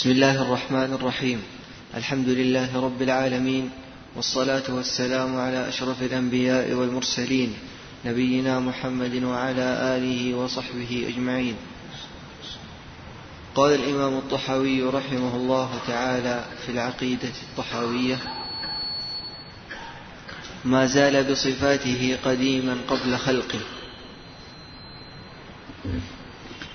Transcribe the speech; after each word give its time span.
بسم 0.00 0.10
الله 0.10 0.42
الرحمن 0.42 0.92
الرحيم. 0.92 1.42
الحمد 1.94 2.28
لله 2.28 2.80
رب 2.80 3.02
العالمين 3.02 3.70
والصلاة 4.16 4.62
والسلام 4.68 5.36
على 5.36 5.68
أشرف 5.68 6.02
الأنبياء 6.02 6.72
والمرسلين 6.72 7.54
نبينا 8.04 8.60
محمد 8.60 9.22
وعلى 9.22 9.96
آله 9.96 10.34
وصحبه 10.34 11.04
أجمعين. 11.08 11.56
قال 13.54 13.74
الإمام 13.74 14.18
الطحاوي 14.18 14.82
رحمه 14.82 15.36
الله 15.36 15.70
تعالى 15.86 16.44
في 16.66 16.72
العقيدة 16.72 17.32
الطحاوية 17.50 18.18
ما 20.64 20.86
زال 20.86 21.32
بصفاته 21.32 22.18
قديما 22.24 22.76
قبل 22.88 23.16
خلقه. 23.16 23.60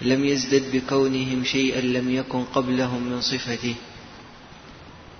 لم 0.01 0.25
يزدد 0.25 0.75
بكونهم 0.75 1.43
شيئا 1.43 1.81
لم 1.81 2.15
يكن 2.15 2.43
قبلهم 2.43 3.03
من 3.03 3.21
صفته. 3.21 3.75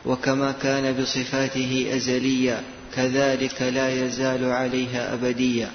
وكما 0.06 0.52
كان 0.52 1.02
بصفاته 1.02 1.96
ازليا 1.96 2.64
كذلك 2.96 3.62
لا 3.62 4.06
يزال 4.06 4.46
عليها 4.46 5.14
ابديا 5.14 5.72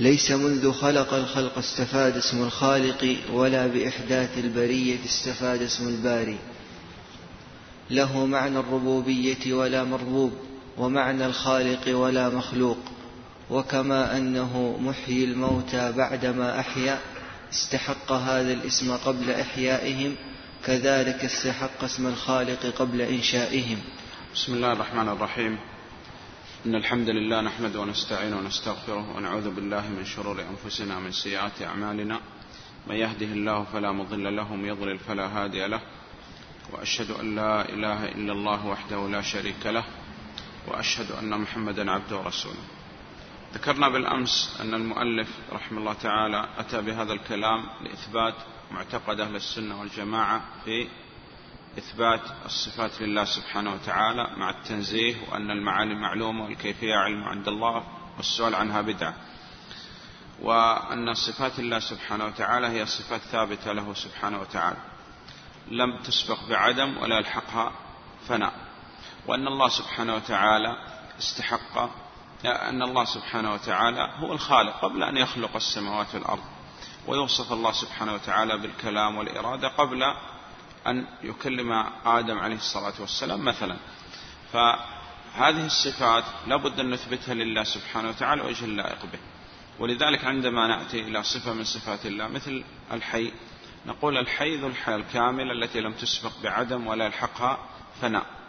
ليس 0.00 0.30
منذ 0.30 0.72
خلق 0.72 1.14
الخلق 1.14 1.58
استفاد 1.58 2.16
اسم 2.16 2.42
الخالق 2.42 3.16
ولا 3.32 3.66
بإحداث 3.66 4.38
البرية 4.38 5.04
استفاد 5.04 5.62
اسم 5.62 5.88
الباري. 5.88 6.38
له 7.90 8.26
معنى 8.26 8.58
الربوبية 8.58 9.54
ولا 9.54 9.84
مربوب 9.84 10.32
ومعنى 10.78 11.26
الخالق 11.26 11.96
ولا 11.98 12.28
مخلوق. 12.28 12.78
وكما 13.52 14.16
أنه 14.16 14.78
محيي 14.80 15.24
الموتى 15.24 15.92
بعدما 15.92 16.60
أحيا 16.60 16.98
استحق 17.52 18.12
هذا 18.12 18.52
الاسم 18.52 18.96
قبل 18.96 19.30
إحيائهم 19.30 20.16
كذلك 20.64 21.24
استحق 21.24 21.84
اسم 21.84 22.06
الخالق 22.06 22.66
قبل 22.66 23.00
إنشائهم. 23.00 23.78
بسم 24.34 24.54
الله 24.54 24.72
الرحمن 24.72 25.08
الرحيم. 25.08 25.58
إن 26.66 26.74
الحمد 26.74 27.08
لله 27.08 27.40
نحمده 27.40 27.80
ونستعينه 27.80 28.38
ونستغفره 28.38 29.16
ونعوذ 29.16 29.50
بالله 29.50 29.88
من 29.88 30.04
شرور 30.04 30.40
أنفسنا 30.40 30.96
ومن 30.96 31.12
سيئات 31.12 31.62
أعمالنا. 31.62 32.20
من 32.86 32.96
يهده 32.96 33.26
الله 33.26 33.64
فلا 33.72 33.92
مضل 33.92 34.36
له 34.36 34.52
ومن 34.52 34.68
يضلل 34.68 34.98
فلا 34.98 35.26
هادي 35.26 35.66
له. 35.66 35.80
وأشهد 36.72 37.10
أن 37.10 37.34
لا 37.34 37.68
إله 37.68 38.04
إلا 38.04 38.32
الله 38.32 38.66
وحده 38.66 39.08
لا 39.08 39.22
شريك 39.22 39.66
له. 39.66 39.84
وأشهد 40.68 41.10
أن 41.10 41.40
محمدا 41.40 41.90
عبده 41.90 42.16
ورسوله. 42.16 42.81
ذكرنا 43.52 43.88
بالأمس 43.88 44.56
أن 44.60 44.74
المؤلف 44.74 45.28
رحمه 45.52 45.78
الله 45.78 45.92
تعالى 45.92 46.48
أتى 46.58 46.82
بهذا 46.82 47.12
الكلام 47.12 47.66
لإثبات 47.80 48.34
معتقد 48.70 49.20
أهل 49.20 49.36
السنة 49.36 49.80
والجماعة 49.80 50.42
في 50.64 50.88
إثبات 51.78 52.20
الصفات 52.44 53.02
لله 53.02 53.24
سبحانه 53.24 53.74
وتعالى 53.74 54.36
مع 54.36 54.50
التنزيه 54.50 55.16
وأن 55.30 55.50
المعاني 55.50 55.94
معلومة 55.94 56.44
والكيفية 56.44 56.94
علم 56.94 57.24
عند 57.24 57.48
الله 57.48 57.84
والسؤال 58.16 58.54
عنها 58.54 58.80
بدعة. 58.80 59.14
وأن 60.42 61.14
صفات 61.14 61.58
الله 61.58 61.78
سبحانه 61.78 62.24
وتعالى 62.24 62.66
هي 62.66 62.86
صفات 62.86 63.20
ثابتة 63.20 63.72
له 63.72 63.94
سبحانه 63.94 64.40
وتعالى. 64.40 64.78
لم 65.70 65.98
تسبق 66.02 66.48
بعدم 66.48 66.98
ولا 66.98 67.18
يلحقها 67.18 67.72
فناء. 68.28 68.52
وأن 69.26 69.46
الله 69.46 69.68
سبحانه 69.68 70.14
وتعالى 70.14 70.76
استحق 71.18 71.90
أن 72.46 72.82
الله 72.82 73.04
سبحانه 73.04 73.52
وتعالى 73.54 74.10
هو 74.18 74.32
الخالق 74.32 74.72
قبل 74.82 75.02
أن 75.02 75.16
يخلق 75.16 75.56
السماوات 75.56 76.14
والأرض. 76.14 76.42
ويوصف 77.06 77.52
الله 77.52 77.72
سبحانه 77.72 78.14
وتعالى 78.14 78.58
بالكلام 78.58 79.16
والإرادة 79.16 79.68
قبل 79.68 80.02
أن 80.86 81.06
يكلم 81.22 81.72
آدم 82.06 82.38
عليه 82.38 82.56
الصلاة 82.56 82.92
والسلام 83.00 83.44
مثلا. 83.44 83.76
فهذه 84.52 85.66
الصفات 85.66 86.24
لابد 86.46 86.80
أن 86.80 86.90
نثبتها 86.90 87.34
لله 87.34 87.64
سبحانه 87.64 88.08
وتعالى 88.08 88.42
وجه 88.42 88.64
اللائق 88.64 89.02
به. 89.12 89.18
ولذلك 89.78 90.24
عندما 90.24 90.66
نأتي 90.66 91.00
إلى 91.00 91.22
صفة 91.22 91.52
من 91.52 91.64
صفات 91.64 92.06
الله 92.06 92.28
مثل 92.28 92.64
الحي 92.92 93.32
نقول 93.86 94.18
الحي 94.18 94.56
ذو 94.56 94.66
الحياة 94.66 94.96
الكاملة 94.96 95.52
التي 95.52 95.80
لم 95.80 95.92
تسبق 95.92 96.32
بعدم 96.42 96.86
ولا 96.86 97.04
يلحقها 97.04 97.58
فناء. 98.00 98.41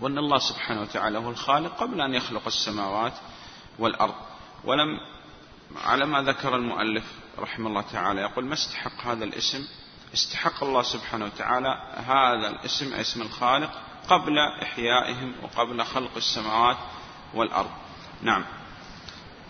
وأن 0.00 0.18
الله 0.18 0.38
سبحانه 0.38 0.82
وتعالى 0.82 1.18
هو 1.18 1.30
الخالق 1.30 1.76
قبل 1.80 2.00
أن 2.00 2.14
يخلق 2.14 2.46
السماوات 2.46 3.12
والأرض. 3.78 4.14
ولم 4.64 5.00
على 5.84 6.06
ما 6.06 6.22
ذكر 6.22 6.56
المؤلف 6.56 7.04
رحمه 7.38 7.68
الله 7.68 7.84
تعالى 7.92 8.20
يقول 8.20 8.44
ما 8.44 8.54
استحق 8.54 9.06
هذا 9.06 9.24
الاسم؟ 9.24 9.68
استحق 10.14 10.64
الله 10.64 10.82
سبحانه 10.82 11.24
وتعالى 11.24 11.68
هذا 12.06 12.48
الاسم 12.48 12.94
اسم 12.94 13.22
الخالق 13.22 13.70
قبل 14.08 14.38
إحيائهم 14.38 15.32
وقبل 15.42 15.84
خلق 15.84 16.16
السماوات 16.16 16.76
والأرض. 17.34 17.70
نعم. 18.22 18.44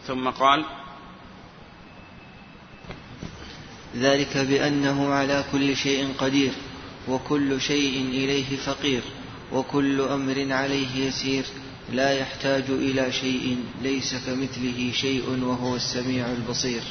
ثم 0.07 0.31
قال 0.31 0.65
ذلك 3.97 4.37
بأنه 4.37 5.15
على 5.15 5.45
كل 5.53 5.77
شيء 5.77 6.15
قدير 6.19 6.53
وكل 7.09 7.61
شيء 7.61 8.09
إليه 8.09 8.57
فقير. 8.57 9.03
وكل 9.53 10.01
أمر 10.01 10.53
عليه 10.53 11.07
يسير 11.07 11.45
لا 11.93 12.13
يحتاج 12.13 12.65
إلى 12.69 13.13
شيء 13.13 13.65
ليس 13.83 14.15
كمثله 14.27 14.93
شيء 14.93 15.45
وهو 15.45 15.77
السميع 15.77 16.27
البصير. 16.27 16.83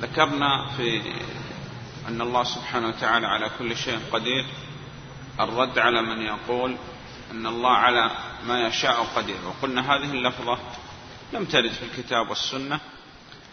ذكرنا 0.00 0.70
في 0.76 1.02
أن 2.08 2.20
الله 2.20 2.44
سبحانه 2.44 2.88
وتعالى 2.88 3.26
على 3.26 3.50
كل 3.58 3.76
شيء 3.76 3.98
قدير. 4.12 4.44
الرد 5.40 5.78
على 5.78 6.02
من 6.02 6.22
يقول 6.22 6.76
أن 7.30 7.46
الله 7.46 7.70
على 7.72 8.10
ما 8.46 8.66
يشاء 8.66 9.02
قدير. 9.16 9.36
وقلنا 9.46 9.94
هذه 9.94 10.10
اللفظة 10.10 10.58
لم 11.32 11.44
ترد 11.44 11.70
في 11.70 11.82
الكتاب 11.82 12.28
والسنة 12.28 12.80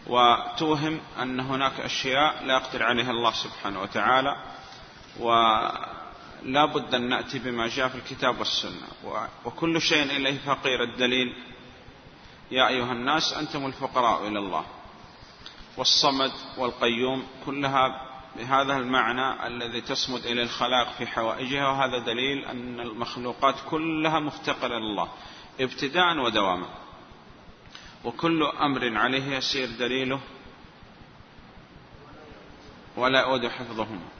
وتوهم 0.07 0.99
أن 1.21 1.39
هناك 1.39 1.79
أشياء 1.79 2.43
لا 2.45 2.53
يقدر 2.53 2.83
عليها 2.83 3.11
الله 3.11 3.31
سبحانه 3.31 3.81
وتعالى 3.81 4.35
و 5.19 5.29
لا 6.43 6.65
بد 6.65 6.95
أن 6.95 7.09
نأتي 7.09 7.39
بما 7.39 7.67
جاء 7.67 7.87
في 7.87 7.95
الكتاب 7.95 8.39
والسنة. 8.39 8.87
وكل 9.45 9.81
شيء 9.81 10.03
إليه 10.03 10.37
فقير 10.37 10.83
الدليل. 10.83 11.35
يا 12.51 12.67
أيها 12.67 12.91
الناس 12.91 13.33
أنتم 13.33 13.65
الفقراء 13.65 14.27
إلى 14.27 14.39
الله. 14.39 14.65
والصمد 15.77 16.31
والقيوم 16.57 17.27
كلها 17.45 18.07
بهذا 18.37 18.77
المعنى 18.77 19.47
الذي 19.47 19.81
تصمد 19.81 20.25
إلى 20.25 20.43
الخلاق 20.43 20.93
في 20.97 21.07
حوائجها. 21.07 21.67
وهذا 21.67 21.97
دليل 21.97 22.45
أن 22.45 22.79
المخلوقات 22.79 23.55
كلها 23.69 24.19
مفتقرة 24.19 24.77
الله 24.77 25.09
ابتداء 25.59 26.17
ودواما. 26.17 26.67
وكل 28.03 28.43
أمر 28.43 28.97
عليه 28.97 29.37
يسير 29.37 29.69
دليله. 29.79 30.19
ولا 32.97 33.19
يؤود 33.19 33.47
حفظهما. 33.47 34.10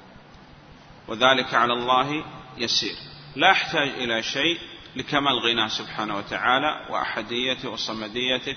وذلك 1.08 1.54
على 1.54 1.74
الله 1.74 2.26
يسير. 2.58 2.96
لا 3.36 3.50
يحتاج 3.50 3.88
إلى 3.90 4.24
شيء 4.24 4.60
لكمال 4.96 5.40
غناه 5.40 5.68
سبحانه 5.68 6.18
وتعالى 6.18 6.86
وأحديته 6.90 7.70
وصمديته 7.70 8.56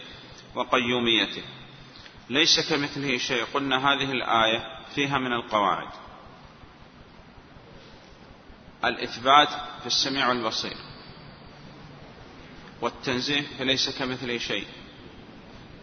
وقيوميته. 0.55 1.43
ليس 2.31 2.71
كمثله 2.71 3.19
شيء. 3.19 3.45
قلنا 3.55 3.93
هذه 3.93 4.13
الآية 4.13 4.79
فيها 4.95 5.19
من 5.19 5.33
القواعد. 5.33 5.89
الإثبات 8.85 9.49
في 9.81 9.87
السميع 9.87 10.29
والبصير. 10.29 10.77
والتنزيه 12.81 13.43
فليس 13.59 13.99
كمثله 13.99 14.39
شيء. 14.39 14.67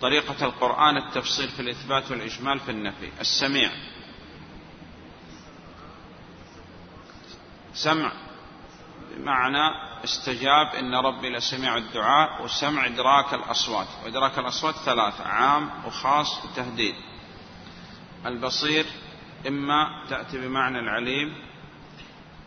طريقة 0.02 0.46
القرآن 0.46 0.98
التفصيل 0.98 1.50
في 1.50 1.60
الإثبات 1.60 2.12
والإجمال 2.12 2.60
في 2.60 2.72
النفي. 2.72 3.10
السميع. 3.20 3.72
سمع 7.74 8.12
بمعنى 9.12 9.72
استجاب 10.04 10.68
إن 10.68 10.96
ربي 10.96 11.30
لسميع 11.30 11.78
الدعاء 11.78 12.44
وسمع 12.44 12.86
إدراك 12.86 13.34
الأصوات 13.34 13.88
وإدراك 14.04 14.40
الأصوات 14.40 14.76
ثلاثة 14.76 15.24
عام 15.24 15.70
وخاص 15.86 16.46
وتهديد. 16.46 16.96
البصير 18.26 18.86
إما 19.48 20.06
تأتي 20.10 20.38
بمعنى 20.38 20.80
العليم 20.80 21.36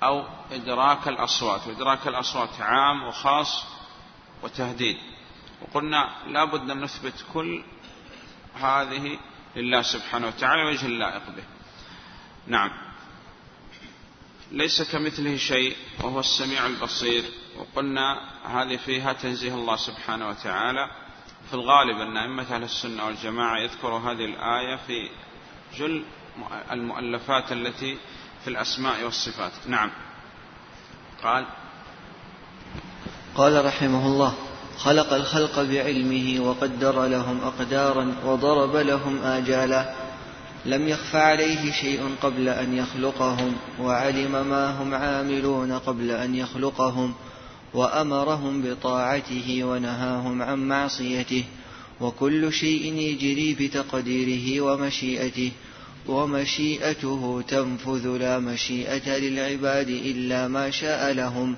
أو 0.02 0.24
إدراك 0.52 1.08
الأصوات 1.08 1.66
وإدراك 1.66 2.08
الأصوات 2.08 2.60
عام 2.60 3.02
وخاص 3.02 3.64
وتهديد. 4.42 4.96
وقلنا 5.62 6.08
لا 6.26 6.44
بد 6.44 6.70
أن 6.70 6.80
نثبت 6.80 7.24
كل 7.32 7.64
هذه 8.54 9.18
لله 9.56 9.82
سبحانه 9.82 10.26
وتعالى 10.26 10.64
وجه 10.64 10.86
اللائق 10.86 11.30
به. 11.30 11.44
نعم. 12.46 12.93
ليس 14.54 14.82
كمثله 14.82 15.36
شيء 15.36 15.76
وهو 16.02 16.20
السميع 16.20 16.66
البصير. 16.66 17.24
وقلنا 17.58 18.20
هذه 18.44 18.76
فيها 18.76 19.12
تنزيه 19.12 19.54
الله 19.54 19.76
سبحانه 19.76 20.28
وتعالى. 20.28 20.90
في 21.48 21.54
الغالب 21.54 22.00
أن 22.00 22.16
أئمة 22.16 22.42
أهل 22.54 22.62
السنة 22.62 23.06
والجماعة 23.06 23.58
يذكروا 23.58 23.98
هذه 23.98 24.24
الآية 24.24 24.76
في 24.86 25.08
جل 25.78 26.04
المؤلفات 26.72 27.52
التي 27.52 27.98
في 28.44 28.50
الأسماء 28.50 29.04
والصفات. 29.04 29.52
نعم. 29.66 29.90
قال 31.22 31.46
قال 33.36 33.64
رحمه 33.64 34.06
الله 34.06 34.34
خلق 34.78 35.12
الخلق 35.12 35.62
بعلمه 35.62 36.40
وقدر 36.40 37.06
لهم 37.06 37.40
أقدارا 37.40 38.16
وضرب 38.24 38.76
لهم 38.76 39.22
آجالا. 39.22 40.03
لم 40.66 40.88
يخف 40.88 41.16
عليه 41.16 41.72
شيء 41.72 42.00
قبل 42.22 42.48
أن 42.48 42.76
يخلقهم 42.76 43.56
وعلم 43.80 44.32
ما 44.32 44.82
هم 44.82 44.94
عاملون 44.94 45.72
قبل 45.72 46.10
أن 46.10 46.34
يخلقهم 46.34 47.14
وأمرهم 47.74 48.62
بطاعته 48.62 49.64
ونهاهم 49.64 50.42
عن 50.42 50.68
معصيته 50.68 51.44
وكل 52.00 52.52
شيء 52.52 52.94
يجري 52.94 53.54
بتقديره 53.60 54.60
ومشيئته 54.60 55.52
ومشيئته 56.06 57.42
تنفذ 57.48 58.08
لا 58.08 58.38
مشيئة 58.38 59.18
للعباد 59.18 59.88
إلا 59.88 60.48
ما 60.48 60.70
شاء 60.70 61.12
لهم 61.12 61.56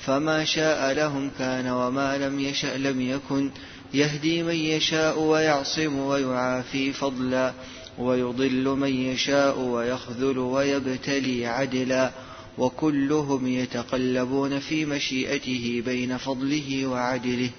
فما 0.00 0.44
شاء 0.44 0.92
لهم 0.92 1.30
كان 1.38 1.66
وما 1.66 2.18
لم 2.18 2.40
يشأ 2.40 2.76
لم 2.76 3.00
يكن 3.00 3.50
يهدي 3.94 4.42
من 4.42 4.54
يشاء 4.54 5.20
ويعصم 5.20 5.98
ويعافي 5.98 6.92
فضلا. 6.92 7.52
ويضل 7.98 8.68
من 8.68 8.94
يشاء 8.94 9.58
ويخذل 9.58 10.38
ويبتلي 10.38 11.46
عدلا 11.46 12.10
وكلهم 12.58 13.46
يتقلبون 13.46 14.58
في 14.58 14.84
مشيئته 14.84 15.82
بين 15.86 16.16
فضله 16.16 16.86
وعدله. 16.86 17.50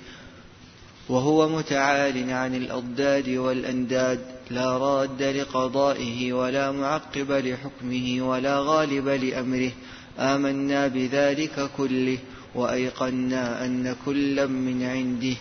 وهو 1.09 1.49
متعال 1.49 2.31
عن 2.31 2.55
الأضداد 2.55 3.29
والأنداد 3.29 4.25
لا 4.51 4.77
راد 4.77 5.23
لقضائه 5.23 6.33
ولا 6.33 6.71
معقب 6.71 7.31
لحكمه 7.31 8.29
ولا 8.29 8.59
غالب 8.59 9.07
لأمره. 9.07 9.71
آمنا 10.19 10.87
بذلك 10.87 11.69
كله 11.77 12.17
وأيقنا 12.55 13.65
أن 13.65 13.95
كلا 14.05 14.45
من 14.45 14.83
عنده. 14.83 15.35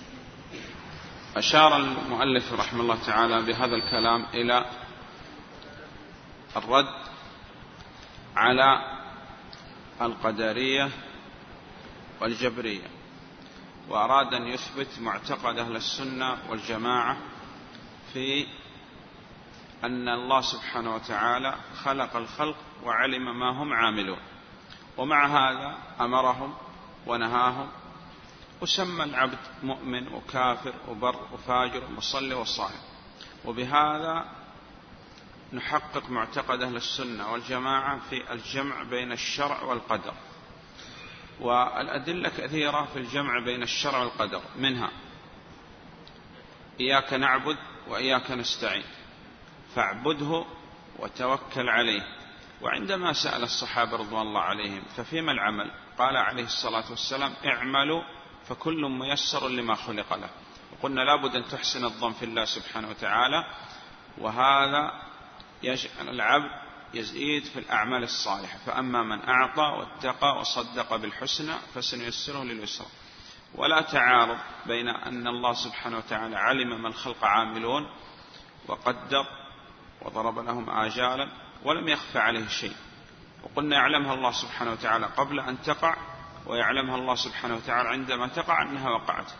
أشار 1.37 1.77
المؤلف 1.77 2.53
رحمه 2.53 2.81
الله 2.81 2.99
تعالى 3.07 3.43
بهذا 3.43 3.75
الكلام 3.75 4.25
إلى 4.35 4.65
الرد 6.57 6.95
على 8.37 8.99
القدرية 10.01 10.91
والجبرية 12.21 12.87
وأراد 13.89 14.35
أن 14.35 14.47
يثبت 14.47 14.99
معتقد 15.01 15.59
أهل 15.59 15.77
السنة 15.77 16.39
والجماعة 16.51 17.17
في 18.13 18.47
أن 19.85 20.09
الله 20.09 20.41
سبحانه 20.41 20.95
وتعالى 20.95 21.55
خلق 21.85 22.17
الخلق 22.17 22.57
وعلم 22.85 23.39
ما 23.39 23.51
هم 23.51 23.73
عاملون. 23.73 24.19
ومع 24.97 25.27
هذا 25.27 25.79
أمرهم 26.01 26.55
ونهاهم 27.07 27.69
وسمى 28.61 29.05
العبد 29.05 29.39
مؤمن 29.63 30.09
وكافر 30.09 30.75
وبر 30.89 31.17
وفاجر 31.33 31.85
ومصلي 31.85 32.35
وصائم. 32.35 32.81
وبهذا 33.45 34.40
نحقق 35.53 36.11
معتقد 36.11 36.63
أهل 36.63 36.77
السنة 36.77 37.33
والجماعة 37.33 38.01
في 38.11 38.33
الجمع 38.33 38.83
بين 38.83 39.13
الشرع 39.13 39.63
والقدر. 39.63 40.15
والأدلة 41.41 42.29
كثيرة 42.29 42.85
في 42.93 42.99
الجمع 42.99 43.45
بين 43.45 43.63
الشرع 43.63 43.99
والقدر. 43.99 44.43
منها 44.57 44.91
إياك 46.81 47.13
نعبد 47.13 47.57
وإياك 47.89 48.31
نستعين. 48.31 48.85
فاعبده 49.75 50.45
وتوكل 50.99 51.69
عليه. 51.69 52.03
وعندما 52.63 53.13
سأل 53.13 53.43
الصحابة 53.43 53.97
رضوان 53.97 54.23
الله 54.23 54.41
عليهم 54.41 54.83
ففيما 54.97 55.33
العمل؟ 55.33 55.71
قال 55.99 56.17
عليه 56.17 56.45
الصلاة 56.45 56.91
والسلام 56.91 57.33
اعملوا 57.47 58.03
فكل 58.49 58.83
ميسر 58.89 59.49
لما 59.49 59.75
خلق 59.75 60.15
له. 60.15 60.31
وقلنا 60.73 61.01
لابد 61.01 61.37
أن 61.37 61.45
تحسن 61.49 61.85
الظن 61.85 62.13
في 62.13 62.25
الله 62.25 62.45
سبحانه 62.45 62.89
وتعالى 62.89 63.45
وهذا 64.19 65.10
يجعل 65.63 66.09
العبد 66.09 66.51
يزيد 66.95 67.45
في 67.45 67.59
الأعمال 67.59 68.03
الصالحة. 68.03 68.59
فأما 68.67 69.03
من 69.03 69.29
أعطى 69.29 69.63
واتقى 69.63 70.39
وصدق 70.39 70.97
بالحسنى 70.97 71.55
فسنيسره 71.75 72.45
لليسرى. 72.45 72.87
ولا 73.55 73.81
تعارض 73.81 74.39
بين 74.67 74.89
أن 74.89 75.27
الله 75.27 75.53
سبحانه 75.53 75.97
وتعالى 75.97 76.37
علم 76.37 76.83
ما 76.83 76.89
الخلق 76.89 77.25
عاملون 77.25 77.91
وقدر 78.69 79.27
وضرب 80.03 80.39
لهم 80.39 80.71
آجالا 80.71 81.29
ولم 81.65 81.89
يخفى 81.89 82.19
عليه 82.19 82.49
شيء. 82.49 82.77
وقلنا 83.43 83.77
يعلمها 83.77 84.15
الله 84.15 84.33
سبحانه 84.33 84.73
وتعالى 84.73 85.07
قبل 85.07 85.41
أن 85.41 85.63
تقع 85.63 85.97
ويعلمها 86.47 86.97
الله 86.97 87.15
سبحانه 87.15 87.55
وتعالى 87.57 87.89
عندما 87.89 88.27
تقع 88.27 88.63
أنها 88.63 88.91
وقعت. 88.91 89.33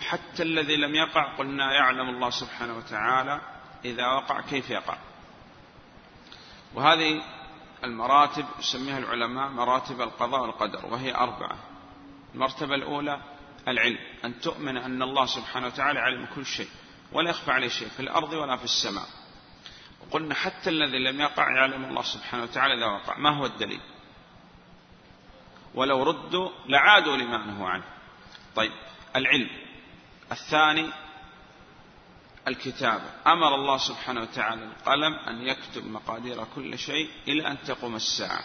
حتى 0.00 0.42
الذي 0.42 0.76
لم 0.76 0.94
يقع 0.94 1.36
قلنا 1.36 1.72
يعلم 1.72 2.08
الله 2.08 2.30
سبحانه 2.30 2.76
وتعالى 2.76 3.40
إذا 3.84 4.06
وقع 4.06 4.40
كيف 4.40 4.70
يقع. 4.70 4.96
وهذه 6.74 7.22
المراتب 7.84 8.46
يسميها 8.58 8.98
العلماء 8.98 9.48
مراتب 9.48 10.00
القضاء 10.00 10.40
والقدر 10.40 10.86
وهي 10.86 11.14
أربعة. 11.14 11.56
المرتبة 12.34 12.74
الأولى 12.74 13.20
العلم 13.68 13.98
أن 14.24 14.40
تؤمن 14.40 14.76
أن 14.76 15.02
الله 15.02 15.26
سبحانه 15.26 15.66
وتعالى 15.66 15.98
علم 16.00 16.26
كل 16.34 16.46
شيء 16.46 16.68
ولا 17.12 17.30
يخفى 17.30 17.50
عليه 17.50 17.68
شيء 17.68 17.88
في 17.88 18.00
الأرض 18.00 18.32
ولا 18.32 18.56
في 18.56 18.64
السماء. 18.64 19.06
وقلنا 20.00 20.34
حتى 20.34 20.70
الذي 20.70 20.98
لم 20.98 21.20
يقع 21.20 21.56
يعلم 21.56 21.84
الله 21.84 22.02
سبحانه 22.02 22.42
وتعالى 22.42 22.74
إذا 22.74 22.86
وقع. 22.86 23.18
ما 23.18 23.30
هو 23.30 23.46
الدليل؟ 23.46 23.80
ولو 25.74 26.02
ردوا 26.02 26.50
لعادوا 26.66 27.16
لما 27.16 27.36
نهوا 27.36 27.68
عنه. 27.68 27.84
طيب 28.56 28.72
العلم. 29.16 29.50
الثاني 30.32 30.90
الكتابة 32.48 33.10
أمر 33.26 33.54
الله 33.54 33.76
سبحانه 33.76 34.20
وتعالى 34.20 34.64
القلم 34.64 35.14
أن 35.14 35.42
يكتب 35.42 35.86
مقادير 35.86 36.44
كل 36.54 36.78
شيء 36.78 37.10
إلى 37.28 37.48
أن 37.48 37.56
تقوم 37.66 37.96
الساعة. 37.96 38.42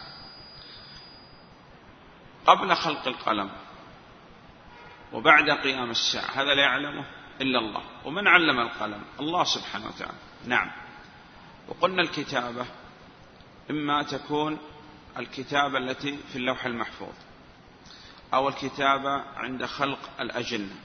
قبل 2.46 2.76
خلق 2.76 3.08
القلم 3.08 3.52
وبعد 5.14 5.50
قيام 5.50 5.92
الساعة 5.92 6.32
هذا 6.34 6.54
لا 6.54 6.62
يعلمه 6.62 7.06
إلا 7.42 7.60
الله. 7.60 7.82
ومن 8.06 8.28
علم 8.28 8.60
القلم؟ 8.60 9.04
الله 9.20 9.44
سبحانه 9.44 9.86
وتعالى. 9.88 10.18
نعم. 10.46 10.72
وقلنا 11.68 12.02
الكتابة 12.02 12.66
إما 13.70 14.04
تكون 14.04 14.58
الكتابة 15.18 15.78
التي 15.78 16.18
في 16.32 16.36
اللوح 16.36 16.66
المحفوظ 16.66 17.14
أو 18.34 18.50
الكتابة 18.50 19.24
عند 19.38 19.66
خلق 19.66 20.00
الأجنة 20.20 20.76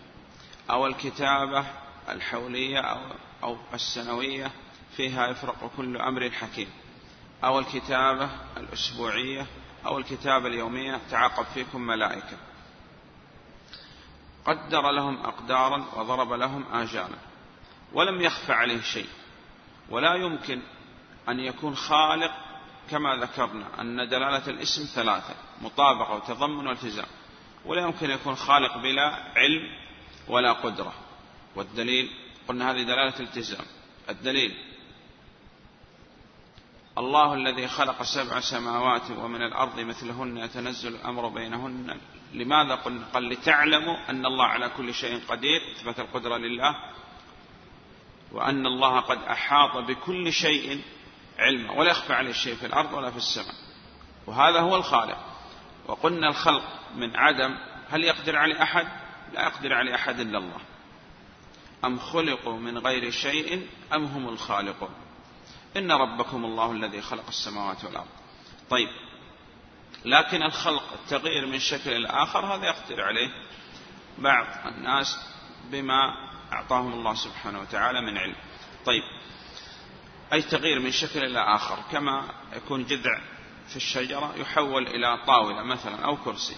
أو 0.71 0.87
الكتابة 0.87 1.65
الحولية 2.09 2.81
أو, 2.81 2.99
أو 3.43 3.57
السنوية 3.75 4.51
فيها 4.97 5.27
يفرق 5.27 5.71
كل 5.77 5.97
أمر 5.97 6.31
حكيم. 6.31 6.69
أو 7.45 7.59
الكتابة 7.59 8.29
الأسبوعية 8.57 9.47
أو 9.87 9.99
الكتابة 9.99 10.47
اليومية 10.47 11.01
تعاقب 11.11 11.45
فيكم 11.45 11.81
ملائكة. 11.81 12.37
قدر 14.45 14.91
لهم 14.91 15.27
أقدارا 15.27 15.85
وضرب 15.97 16.33
لهم 16.33 16.65
آجالا. 16.73 17.19
ولم 17.93 18.21
يخف 18.21 18.51
عليه 18.51 18.81
شيء. 18.81 19.09
ولا 19.91 20.15
يمكن 20.15 20.61
أن 21.29 21.41
يكون 21.41 21.77
خالق 21.77 22.33
كما 22.91 23.17
ذكرنا 23.17 23.81
أن 23.81 23.97
دلالة 24.09 24.47
الاسم 24.49 24.85
ثلاثة 24.95 25.35
مطابقة 25.63 26.15
وتضمن 26.15 26.67
والتزام. 26.67 27.07
ولا 27.65 27.83
يمكن 27.83 28.11
يكون 28.11 28.35
خالق 28.35 28.77
بلا 28.77 29.15
علم 29.37 29.69
ولا 30.29 30.53
قدرة. 30.53 30.93
والدليل 31.57 32.11
قلنا 32.49 32.71
هذه 32.71 32.83
دلالة 32.83 33.21
التزام. 33.21 33.67
الدليل 34.09 34.55
الله 36.99 37.35
الذي 37.35 37.69
خلق 37.69 38.03
سبع 38.03 38.41
سماوات 38.41 39.11
ومن 39.11 39.43
الأرض 39.43 39.81
مثلهن 39.81 40.39
يتنزل 40.39 40.95
الأمر 40.95 41.29
بينهن. 41.29 42.01
لماذا 42.33 42.75
قلنا؟ 42.75 43.07
قال 43.15 43.29
لتعلموا 43.29 43.97
أن 44.11 44.27
الله 44.27 44.45
على 44.45 44.69
كل 44.69 44.95
شيء 44.95 45.21
قدير 45.29 45.61
إثبات 45.77 46.01
القدرة 46.01 46.37
لله 46.37 46.77
وأن 48.33 48.67
الله 48.67 49.01
قد 49.01 49.19
أحاط 49.19 49.77
بكل 49.77 50.33
شيء 50.33 50.83
علما 51.39 51.73
ولا 51.73 51.91
يخفى 51.91 52.13
عليه 52.13 52.33
شيء 52.33 52.55
في 52.55 52.67
الأرض 52.67 52.93
ولا 52.93 53.11
في 53.11 53.17
السماء. 53.17 53.55
وهذا 54.27 54.61
هو 54.61 54.77
الخالق. 54.77 55.19
وقلنا 55.87 56.29
الخلق 56.29 56.65
من 56.95 57.17
عدم 57.17 57.59
هل 57.91 58.05
يقدر 58.05 58.37
عليه 58.37 58.63
أحد؟ 58.63 58.87
لا 59.35 59.43
يقدر 59.43 59.75
عليه 59.75 59.95
أحد 59.95 60.21
إلا 60.21 60.39
الله. 60.39 60.61
أم 61.87 61.99
خلقوا 61.99 62.59
من 62.59 62.79
غير 62.79 63.11
شيء 63.11 63.67
أم 63.93 64.05
هم 64.05 64.29
الخالقون؟ 64.29 64.95
إن 65.77 65.93
ربكم 65.93 66.45
الله 66.45 66.73
الذي 66.73 67.01
خلق 67.03 67.27
السماوات 67.29 67.85
والأرض. 67.85 68.09
طيب 68.71 68.89
لكن 70.05 70.43
الخلق 70.43 70.93
التغيير 70.93 71.47
من 71.47 71.59
شكل 71.59 71.91
إلى 71.91 72.09
آخر 72.09 72.47
هذا 72.47 72.67
يقدر 72.67 73.03
عليه 73.03 73.29
بعض 74.19 74.47
الناس 74.67 75.19
بما 75.71 76.15
أعطاهم 76.53 76.93
الله 76.93 77.15
سبحانه 77.15 77.61
وتعالى 77.61 78.01
من 78.01 78.19
علم. 78.19 78.37
طيب 78.87 79.03
أي 80.33 80.43
تغيير 80.43 80.81
من 80.81 80.91
شكل 80.91 81.25
إلى 81.25 81.55
آخر 81.55 81.79
كما 81.93 82.25
يكون 82.57 82.85
جذع 82.85 83.21
في 83.69 83.77
الشجرة 83.77 84.35
يحول 84.37 84.87
إلى 84.87 85.19
طاولة 85.27 85.63
مثلا 85.63 86.05
أو 86.05 86.17
كرسي. 86.17 86.57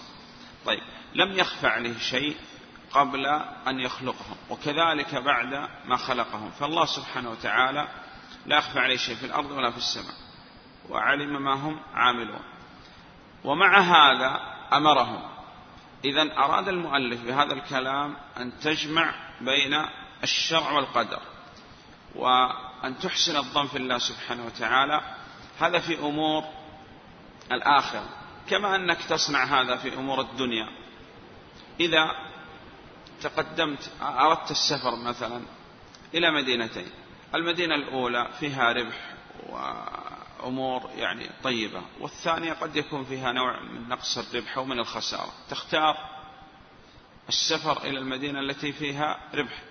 طيب 0.65 0.81
لم 1.15 1.31
يخفى 1.39 1.67
عليه 1.67 1.97
شيء 1.97 2.35
قبل 2.91 3.25
أن 3.67 3.79
يخلقهم 3.79 4.37
وكذلك 4.49 5.15
بعد 5.15 5.69
ما 5.85 5.97
خلقهم. 5.97 6.51
فالله 6.51 6.85
سبحانه 6.85 7.29
وتعالى 7.29 7.87
لا 8.45 8.57
يخفى 8.57 8.79
عليه 8.79 8.97
شيء 8.97 9.15
في 9.15 9.25
الأرض 9.25 9.51
ولا 9.51 9.71
في 9.71 9.77
السماء 9.77 10.15
وعلم 10.89 11.43
ما 11.43 11.53
هم 11.53 11.79
عاملون. 11.93 12.41
ومع 13.43 13.79
هذا 13.79 14.41
أمرهم. 14.73 15.21
إذا 16.05 16.37
أراد 16.37 16.67
المؤلف 16.67 17.21
بهذا 17.21 17.53
الكلام 17.53 18.17
أن 18.37 18.59
تجمع 18.59 19.13
بين 19.41 19.85
الشرع 20.23 20.71
والقدر 20.71 21.19
وأن 22.15 22.99
تحسن 23.01 23.35
الظن 23.37 23.67
في 23.67 23.77
الله 23.77 23.97
سبحانه 23.97 24.45
وتعالى. 24.45 25.01
هذا 25.59 25.79
في 25.79 25.99
أمور 25.99 26.43
الآخرة 27.51 28.09
كما 28.49 28.75
أنك 28.75 28.97
تصنع 29.09 29.43
هذا 29.43 29.75
في 29.75 29.93
أمور 29.93 30.21
الدنيا. 30.21 30.69
إذا 31.79 32.11
تقدمت 33.21 33.91
أردت 34.01 34.51
السفر 34.51 34.95
مثلا 34.95 35.41
إلى 36.13 36.31
مدينتين. 36.31 36.87
المدينة 37.35 37.75
الأولى 37.75 38.29
فيها 38.39 38.73
ربح 38.73 39.13
وأمور 39.49 40.89
يعني 40.95 41.29
طيبة 41.43 41.81
والثانية 41.99 42.53
قد 42.53 42.75
يكون 42.75 43.05
فيها 43.05 43.31
نوع 43.31 43.63
من 43.63 43.89
نقص 43.89 44.17
الربح 44.17 44.57
ومن 44.57 44.79
الخسارة. 44.79 45.33
تختار 45.49 45.97
السفر 47.29 47.83
إلى 47.83 47.99
المدينة 47.99 48.39
التي 48.39 48.71
فيها 48.71 49.19
ربح. 49.33 49.61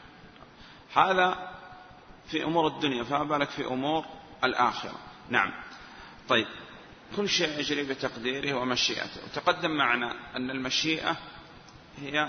هذا 0.94 1.52
في 2.28 2.44
أمور 2.44 2.66
الدنيا 2.66 3.04
فما 3.04 3.24
بالك 3.24 3.50
في 3.50 3.66
أمور 3.66 4.04
الآخرة؟ 4.44 4.98
نعم. 5.28 5.52
طيب 6.28 6.46
كل 7.16 7.28
شيء 7.28 7.58
يجري 7.58 7.82
بتقديره 7.82 8.54
ومشيئته. 8.54 9.24
وتقدم 9.24 9.70
معنا 9.70 10.36
أن 10.36 10.50
المشيئة 10.50 11.16
هي 11.98 12.28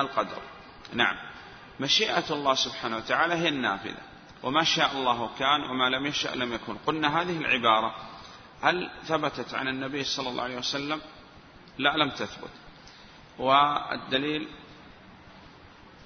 القدر. 0.00 0.42
نعم. 0.94 1.16
مشيئة 1.80 2.24
الله 2.30 2.54
سبحانه 2.54 2.96
وتعالى 2.96 3.34
هي 3.34 3.48
النافذة. 3.48 4.02
وما 4.42 4.64
شاء 4.64 4.92
الله 4.92 5.30
كان 5.38 5.62
وما 5.70 5.88
لم 5.88 6.06
يشأ 6.06 6.28
لم 6.28 6.52
يكن. 6.52 6.76
قلنا 6.86 7.20
هذه 7.20 7.38
العبارة 7.38 7.94
هل 8.62 8.90
ثبتت 9.04 9.54
عن 9.54 9.68
النبي 9.68 10.04
صلى 10.04 10.28
الله 10.28 10.42
عليه 10.42 10.56
وسلم؟ 10.56 11.00
لا 11.78 11.96
لم 11.96 12.10
تثبت. 12.10 12.50
والدليل 13.38 14.48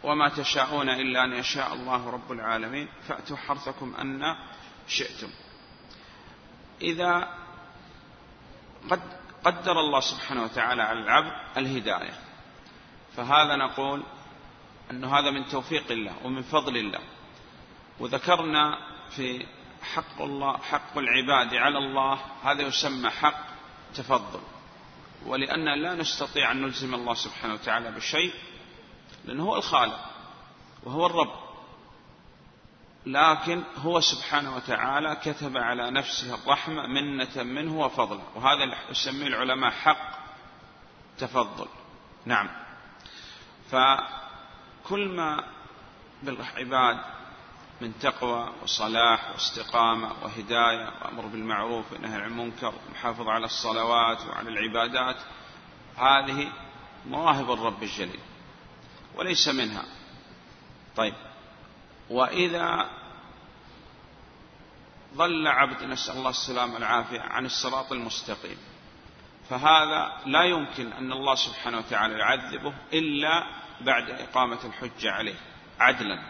وما 0.02 0.28
تشاءون 0.28 0.88
إلا 0.88 1.24
أن 1.24 1.32
يشاء 1.32 1.74
الله 1.74 2.10
رب 2.10 2.32
العالمين 2.32 2.88
فأتوا 3.08 3.36
حرثكم 3.36 3.94
أن 3.94 4.36
شئتم. 4.88 5.30
إذا 6.82 7.28
قد 8.90 9.00
قدر 9.44 9.80
الله 9.80 10.00
سبحانه 10.00 10.42
وتعالى 10.42 10.82
على 10.82 11.00
العبد 11.00 11.32
الهداية. 11.56 12.29
فهذا 13.16 13.56
نقول 13.56 14.02
أن 14.90 15.04
هذا 15.04 15.30
من 15.30 15.46
توفيق 15.48 15.90
الله 15.90 16.12
ومن 16.24 16.42
فضل 16.42 16.76
الله. 16.76 17.00
وذكرنا 18.00 18.78
في 19.16 19.46
حق 19.94 20.22
الله 20.22 20.58
حق 20.58 20.98
العباد 20.98 21.54
على 21.54 21.78
الله 21.78 22.20
هذا 22.44 22.62
يسمى 22.62 23.10
حق 23.10 23.46
تفضل. 23.94 24.40
ولأن 25.26 25.82
لا 25.82 25.94
نستطيع 25.94 26.52
أن 26.52 26.62
نلزم 26.62 26.94
الله 26.94 27.14
سبحانه 27.14 27.54
وتعالى 27.54 27.90
بشيء 27.90 28.32
لأنه 29.24 29.44
هو 29.44 29.56
الخالق 29.56 30.00
وهو 30.84 31.06
الرب. 31.06 31.50
لكن 33.06 33.62
هو 33.76 34.00
سبحانه 34.00 34.56
وتعالى 34.56 35.16
كتب 35.24 35.56
على 35.56 35.90
نفسه 35.90 36.34
الرحمة 36.34 36.86
منة 36.86 37.42
منه 37.42 37.80
وفضلا 37.80 38.22
وهذا 38.34 38.90
يسميه 38.90 39.26
العلماء 39.26 39.70
حق 39.70 40.10
تفضل. 41.18 41.68
نعم. 42.26 42.48
فكل 43.70 45.08
ما 45.08 45.44
بالعباد 46.22 47.00
من 47.80 47.98
تقوى 47.98 48.52
وصلاح 48.62 49.30
واستقامة 49.30 50.12
وهداية 50.22 50.92
وأمر 51.02 51.26
بالمعروف 51.26 51.92
ونهي 51.92 52.14
عن 52.14 52.30
المنكر 52.30 52.74
ومحافظة 52.88 53.30
على 53.30 53.44
الصلوات 53.44 54.26
وعلى 54.26 54.48
العبادات 54.48 55.16
هذه 55.96 56.52
مواهب 57.06 57.52
الرب 57.52 57.82
الجليل 57.82 58.20
وليس 59.14 59.48
منها. 59.48 59.84
طيب 60.96 61.14
وإذا 62.10 62.90
ظل 65.14 65.46
عبد 65.46 65.82
نسأل 65.82 66.16
الله 66.16 66.30
السلامة 66.30 66.74
والعافية 66.74 67.20
عن 67.20 67.46
الصراط 67.46 67.92
المستقيم. 67.92 68.58
فهذا 69.50 70.12
لا 70.26 70.42
يمكن 70.42 70.92
أن 70.92 71.12
الله 71.12 71.34
سبحانه 71.34 71.78
وتعالى 71.78 72.18
يعذبه 72.18 72.72
إلا 72.92 73.44
بعد 73.80 74.10
إقامة 74.10 74.58
الحجة 74.64 75.12
عليه 75.12 75.34
عدلا. 75.80 76.22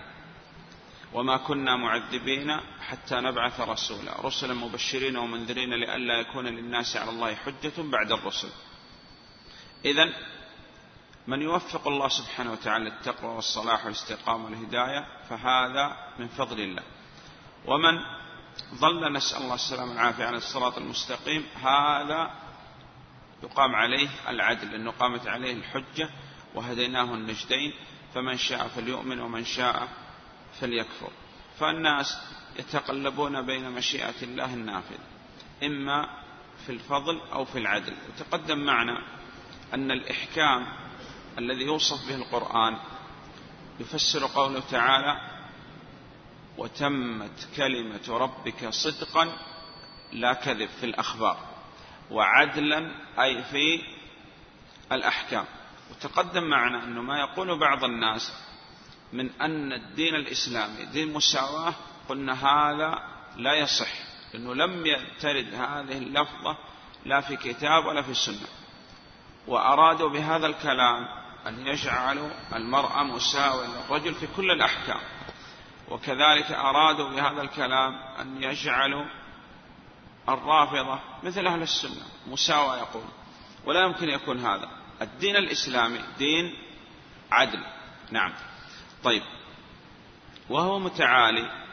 وما 1.12 1.36
كنا 1.36 1.76
معذبين 1.76 2.60
حتى 2.88 3.14
نبعث 3.14 3.60
رسولا 3.60 4.12
رسلا 4.20 4.54
مبشرين 4.54 5.16
ومنذرين 5.16 5.74
لئلا 5.74 6.14
يكون 6.14 6.46
للناس 6.46 6.96
على 6.96 7.10
الله 7.10 7.34
حجة 7.34 7.72
بعد 7.78 8.12
الرسل. 8.12 8.48
إذا 9.84 10.12
من 11.26 11.42
يوفق 11.42 11.88
الله 11.88 12.08
سبحانه 12.08 12.52
وتعالى 12.52 12.88
التقوى 12.88 13.30
والصلاح 13.30 13.84
والاستقامة 13.84 14.44
والهداية 14.44 15.06
فهذا 15.28 15.96
من 16.18 16.28
فضل 16.28 16.60
الله. 16.60 16.82
ومن 17.66 18.00
ظل 18.74 19.12
نسأل 19.12 19.42
الله 19.42 19.54
السلامة 19.54 19.90
والعافية 19.90 20.24
على 20.24 20.36
الصراط 20.36 20.78
المستقيم 20.78 21.46
هذا 21.62 22.30
يقام 23.42 23.74
عليه 23.74 24.08
العدل 24.28 24.74
أنه 24.74 24.90
قامت 24.90 25.26
عليه 25.26 25.52
الحجة 25.52 26.10
وهديناه 26.54 27.14
النجدين 27.14 27.72
فمن 28.14 28.36
شاء 28.36 28.68
فليؤمن 28.68 29.20
ومن 29.20 29.44
شاء 29.44 29.88
فليكفر. 30.60 31.10
فالناس 31.58 32.18
يتقلبون 32.58 33.46
بين 33.46 33.70
مشيئة 33.70 34.22
الله 34.22 34.54
النافذة 34.54 34.98
إما 35.62 36.08
في 36.66 36.72
الفضل 36.72 37.20
أو 37.32 37.44
في 37.44 37.58
العدل. 37.58 37.94
وتقدم 38.08 38.58
معنا 38.58 39.02
أن 39.74 39.90
الإحكام 39.90 40.66
الذي 41.38 41.62
يوصف 41.62 42.08
به 42.08 42.14
القرآن 42.14 42.76
يفسر 43.80 44.26
قوله 44.26 44.62
تعالى 44.70 45.20
وتمت 46.58 47.48
كلمة 47.56 48.08
ربك 48.08 48.68
صدقا 48.68 49.32
لا 50.12 50.32
كذب 50.32 50.68
في 50.80 50.86
الأخبار 50.86 51.49
وعدلا 52.10 52.90
أي 53.18 53.42
في 53.42 53.82
الأحكام. 54.92 55.44
وتقدم 55.90 56.44
معنا 56.44 56.84
أنه 56.84 57.02
ما 57.02 57.18
يقول 57.18 57.58
بعض 57.58 57.84
الناس 57.84 58.32
من 59.12 59.30
أن 59.40 59.72
الدين 59.72 60.14
الإسلامي 60.14 60.84
دين 60.84 61.12
مساواة 61.12 61.74
قلنا 62.08 62.32
هذا 62.32 62.98
لا 63.36 63.54
يصح 63.54 63.88
لأنه 64.34 64.54
لم 64.54 64.84
ترد 65.20 65.54
هذه 65.54 65.98
اللفظة 65.98 66.56
لا 67.04 67.20
في 67.20 67.36
كتاب 67.36 67.86
ولا 67.86 68.02
في 68.02 68.10
السنة 68.10 68.48
وأرادوا 69.46 70.08
بهذا 70.08 70.46
الكلام 70.46 71.08
أن 71.46 71.66
يجعلوا 71.66 72.30
المرأة 72.54 73.02
مساوية 73.02 73.66
للرجل 73.66 74.14
في 74.14 74.26
كل 74.36 74.50
الأحكام. 74.50 75.00
وكذلك 75.88 76.52
أرادوا 76.52 77.10
بهذا 77.10 77.42
الكلام 77.42 77.94
أن 78.20 78.42
يجعلوا 78.42 79.04
الرافضة 80.28 81.00
مثل 81.22 81.46
أهل 81.46 81.62
السنة 81.62 82.02
مساواة 82.26 82.76
يقول. 82.76 83.04
ولا 83.64 83.84
يمكن 83.84 84.08
يكون 84.08 84.38
هذا. 84.38 84.70
الدين 85.02 85.36
الإسلامي 85.36 86.00
دين 86.18 86.54
عدل. 87.32 87.64
نعم. 88.10 88.32
طيب. 89.04 89.22
وهو 90.50 90.78
متعالي. 90.78 91.66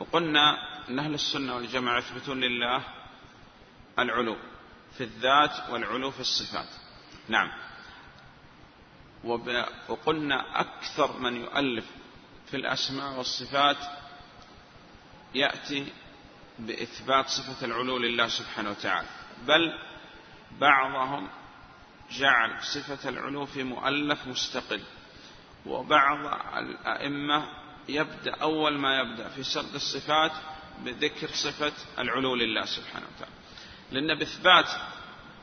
وقلنا 0.00 0.56
أن 0.88 0.98
أهل 0.98 1.14
السنة 1.14 1.54
والجماعة 1.54 1.98
يثبتون 1.98 2.40
لله 2.40 2.82
العلو 3.98 4.36
في 4.98 5.04
الذات 5.04 5.70
والعلو 5.70 6.10
في 6.10 6.20
الصفات. 6.20 6.68
نعم. 7.28 7.52
وقلنا 9.88 10.60
أكثر 10.60 11.18
من 11.18 11.36
يؤلف 11.36 11.84
في 12.50 12.56
الأسماء 12.56 13.18
والصفات 13.18 13.76
يأتي 15.34 15.92
بإثبات 16.58 17.28
صفة 17.28 17.66
العلو 17.66 17.98
لله 17.98 18.28
سبحانه 18.28 18.70
وتعالى. 18.70 19.08
بل 19.46 19.78
بعضهم 20.60 21.28
جعل 22.10 22.62
صفة 22.62 23.08
العلو 23.08 23.46
في 23.46 23.62
مؤلف 23.62 24.26
مستقل 24.26 24.82
وبعض 25.66 26.18
الأئمة 26.56 27.48
يبدأ 27.88 28.34
أول 28.34 28.78
ما 28.78 29.00
يبدأ 29.00 29.28
في 29.28 29.42
سرد 29.42 29.74
الصفات 29.74 30.32
بذكر 30.84 31.28
صفة 31.28 31.72
العلو 31.98 32.34
لله 32.34 32.64
سبحانه 32.64 33.06
وتعالى. 33.16 33.34
لأن 33.90 34.18
بإثبات 34.18 34.68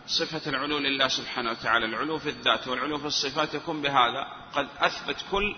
صفة 0.08 0.50
العلو 0.50 0.77
لله 0.77 1.08
سبحانه 1.08 1.51
وتعالى 1.51 1.86
العلو 1.86 2.20
في 2.20 2.29
الذات 2.29 2.67
والعلو 2.67 2.98
في 2.98 3.05
الصفات 3.05 3.53
يكون 3.53 3.82
بهذا 3.82 4.27
قد 4.53 4.67
أثبت 4.79 5.25
كل 5.32 5.55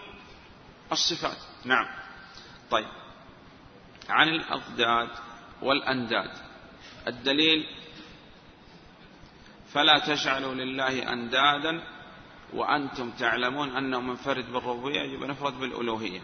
الصفات. 0.91 1.37
نعم. 1.65 1.87
طيب. 2.71 2.87
عن 4.09 4.27
الأضداد. 4.27 5.09
والأنداد. 5.61 6.31
الدليل 7.07 7.67
فلا 9.73 9.99
تجعلوا 9.99 10.53
لله 10.53 11.13
أندادا 11.13 11.83
وأنتم 12.53 13.11
تعلمون 13.11 13.77
أنه 13.77 14.01
منفرد 14.01 14.51
بالربوبية 14.51 15.01
يجب 15.01 15.23
أن 15.23 15.29
نفرد 15.29 15.59
بالألوهية. 15.59 16.21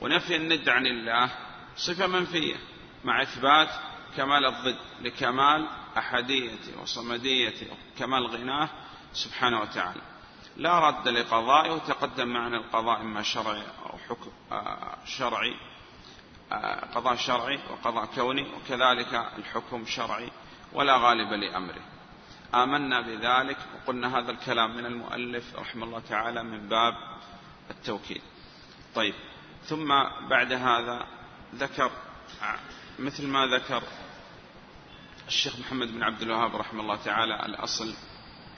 ونفي 0.00 0.36
الند 0.36 0.68
عن 0.68 0.86
الله 0.86 1.30
صفة 1.76 2.06
منفية 2.06 2.56
مع 3.04 3.22
إثبات 3.22 3.68
كمال 4.16 4.46
الضد 4.46 4.78
لكمال 5.00 5.68
أحديته 5.98 6.82
وصمديته 6.82 7.66
وكمال 7.96 8.26
غناه 8.26 8.68
سبحانه 9.12 9.60
وتعالى. 9.60 10.00
لا 10.56 10.88
رد 10.88 11.08
لقضائه 11.08 11.70
وتقدم 11.70 12.28
معنا 12.28 12.56
القضاء 12.56 13.00
إما 13.00 13.22
شرعي 13.22 13.62
أو 13.86 13.98
حكم 13.98 14.30
آه، 14.52 14.98
شرعي. 15.06 15.56
قضاء 16.94 17.16
شرعي 17.16 17.58
وقضاء 17.70 18.04
كوني 18.14 18.42
وكذلك 18.42 19.14
الحكم 19.38 19.86
شرعي 19.86 20.30
ولا 20.72 20.96
غالب 20.96 21.32
لأمره. 21.32 21.82
آمنا 22.54 23.00
بذلك 23.00 23.58
وقلنا 23.74 24.18
هذا 24.18 24.30
الكلام 24.30 24.76
من 24.76 24.86
المؤلف 24.86 25.56
رحمه 25.56 25.86
الله 25.86 26.02
تعالى 26.08 26.42
من 26.42 26.68
باب 26.68 26.94
التوكيد. 27.70 28.22
طيب 28.94 29.14
ثم 29.64 29.88
بعد 30.30 30.52
هذا 30.52 31.06
ذكر 31.54 31.90
مثل 32.98 33.26
ما 33.26 33.46
ذكر 33.46 33.82
الشيخ 35.28 35.58
محمد 35.58 35.88
بن 35.88 36.02
عبد 36.02 36.22
الوهاب 36.22 36.56
رحمه 36.56 36.80
الله 36.80 36.96
تعالى 36.96 37.46
الأصل 37.46 37.94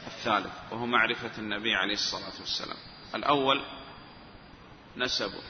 الثالث 0.06 0.52
وهو 0.70 0.86
معرفة 0.86 1.30
النبي 1.38 1.74
عليه 1.74 1.94
الصلاة 1.94 2.40
والسلام. 2.40 2.76
الأول 3.14 3.62
نسبه. 4.96 5.42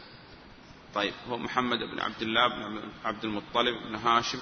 طيب 0.95 1.15
هو 1.29 1.39
محمد 1.39 1.79
بن 1.79 2.01
عبد 2.01 2.23
الله 2.23 2.49
بن 2.49 2.83
عبد 3.05 3.25
المطلب 3.25 3.83
بن 3.89 3.95
هاشم 3.95 4.39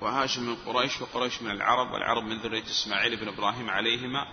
وهاشم 0.00 0.42
من 0.42 0.56
قريش 0.56 1.00
وقريش 1.00 1.42
من 1.42 1.50
العرب 1.50 1.92
والعرب 1.92 2.24
من 2.24 2.38
ذرية 2.38 2.62
إسماعيل 2.62 3.16
بن 3.16 3.28
إبراهيم 3.28 3.70
عليهما 3.70 4.26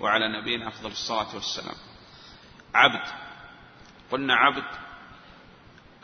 وعلى 0.00 0.40
نبينا 0.40 0.68
أفضل 0.68 0.90
الصلاة 0.90 1.34
والسلام. 1.34 1.76
عبد 2.74 3.08
قلنا 4.10 4.34
عبد 4.34 4.64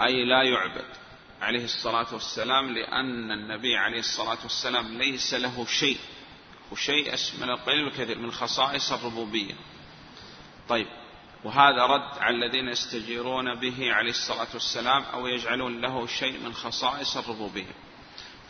أي 0.01 0.25
لا 0.25 0.43
يعبد 0.43 0.87
عليه 1.43 1.65
الصلاة 1.65 2.15
والسلام 2.15 2.71
لأن 2.71 3.31
النبي 3.33 3.77
عليه 3.77 3.99
الصلاة 3.99 4.39
والسلام 4.43 4.99
ليس 4.99 5.35
له 5.35 5.67
شيء 5.67 5.99
وشيء 6.73 7.15
من 7.41 7.51
القليل 7.51 7.85
والكثير 7.85 8.19
من 8.19 8.33
خصائص 8.33 8.93
الربوبية. 8.93 9.55
طيب 10.69 10.87
وهذا 11.47 11.87
رد 11.87 12.19
على 12.19 12.37
الذين 12.37 12.69
يستجيرون 12.69 13.55
به 13.55 13.93
عليه 13.93 14.11
الصلاة 14.11 14.47
والسلام 14.55 15.03
أو 15.03 15.27
يجعلون 15.27 15.81
له 15.81 16.07
شيء 16.07 16.41
من 16.41 16.55
خصائص 16.55 17.17
الربوبية. 17.17 17.75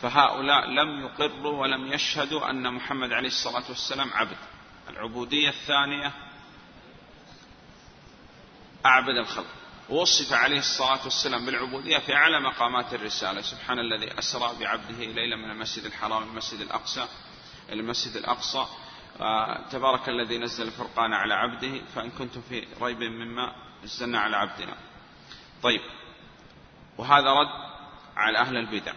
فهؤلاء 0.03 0.67
لم 0.67 1.01
يقروا 1.01 1.63
ولم 1.63 1.93
يشهدوا 1.93 2.51
أن 2.51 2.75
محمد 2.75 3.13
عليه 3.13 3.29
الصلاة 3.29 3.63
والسلام 3.69 4.11
عبد. 4.13 4.37
العبودية 4.89 5.49
الثانية 5.49 6.13
أعبد 8.87 9.17
الخلق. 9.17 9.47
ووصف 9.91 10.33
عليه 10.33 10.59
الصلاة 10.59 11.05
والسلام 11.05 11.47
بالعبودية 11.47 11.99
في 11.99 12.15
أعلى 12.15 12.41
مقامات 12.41 12.95
الرسالة. 12.95 13.43
سبحان 13.43 13.79
الذي 13.79 14.19
أسرى 14.19 14.53
بعبده 14.61 15.05
ليلا 15.05 15.37
من 15.37 15.51
المسجد 15.51 15.85
الحرام 15.85 16.23
المسجد 16.23 16.61
الأقصى 16.61 17.07
المسجد 17.73 18.17
الأقصى 18.17 18.67
تبارك 19.71 20.09
الذي 20.09 20.39
نزل 20.39 20.67
الفرقان 20.67 21.13
على 21.13 21.35
عبده 21.35 21.81
فإن 21.95 22.11
كنتم 22.11 22.41
في 22.41 22.67
ريب 22.81 23.03
مما 23.03 23.53
نزلنا 23.85 24.19
على 24.21 24.37
عبدنا. 24.37 24.77
طيب 25.63 25.81
وهذا 26.99 27.33
رد 27.33 27.49
على 28.17 28.39
أهل 28.39 28.57
البدع. 28.57 28.93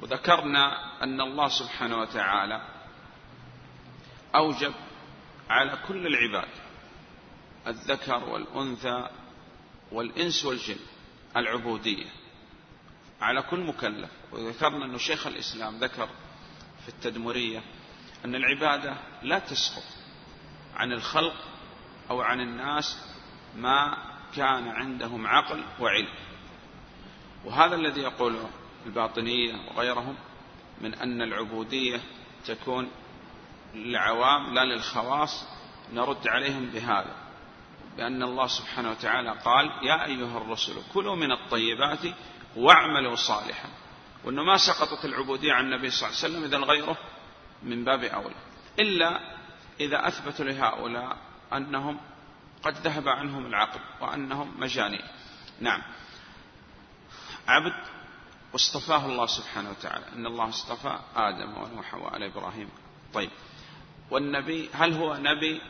وذكرنا 0.00 0.94
أن 1.02 1.20
الله 1.20 1.48
سبحانه 1.48 1.96
وتعالى 1.96 2.62
أوجب 4.34 4.74
على 5.50 5.78
كل 5.88 6.06
العباد 6.06 6.48
الذكر 7.66 8.24
والأنثى 8.24 9.08
والإنس 9.92 10.44
والجن 10.44 10.76
العبودية 11.36 12.06
على 13.20 13.42
كل 13.42 13.60
مكلف. 13.60 14.10
وذكرنا 14.32 14.84
أن 14.84 14.98
شيخ 14.98 15.26
الإسلام 15.26 15.78
ذكر 15.78 16.08
في 16.82 16.88
التدمرية 16.88 17.62
أن 18.26 18.34
العبادة 18.34 18.96
لا 19.22 19.38
تسقط 19.38 19.82
عن 20.74 20.92
الخلق 20.92 21.34
أو 22.10 22.20
عن 22.20 22.40
الناس 22.40 22.98
ما 23.56 23.96
كان 24.36 24.68
عندهم 24.68 25.26
عقل 25.26 25.64
وعلم. 25.80 26.14
وهذا 27.44 27.74
الذي 27.74 28.00
يقوله 28.00 28.50
الباطنية 28.86 29.54
وغيرهم 29.54 30.16
من 30.80 30.94
أن 30.94 31.22
العبودية 31.22 32.00
تكون 32.46 32.90
للعوام 33.74 34.54
لا 34.54 34.64
للخواص 34.64 35.44
نرد 35.92 36.28
عليهم 36.28 36.66
بهذا. 36.66 37.16
بأن 37.96 38.22
الله 38.22 38.46
سبحانه 38.46 38.90
وتعالى 38.90 39.30
قال 39.44 39.66
يا 39.82 40.04
أيها 40.04 40.38
الرسل 40.38 40.74
كلوا 40.94 41.16
من 41.16 41.32
الطيبات 41.32 42.14
واعملوا 42.56 43.16
صالحا. 43.16 43.68
وأنه 44.24 44.42
ما 44.42 44.56
سقطت 44.56 45.04
العبودية 45.04 45.52
عن 45.52 45.64
النبي 45.64 45.90
صلى 45.90 46.08
الله 46.08 46.18
عليه 46.18 46.34
وسلم 46.34 46.44
إذا 46.44 46.58
غيره 46.72 46.96
من 47.62 47.84
باب 47.84 48.04
أولى 48.04 48.34
إلا 48.78 49.20
إذا 49.80 50.08
أثبتوا 50.08 50.44
لهؤلاء 50.44 51.16
أنهم 51.52 52.00
قد 52.62 52.74
ذهب 52.74 53.08
عنهم 53.08 53.46
العقل 53.46 53.80
وأنهم 54.00 54.60
مجانين. 54.60 55.02
نعم. 55.60 55.82
عبد 57.48 57.86
واصطفاه 58.52 59.06
الله 59.06 59.26
سبحانه 59.26 59.70
وتعالى. 59.70 60.04
أن 60.12 60.26
الله 60.26 60.48
اصطفى 60.48 60.98
آدم 61.16 61.56
ونوح 61.56 61.94
وآل 61.94 62.22
إبراهيم. 62.22 62.68
طيب. 63.14 63.30
والنبي 64.10 64.70
هل 64.72 64.92
هو 64.92 65.16
نبي 65.16 65.60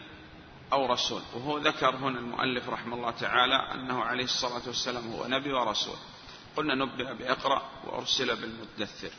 أو 0.73 0.87
رسول؟ 0.93 1.23
وهو 1.35 1.59
ذكر 1.59 1.97
هنا 1.97 2.19
المؤلف 2.19 2.69
رحمه 2.69 2.97
الله 2.97 3.11
تعالى 3.11 3.75
أنه 3.75 4.05
عليه 4.05 4.25
الصلاة 4.25 4.63
والسلام 4.67 5.13
هو 5.13 5.27
نبي 5.27 5.53
ورسول. 5.53 5.97
قلنا 6.57 6.75
نبئ 6.75 7.15
بإقرأ 7.15 7.63
وأرسل 7.85 8.37
بالمدثر. 8.37 9.11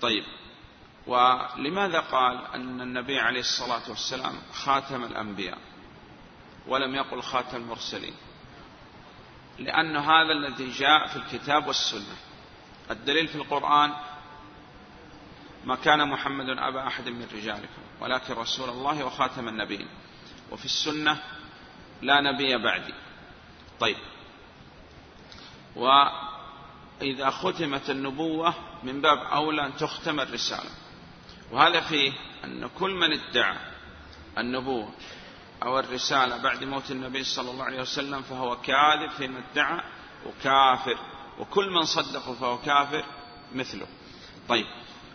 طيب. 0.00 0.24
ولماذا 1.06 2.00
قال 2.00 2.46
أن 2.54 2.80
النبي 2.80 3.18
عليه 3.18 3.40
الصلاة 3.40 3.90
والسلام 3.90 4.34
خاتم 4.52 5.04
الأنبياء 5.04 5.58
ولم 6.66 6.94
يقل 6.94 7.22
خاتم 7.22 7.56
المرسلين؟ 7.56 8.14
لأن 9.58 9.96
هذا 9.96 10.32
الذي 10.32 10.70
جاء 10.70 11.06
في 11.06 11.16
الكتاب 11.16 11.66
والسنة. 11.66 12.16
الدليل 12.90 13.28
في 13.28 13.34
القرآن 13.34 13.92
ما 15.64 15.76
كان 15.76 16.08
محمد 16.08 16.48
أبا 16.48 16.86
أحد 16.86 17.08
من 17.08 17.28
رجالكم 17.34 17.82
ولكن 18.00 18.34
رسول 18.34 18.68
الله 18.68 19.04
وخاتم 19.04 19.48
النبيين. 19.48 19.88
وفي 20.50 20.64
السنة 20.64 21.22
لا 22.02 22.20
نبي 22.20 22.58
بعدي. 22.58 22.94
طيب. 23.80 23.96
وإذا 25.76 27.30
ختمت 27.30 27.90
النبوة 27.90 28.54
من 28.82 29.00
باب 29.00 29.18
أولى 29.18 29.66
أن 29.66 29.76
تختم 29.76 30.20
الرسالة. 30.20 30.70
وهذا 31.52 31.80
فيه 31.80 32.12
أن 32.44 32.70
كل 32.78 32.90
من 32.90 33.12
ادعى 33.12 33.56
النبوة 34.38 34.88
أو 35.62 35.78
الرسالة 35.78 36.36
بعد 36.36 36.64
موت 36.64 36.90
النبي 36.90 37.24
صلى 37.24 37.50
الله 37.50 37.64
عليه 37.64 37.80
وسلم 37.80 38.22
فهو 38.22 38.56
كاذب 38.56 39.10
فيما 39.10 39.42
ادعى 39.52 39.80
وكافر. 40.26 40.98
وكل 41.38 41.70
من 41.70 41.82
صدقه 41.82 42.34
فهو 42.34 42.58
كافر 42.58 43.04
مثله. 43.54 43.86
طيب 44.48 44.66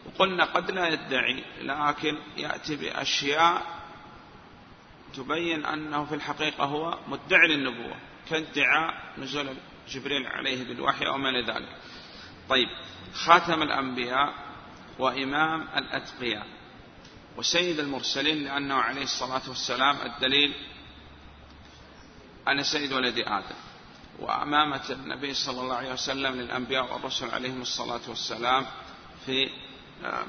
وقلنا 0.05 0.43
قد 0.45 0.71
لا 0.71 0.87
يدعي 0.87 1.43
لكن 1.61 2.17
يأتي 2.37 2.75
بأشياء 2.75 3.65
تبين 5.15 5.65
أنه 5.65 6.05
في 6.05 6.15
الحقيقة 6.15 6.63
هو 6.63 6.99
مدعي 7.07 7.47
للنبوة 7.47 7.95
كادعاء 8.29 8.93
نزول 9.17 9.55
جبريل 9.89 10.27
عليه 10.27 10.67
بالوحي 10.67 11.07
أو 11.07 11.17
ما 11.17 11.31
ذلك. 11.31 11.77
طيب 12.49 12.67
خاتم 13.13 13.61
الأنبياء 13.61 14.44
وإمام 14.99 15.67
الأتقياء. 15.77 16.47
وسيد 17.37 17.79
المرسلين 17.79 18.43
لأنه 18.43 18.75
عليه 18.75 19.03
الصلاة 19.03 19.41
والسلام 19.47 19.97
الدليل 20.05 20.53
أنا 22.47 22.63
سيد 22.63 22.93
ولد 22.93 23.17
آدم. 23.17 23.55
وأمامة 24.19 24.89
النبي 24.89 25.33
صلى 25.33 25.61
الله 25.61 25.75
عليه 25.75 25.93
وسلم 25.93 26.41
للأنبياء 26.41 26.93
والرسل 26.93 27.29
عليهم 27.31 27.61
الصلاة 27.61 28.01
والسلام 28.07 28.65
في 29.25 29.49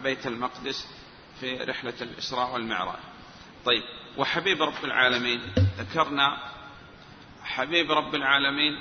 بيت 0.02 0.26
المقدس 0.26 0.88
في 1.40 1.56
رحلة 1.56 1.94
الإسراء 2.00 2.52
والمعراج. 2.52 2.98
طيب 3.64 3.82
وحبيب 4.18 4.62
رب 4.62 4.84
العالمين 4.84 5.40
ذكرنا 5.78 6.38
حبيب 7.44 7.92
رب 7.92 8.14
العالمين. 8.14 8.80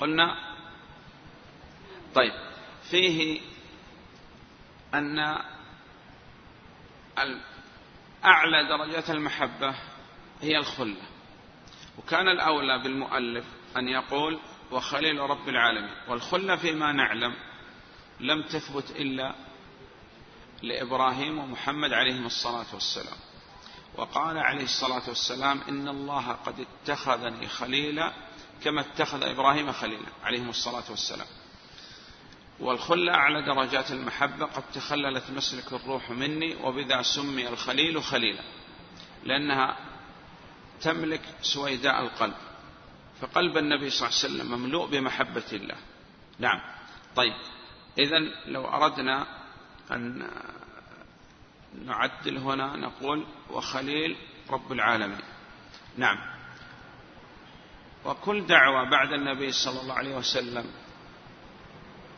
قلنا 0.00 0.36
طيب 2.14 2.32
فيه 2.90 3.40
أن 4.98 5.18
أعلى 8.24 8.68
درجات 8.68 9.10
المحبة 9.10 9.74
هي 10.40 10.58
الخلة. 10.58 11.02
وكان 11.98 12.28
الأولى 12.28 12.82
بالمؤلف 12.82 13.44
أن 13.76 13.88
يقول 13.88 14.38
وخليل 14.70 15.20
رب 15.20 15.48
العالمين. 15.48 15.94
والخلة 16.08 16.56
فيما 16.56 16.92
نعلم 16.92 17.34
لم 18.20 18.42
تثبت 18.42 18.90
إلا 18.90 19.34
لإبراهيم 20.62 21.38
ومحمد 21.38 21.92
عليهم 21.92 22.26
الصلاة 22.26 22.74
والسلام. 22.74 23.18
وقال 23.94 24.38
عليه 24.38 24.64
الصلاة 24.64 25.08
والسلام 25.08 25.60
إن 25.68 25.88
الله 25.88 26.32
قد 26.32 26.66
اتخذني 26.66 27.48
خليلا 27.48 28.12
كما 28.64 28.80
اتخذ 28.80 29.22
إبراهيم 29.22 29.72
خليلا 29.72 30.08
عليهم 30.22 30.48
الصلاة 30.48 30.84
والسلام. 30.90 31.26
والخلة 32.60 33.14
أعلى 33.14 33.42
درجات 33.42 33.90
المحبة 33.90 34.46
قد 34.46 34.62
تخللت 34.74 35.30
مسلك 35.30 35.72
الروح 35.72 36.10
مني 36.10 36.56
وبذا 36.56 37.02
سمي 37.02 37.48
الخليل 37.48 38.02
خليلا 38.02 38.42
لأنها 39.24 39.76
تملك 40.80 41.22
سويداء 41.42 42.02
القلب 42.02 42.34
فقلب 43.20 43.56
النبي 43.56 43.90
صلى 43.90 44.08
الله 44.08 44.18
عليه 44.18 44.34
وسلم 44.34 44.58
مملوء 44.58 44.86
بمحبة 44.86 45.44
الله. 45.52 45.76
نعم. 46.38 46.60
طيب. 47.16 47.34
إذا 47.98 48.18
لو 48.46 48.64
أردنا 48.64 49.26
أن 49.90 50.30
نعدل 51.84 52.38
هنا 52.38 52.76
نقول 52.76 53.26
وخليل 53.50 54.16
رب 54.50 54.72
العالمين. 54.72 55.20
نعم. 55.96 56.18
وكل 58.04 58.46
دعوة 58.46 58.90
بعد 58.90 59.12
النبي 59.12 59.52
صلى 59.52 59.80
الله 59.80 59.94
عليه 59.94 60.16
وسلم 60.16 60.66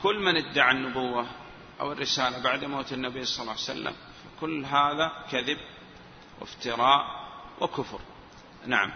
كل 0.02 0.18
من 0.18 0.36
ادعى 0.36 0.70
النبوة 0.70 1.26
أو 1.80 1.92
الرسالة 1.92 2.38
بعد 2.38 2.64
موت 2.64 2.92
النبي 2.92 3.24
صلى 3.24 3.40
الله 3.42 3.52
عليه 3.52 3.62
وسلم 3.62 3.94
كل 4.40 4.64
هذا 4.64 5.12
كذب 5.30 5.58
وافتراء 6.40 7.28
وكفر. 7.60 8.00
نعم. 8.66 8.92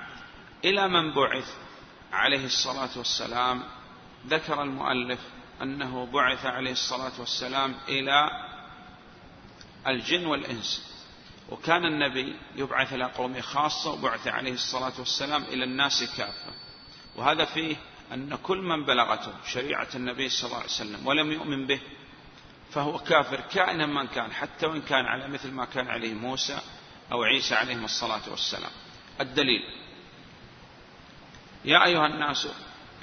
إلى 0.64 0.88
من 0.88 1.12
بعث 1.14 1.56
عليه 2.12 2.44
الصلاة 2.44 2.90
والسلام 2.96 3.62
ذكر 4.26 4.62
المؤلف 4.62 5.20
أنه 5.62 6.06
بعث 6.06 6.46
عليه 6.46 6.72
الصلاة 6.72 7.12
والسلام 7.18 7.74
إلى 7.88 8.30
الجن 9.86 10.26
والإنس. 10.26 10.92
وكان 11.50 11.84
النبي 11.84 12.36
يبعث 12.56 12.92
إلى 12.92 13.04
قومه 13.04 13.40
خاصة 13.40 13.92
وبعث 13.92 14.28
عليه 14.28 14.52
الصلاة 14.52 14.92
والسلام 14.98 15.42
إلى 15.42 15.64
الناس 15.64 16.16
كافة. 16.16 16.52
وهذا 17.16 17.44
فيه 17.44 17.76
أن 18.12 18.38
كل 18.42 18.58
من 18.58 18.84
بلغته 18.84 19.32
شريعة 19.46 19.88
النبي 19.94 20.28
صلى 20.28 20.46
الله 20.46 20.56
عليه 20.56 20.66
وسلم 20.66 21.06
ولم 21.06 21.32
يؤمن 21.32 21.66
به 21.66 21.80
فهو 22.70 22.98
كافر 22.98 23.40
كائنا 23.40 23.86
من 23.86 24.06
كان 24.06 24.32
حتى 24.32 24.66
وإن 24.66 24.82
كان 24.82 25.04
على 25.04 25.28
مثل 25.28 25.50
ما 25.50 25.64
كان 25.64 25.88
عليه 25.88 26.14
موسى 26.14 26.58
أو 27.12 27.22
عيسى 27.22 27.54
عليهم 27.54 27.84
الصلاة 27.84 28.30
والسلام. 28.30 28.70
الدليل. 29.20 29.62
يا 31.64 31.84
أيها 31.84 32.06
الناس 32.06 32.48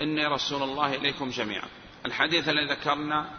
إني 0.02 0.26
رسول 0.26 0.64
الله 0.64 0.96
إليكم 0.96 1.30
جميعا. 1.30 1.68
الحديث 2.06 2.50
الذي 2.50 2.66
ذكرنا 2.66 3.30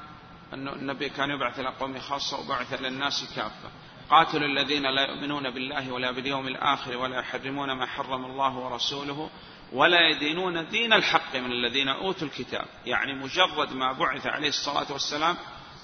أن 0.52 0.68
النبي 0.68 1.09
كان 1.09 1.30
يبعث 1.30 1.61
إلى 1.61 1.68
قوم 1.68 1.98
خاصة 1.98 2.40
وبعث 2.40 2.72
إلى 2.72 2.88
الناس 2.88 3.35
كافة. 3.37 3.70
قاتلوا 4.11 4.48
الذين 4.48 4.83
لا 4.83 5.06
يؤمنون 5.06 5.50
بالله 5.50 5.92
ولا 5.92 6.11
باليوم 6.11 6.48
الآخر 6.48 6.96
ولا 6.96 7.18
يحرمون 7.18 7.72
ما 7.72 7.87
حرم 7.87 8.24
الله 8.24 8.56
ورسوله 8.56 9.30
ولا 9.72 10.09
يدينون 10.09 10.68
دين 10.68 10.92
الحق 10.92 11.37
من 11.37 11.52
الذين 11.52 11.88
أوتوا 11.88 12.26
الكتاب. 12.26 12.66
يعني 12.87 13.14
مجرد 13.14 13.72
ما 13.72 13.92
بعث 13.92 14.26
عليه 14.26 14.48
الصلاة 14.48 14.92
والسلام 14.92 15.37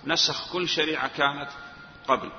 نسخ 0.05 0.53
كل 0.53 0.68
شريعة 0.68 1.09
كانت 1.09 1.49
قبل. 2.09 2.31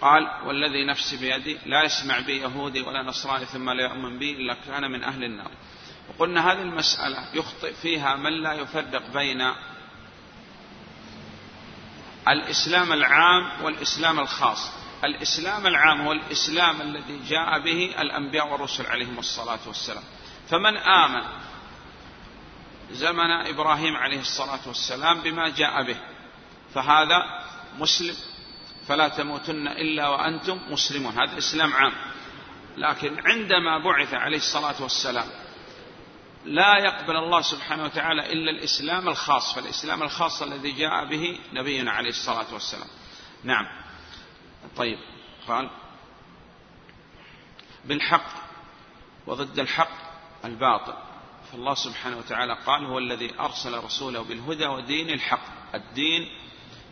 قال 0.00 0.22
والذي 0.46 0.84
نفسي 0.84 1.16
بيدي 1.16 1.58
لا 1.66 1.82
يسمع 1.82 2.20
بي 2.20 2.40
يهودي 2.40 2.80
ولا 2.80 3.02
نصراني 3.02 3.44
ثم 3.44 3.70
لا 3.70 3.82
يؤمن 3.84 4.18
بي 4.18 4.32
إلا 4.32 4.54
كان 4.54 4.90
من 4.90 5.04
أهل 5.04 5.24
النار. 5.24 5.50
وقلنا 6.08 6.52
هذه 6.52 6.62
المسألة 6.62 7.18
يخطئ 7.34 7.72
فيها 7.72 8.16
من 8.16 8.32
لا 8.42 8.52
يفرق 8.52 9.10
بين 9.12 9.52
الإسلام 12.28 12.92
العام 12.92 13.64
والإسلام 13.64 14.20
الخاص. 14.20 14.83
الإسلام 15.04 15.66
العام 15.66 16.00
هو 16.00 16.12
الإسلام 16.12 16.80
الذي 16.80 17.20
جاء 17.28 17.58
به 17.58 17.94
الأنبياء 17.98 18.52
والرسل 18.52 18.86
عليهم 18.86 19.18
الصلاة 19.18 19.58
والسلام. 19.66 20.02
فمن 20.50 20.76
آمن 20.76 21.22
زمن 22.92 23.30
إبراهيم 23.30 23.96
عليه 23.96 24.20
الصلاة 24.20 24.60
والسلام 24.66 25.20
بما 25.20 25.48
جاء 25.48 25.82
به 25.82 25.96
فهذا 26.74 27.22
مسلم. 27.78 28.16
فلا 28.88 29.08
تموتن 29.08 29.68
إلا 29.68 30.08
وأنتم 30.08 30.60
مسلمون. 30.70 31.12
هذا 31.12 31.38
إسلام 31.38 31.72
عام. 31.72 31.92
لكن 32.76 33.26
عندما 33.26 33.78
بعث 33.78 34.14
عليه 34.14 34.36
الصلاة 34.36 34.82
والسلام 34.82 35.26
لا 36.44 36.78
يقبل 36.78 37.16
الله 37.16 37.40
سبحانه 37.40 37.84
وتعالى 37.84 38.32
إلا 38.32 38.50
الإسلام 38.50 39.08
الخاص 39.08 39.54
فالإسلام 39.54 40.02
الخاص 40.02 40.42
الذي 40.42 40.72
جاء 40.72 41.04
به 41.04 41.38
نبينا 41.52 41.90
عليه 41.90 42.10
الصلاة 42.10 42.46
والسلام. 42.52 42.88
نعم. 43.44 43.83
طيب 44.76 44.98
قال 45.48 45.70
بالحق 47.84 48.26
وضد 49.26 49.58
الحق 49.58 49.90
الباطل. 50.44 50.94
فالله 51.52 51.74
سبحانه 51.74 52.16
وتعالى 52.18 52.56
قال 52.66 52.84
هو 52.84 52.98
الذي 52.98 53.40
أرسل 53.40 53.84
رسوله 53.84 54.22
بالهدى 54.22 54.66
ودين 54.66 55.10
الحق. 55.10 55.74
الدين 55.74 56.28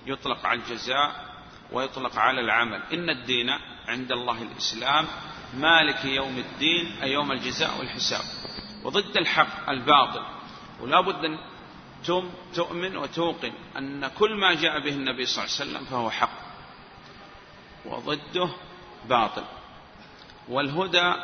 يطلق 0.07 0.47
على 0.47 0.61
الجزاء 0.61 1.35
ويطلق 1.73 2.19
على 2.19 2.41
العمل. 2.41 2.83
إن 2.93 3.11
الدين 3.11 3.51
عند 3.89 4.13
الله 4.13 4.43
الإسلام 4.43 5.07
مالك 5.55 6.05
يوم 6.05 6.39
الدين 6.39 7.03
أي 7.03 7.13
يوم 7.13 7.33
الجزاء 7.33 7.79
والحساب. 7.79 8.25
وضد 8.85 9.17
الحق 9.17 9.71
الباطل. 9.71 10.23
ولا 10.81 11.01
بد 11.01 11.25
أن 11.25 11.39
تؤمن 12.55 12.97
وتوقن 12.97 13.53
أن 13.77 14.09
كل 14.09 14.35
ما 14.35 14.55
جاء 14.55 14.81
به 14.81 14.93
النبي 14.93 15.27
صلى 15.27 15.45
الله 15.45 15.55
عليه 15.61 15.71
وسلم 15.71 15.85
فهو 15.85 16.11
حق. 16.11 16.52
وضده 17.85 18.49
باطل. 19.09 19.45
والهدى 20.49 21.15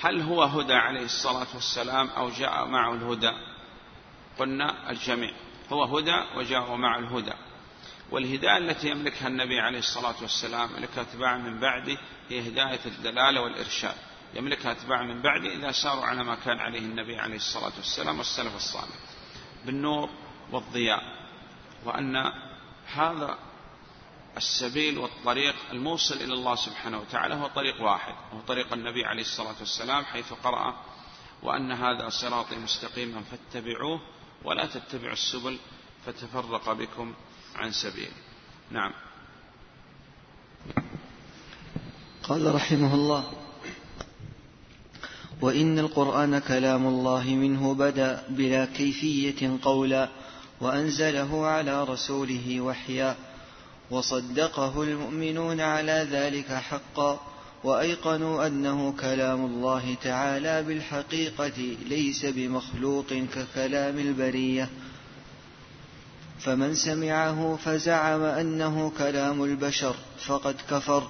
هل 0.00 0.20
هو 0.20 0.42
هدى 0.42 0.74
عليه 0.74 1.04
الصلاة 1.04 1.46
والسلام 1.54 2.08
أو 2.08 2.30
جاء 2.30 2.64
معه 2.64 2.94
الهدى؟ 2.94 3.32
قلنا 4.38 4.90
الجميع. 4.90 5.32
هو 5.72 5.98
هدى 5.98 6.24
وجاء 6.36 6.74
معه 6.74 6.98
الهدى. 6.98 7.32
والهداية 8.10 8.56
التي 8.56 8.88
يملكها 8.88 9.28
النبي 9.28 9.60
عليه 9.60 9.78
الصلاة 9.78 10.14
والسلام 10.22 10.70
يملكها 10.76 11.02
أتباع 11.02 11.36
من 11.36 11.60
بعده 11.60 11.98
هي 12.28 12.48
هداية 12.48 12.80
الدلالة 12.86 13.40
والإرشاد. 13.40 13.94
يملكها 14.34 14.72
أتباع 14.72 15.02
من 15.02 15.22
بعده 15.22 15.48
إذا 15.54 15.72
ساروا 15.72 16.04
على 16.04 16.24
ما 16.24 16.34
كان 16.34 16.58
عليه 16.58 16.78
النبي 16.78 17.18
عليه 17.18 17.36
الصلاة 17.36 17.72
والسلام 17.76 18.18
والسلف 18.18 18.56
الصالح. 18.56 18.96
بالنور 19.66 20.10
والضياء. 20.52 21.02
وأن 21.84 22.32
هذا 22.94 23.38
السبيل 24.38 24.98
والطريق 24.98 25.54
الموصل 25.72 26.14
إلى 26.14 26.34
الله 26.34 26.54
سبحانه 26.54 26.98
وتعالى 27.00 27.34
هو 27.34 27.46
طريق 27.46 27.82
واحد 27.82 28.14
هو 28.32 28.40
طريق 28.48 28.72
النبي 28.72 29.04
عليه 29.04 29.22
الصلاة 29.22 29.54
والسلام 29.60 30.04
حيث 30.04 30.32
قرأ 30.32 30.74
وأن 31.42 31.72
هذا 31.72 32.08
صراطي 32.08 32.56
مستقيما 32.56 33.22
فاتبعوه 33.22 34.00
ولا 34.44 34.66
تتبعوا 34.66 35.12
السبل 35.12 35.58
فتفرق 36.06 36.72
بكم 36.72 37.14
عن 37.56 37.72
سبيل. 37.72 38.10
نعم. 38.70 38.92
قال 42.22 42.54
رحمه 42.54 42.94
الله 42.94 43.32
وإن 45.40 45.78
القرآن 45.78 46.38
كلام 46.38 46.86
الله 46.86 47.24
منه 47.24 47.74
بدا 47.74 48.26
بلا 48.28 48.64
كيفية 48.64 49.58
قولا 49.62 50.08
وأنزله 50.60 51.46
على 51.46 51.84
رسوله 51.84 52.60
وحيا 52.60 53.16
وصدقه 53.90 54.82
المؤمنون 54.82 55.60
على 55.60 56.06
ذلك 56.10 56.52
حقا 56.52 57.20
وأيقنوا 57.64 58.46
أنه 58.46 58.92
كلام 59.00 59.44
الله 59.44 59.96
تعالى 60.02 60.62
بالحقيقة 60.62 61.76
ليس 61.88 62.26
بمخلوق 62.26 63.06
ككلام 63.34 63.98
البرية. 63.98 64.68
فمن 66.40 66.74
سمعه 66.74 67.56
فزعم 67.56 68.22
أنه 68.22 68.92
كلام 68.98 69.44
البشر 69.44 69.94
فقد 70.26 70.56
كفر 70.70 71.08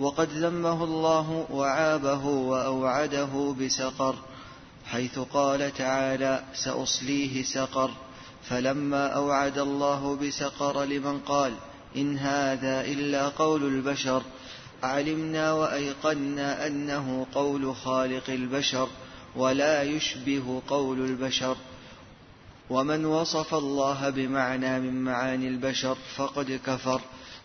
وقد 0.00 0.28
ذمه 0.28 0.84
الله 0.84 1.46
وعابه 1.50 2.26
وأوعده 2.26 3.54
بسقر 3.60 4.14
حيث 4.86 5.18
قال 5.18 5.74
تعالى 5.74 6.42
سأصليه 6.54 7.42
سقر 7.42 7.90
فلما 8.48 9.06
أوعد 9.06 9.58
الله 9.58 10.16
بسقر 10.16 10.84
لمن 10.84 11.18
قال 11.18 11.52
إن 11.96 12.18
هذا 12.18 12.80
إلا 12.80 13.28
قول 13.28 13.62
البشر. 13.64 14.22
علمنا 14.82 15.52
وأيقنا 15.52 16.66
أنه 16.66 17.26
قول 17.34 17.76
خالق 17.76 18.30
البشر 18.30 18.88
ولا 19.36 19.82
يشبه 19.82 20.62
قول 20.68 21.00
البشر. 21.00 21.56
ومن 22.70 23.04
وصف 23.04 23.54
الله 23.54 24.10
بمعنى 24.10 24.80
من 24.80 25.04
معاني 25.04 25.48
البشر 25.48 25.96
فقد 26.16 26.60
كفر. 26.66 27.00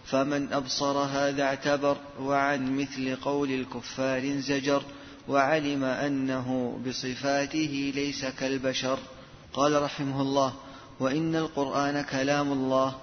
فمن 0.06 0.54
أبصر 0.54 0.98
هذا 0.98 1.44
اعتبر 1.44 1.98
وعن 2.20 2.78
مثل 2.78 3.16
قول 3.16 3.52
الكفار 3.52 4.40
زجر 4.40 4.82
وعلم 5.28 5.84
أنه 5.84 6.80
بصفاته 6.88 7.92
ليس 7.96 8.26
كالبشر. 8.26 9.00
قال 9.54 9.82
رحمه 9.82 10.22
الله 10.22 10.54
وإن 11.00 11.36
القرآن 11.36 12.02
كلام 12.02 12.52
الله 12.52 12.96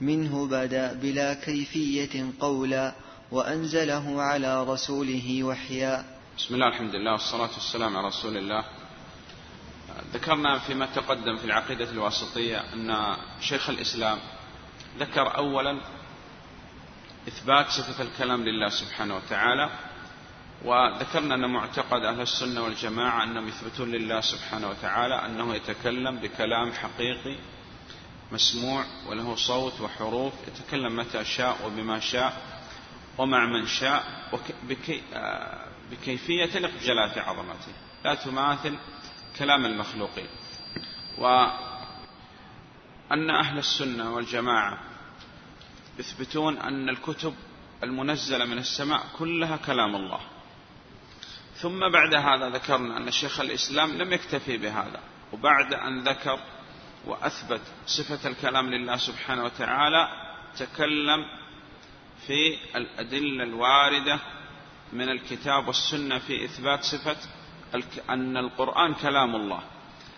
منه 0.00 0.46
بدا 0.46 0.92
بلا 0.92 1.34
كيفية 1.34 2.32
قولا 2.40 2.94
وأنزله 3.30 4.22
على 4.22 4.64
رسوله 4.64 5.44
وحيا. 5.44 6.04
بسم 6.38 6.54
الله 6.54 6.68
الحمد 6.68 6.94
لله 6.94 7.12
والصلاة 7.12 7.50
والسلام 7.54 7.96
على 7.96 8.06
رسول 8.06 8.36
الله. 8.36 8.64
ذكرنا 10.14 10.58
فيما 10.58 10.86
تقدم 10.86 11.36
في 11.36 11.44
العقيدة 11.44 11.90
الواسطية 11.90 12.58
أن 12.74 13.16
شيخ 13.40 13.70
الإسلام 13.70 14.18
ذكر 14.98 15.36
أولا 15.36 15.80
إثبات 17.28 17.68
صفة 17.68 18.02
الكلام 18.02 18.44
لله 18.44 18.68
سبحانه 18.68 19.16
وتعالى 19.16 19.70
وذكرنا 20.64 21.34
أن 21.34 21.50
معتقد 21.50 22.04
أهل 22.04 22.20
السنة 22.20 22.62
والجماعة 22.64 23.24
أنهم 23.24 23.48
يثبتون 23.48 23.90
لله 23.90 24.20
سبحانه 24.20 24.70
وتعالى 24.70 25.14
أنه 25.26 25.54
يتكلم 25.54 26.16
بكلام 26.16 26.72
حقيقي 26.72 27.36
مسموع 28.32 28.84
وله 29.06 29.36
صوت 29.36 29.80
وحروف 29.80 30.32
يتكلم 30.48 30.96
متى 30.96 31.24
شاء 31.24 31.66
وبما 31.66 32.00
شاء 32.00 32.42
ومع 33.18 33.46
من 33.46 33.66
شاء 33.66 34.04
بكي 34.68 35.02
بكيفية 35.90 36.46
تليق 36.46 36.70
بجلالة 36.74 37.22
عظمته. 37.22 37.72
لا 38.04 38.14
تماثل 38.14 38.76
كلام 39.38 39.66
المخلوقين. 39.66 40.28
وأن 41.18 41.50
أهل 43.30 43.58
السنة 43.58 44.14
والجماعة 44.14 44.78
يثبتون 45.98 46.58
أن 46.58 46.88
الكتب 46.88 47.34
المنزلة 47.82 48.44
من 48.44 48.58
السماء 48.58 49.06
كلها 49.18 49.56
كلام 49.56 49.96
الله. 49.96 50.20
ثم 51.56 51.80
بعد 51.92 52.14
هذا 52.14 52.48
ذكرنا 52.48 52.96
أن 52.96 53.10
شيخ 53.10 53.40
الإسلام 53.40 53.90
لم 53.98 54.12
يكتفي 54.12 54.56
بهذا 54.56 55.00
وبعد 55.32 55.74
أن 55.74 56.08
ذكر 56.08 56.40
وأثبت 57.06 57.60
صفة 57.86 58.28
الكلام 58.28 58.70
لله 58.70 58.96
سبحانه 58.96 59.44
وتعالى 59.44 60.08
تكلم 60.58 61.24
في 62.26 62.58
الأدلة 62.76 63.44
الواردة 63.44 64.18
من 64.92 65.08
الكتاب 65.08 65.66
والسنة 65.66 66.18
في 66.18 66.44
إثبات 66.44 66.84
صفة 66.84 67.16
أن 68.10 68.36
القرآن 68.36 68.94
كلام 68.94 69.36
الله 69.36 69.60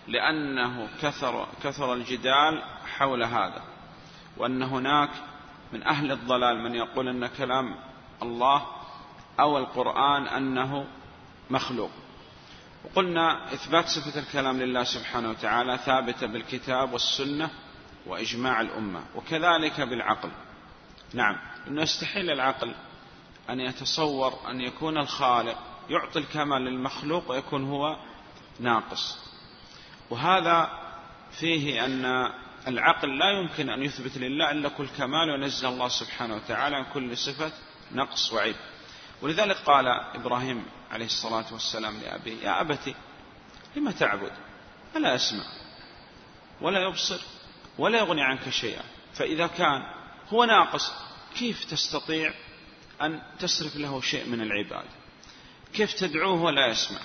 لأنه 0.07 0.89
كثر, 1.01 1.47
كثر 1.63 1.93
الجدال 1.93 2.63
حول 2.97 3.23
هذا 3.23 3.63
وأن 4.37 4.63
هناك 4.63 5.09
من 5.73 5.83
أهل 5.83 6.11
الضلال 6.11 6.63
من 6.63 6.75
يقول 6.75 7.07
أن 7.07 7.27
كلام 7.27 7.75
الله 8.21 8.65
أو 9.39 9.57
القرآن 9.57 10.27
أنه 10.27 10.85
مخلوق. 11.49 11.91
وقلنا 12.83 13.53
إثبات 13.53 13.87
صفة 13.87 14.19
الكلام 14.19 14.59
لله 14.59 14.83
سبحانه 14.83 15.29
وتعالى 15.29 15.77
ثابتة 15.77 16.27
بالكتاب 16.27 16.93
والسنة 16.93 17.49
وإجماع 18.05 18.61
الأمة 18.61 19.03
وكذلك 19.15 19.81
بالعقل. 19.81 20.29
نعم 21.13 21.35
إنه 21.67 21.81
يستحيل 21.81 22.29
العقل 22.29 22.75
أن 23.49 23.59
يتصور 23.59 24.51
أن 24.51 24.61
يكون 24.61 24.97
الخالق 24.97 25.57
يعطي 25.89 26.19
الكمال 26.19 26.61
للمخلوق 26.61 27.31
ويكون 27.31 27.63
هو 27.69 27.97
ناقص. 28.59 29.17
وهذا 30.09 30.79
فيه 31.39 31.85
أن 31.85 32.31
العقل 32.67 33.17
لا 33.17 33.29
يمكن 33.29 33.69
أن 33.69 33.83
يثبت 33.83 34.17
لله 34.17 34.51
إلا 34.51 34.69
كل 34.69 34.87
كمال 34.87 35.29
وينزه 35.29 35.69
الله 35.69 35.87
سبحانه 35.87 36.35
وتعالى 36.35 36.75
عن 36.75 36.85
كل 36.93 37.17
صفة 37.17 37.51
نقص 37.91 38.33
وعيب. 38.33 38.55
ولذلك 39.21 39.57
قال 39.57 39.87
إبراهيم 39.87 40.65
عليه 40.93 41.05
الصلاة 41.05 41.53
والسلام 41.53 42.01
لأبيه 42.01 42.43
يا 42.43 42.61
أبتي 42.61 42.95
لم 43.75 43.91
تعبد؟ 43.91 44.31
ألا 44.95 45.13
يسمع 45.13 45.43
ولا 46.61 46.79
يبصر 46.79 47.21
ولا 47.77 47.97
يغني 47.97 48.21
عنك 48.21 48.49
شيئا. 48.49 48.83
فإذا 49.13 49.47
كان 49.47 49.81
هو 50.29 50.43
ناقص 50.43 50.91
كيف 51.35 51.65
تستطيع 51.65 52.33
أن 53.01 53.21
تصرف 53.39 53.75
له 53.75 54.01
شيء 54.01 54.25
من 54.29 54.41
العبادة 54.41 54.89
كيف 55.73 55.93
تدعوه 55.93 56.41
ولا 56.41 56.67
يسمع؟ 56.67 56.99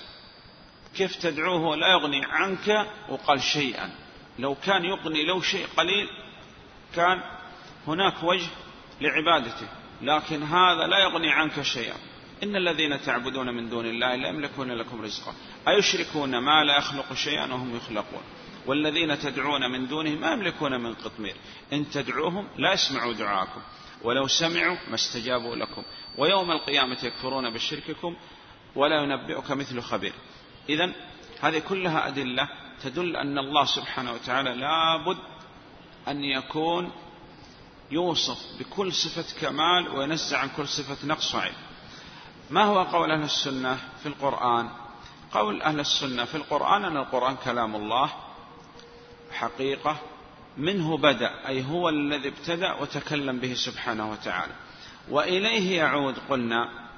كيف 0.95 1.15
تدعوه 1.15 1.61
ولا 1.61 1.87
يغني 1.87 2.25
عنك 2.25 2.87
وقال 3.09 3.41
شيئا؟ 3.43 3.91
لو 4.39 4.55
كان 4.55 4.85
يغني 4.85 5.25
لو 5.25 5.41
شيء 5.41 5.67
قليل 5.77 6.09
كان 6.95 7.21
هناك 7.87 8.23
وجه 8.23 8.49
لعبادته 9.01 9.67
لكن 10.01 10.43
هذا 10.43 10.87
لا 10.87 10.99
يغني 10.99 11.31
عنك 11.31 11.61
شيئا. 11.61 12.08
إن 12.43 12.55
الذين 12.55 13.01
تعبدون 13.01 13.55
من 13.55 13.69
دون 13.69 13.85
الله 13.85 14.15
لا 14.15 14.29
يملكون 14.29 14.71
لكم 14.71 15.01
رزقا. 15.01 15.33
أيشركون 15.67 16.37
ما 16.37 16.63
لا 16.63 16.77
يخلق 16.77 17.13
شيئا 17.13 17.53
وهم 17.53 17.75
يخلقون. 17.75 18.21
والذين 18.65 19.19
تدعون 19.19 19.71
من 19.71 19.87
دونه 19.87 20.09
ما 20.09 20.31
يملكون 20.31 20.81
من 20.81 20.93
قطمير. 20.93 21.35
إن 21.73 21.89
تدعوهم 21.89 22.47
لا 22.57 22.73
يسمعوا 22.73 23.13
دعاءكم 23.13 23.61
ولو 24.03 24.27
سمعوا 24.27 24.77
ما 24.89 24.95
استجابوا 24.95 25.55
لكم. 25.55 25.83
ويوم 26.17 26.51
القيامة 26.51 26.97
يكفرون 27.03 27.53
بشرككم 27.53 28.15
ولا 28.75 29.03
ينبئك 29.03 29.51
مثل 29.51 29.81
خبير. 29.81 30.13
إذا 30.69 30.91
هذه 31.41 31.59
كلها 31.59 32.07
أدلة 32.07 32.49
تدل 32.83 33.15
أن 33.15 33.37
الله 33.37 33.65
سبحانه 33.65 34.13
وتعالى 34.13 34.55
لابد 34.55 35.17
أن 36.07 36.23
يكون 36.23 36.91
يوصف 37.91 38.37
بكل 38.59 38.93
صفة 38.93 39.39
كمال 39.41 39.89
وينزع 39.89 40.37
عن 40.37 40.49
كل 40.57 40.67
صفة 40.67 41.07
نقص 41.07 41.35
وعيب 41.35 41.53
ما 42.49 42.63
هو 42.63 42.83
قول 42.83 43.11
أهل 43.11 43.23
السنة 43.23 43.77
في 44.03 44.05
القرآن؟ 44.05 44.69
قول 45.31 45.61
أهل 45.61 45.79
السنة 45.79 46.25
في 46.25 46.35
القرآن 46.35 46.85
أن 46.85 46.97
القرآن 46.97 47.35
كلام 47.35 47.75
الله 47.75 48.09
حقيقة 49.31 49.97
منه 50.57 50.97
بدأ 50.97 51.47
أي 51.47 51.65
هو 51.65 51.89
الذي 51.89 52.27
ابتدأ 52.27 52.73
وتكلم 52.73 53.39
به 53.39 53.53
سبحانه 53.53 54.11
وتعالى. 54.11 54.53
وإليه 55.09 55.77
يعود 55.77 56.15
قلنا 56.29 56.89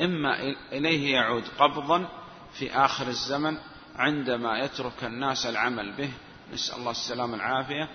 إما 0.00 0.54
إليه 0.72 1.12
يعود 1.12 1.44
قبضا 1.58 2.08
في 2.52 2.72
آخر 2.76 3.06
الزمن 3.06 3.58
عندما 3.96 4.58
يترك 4.58 5.04
الناس 5.04 5.46
العمل 5.46 5.92
به. 5.92 6.10
نسأل 6.52 6.78
الله 6.78 6.90
السلامة 6.90 7.34
العافية 7.34 7.88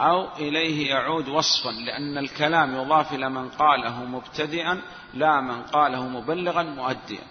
أو 0.00 0.36
إليه 0.36 0.90
يعود 0.90 1.28
وصفا 1.28 1.70
لأن 1.70 2.18
الكلام 2.18 2.74
يضاف 2.74 3.12
إلى 3.12 3.30
من 3.30 3.48
قاله 3.48 4.04
مبتدئا 4.04 4.80
لا 5.14 5.40
من 5.40 5.62
قاله 5.62 6.08
مبلغا 6.08 6.62
مؤديا. 6.62 7.22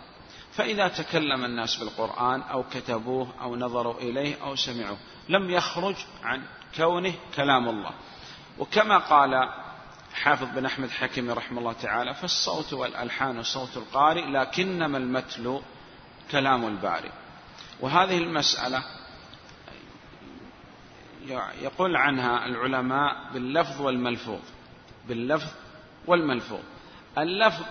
فإذا 0.52 0.88
تكلم 0.88 1.46
الناس 1.46 1.76
بالقرآن 1.76 2.42
أو 2.42 2.64
كتبوه 2.64 3.28
أو 3.42 3.56
نظروا 3.56 4.00
إليه 4.00 4.44
أو 4.44 4.56
سمعوه 4.56 4.98
لم 5.30 5.50
يخرج 5.50 5.96
عن 6.24 6.42
كونه 6.76 7.14
كلام 7.36 7.70
الله. 7.70 7.92
وكما 8.60 8.98
قال 8.98 9.50
حافظ 10.14 10.48
بن 10.56 10.66
أحمد 10.66 10.90
حكيم 10.90 11.32
رحمه 11.32 11.60
الله 11.60 11.74
تعالى 11.74 12.14
فالصوت 12.14 12.74
والألحان 12.74 13.44
صوت 13.44 13.78
القارئ 13.78 14.26
لكنما 14.26 14.98
المتلو 14.98 15.62
كلام 16.32 16.68
الباري 16.68 17.12
وهذه 17.80 18.18
المسألة 18.18 18.84
يقول 21.62 21.96
عنها 21.96 22.46
العلماء 22.46 23.16
باللفظ 23.34 23.82
والملفوظ 23.82 24.40
باللفظ 25.08 25.48
والملفوظ. 26.08 26.60
اللفظ 27.18 27.66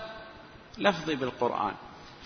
لفظي 0.77 1.15
بالقرآن 1.15 1.73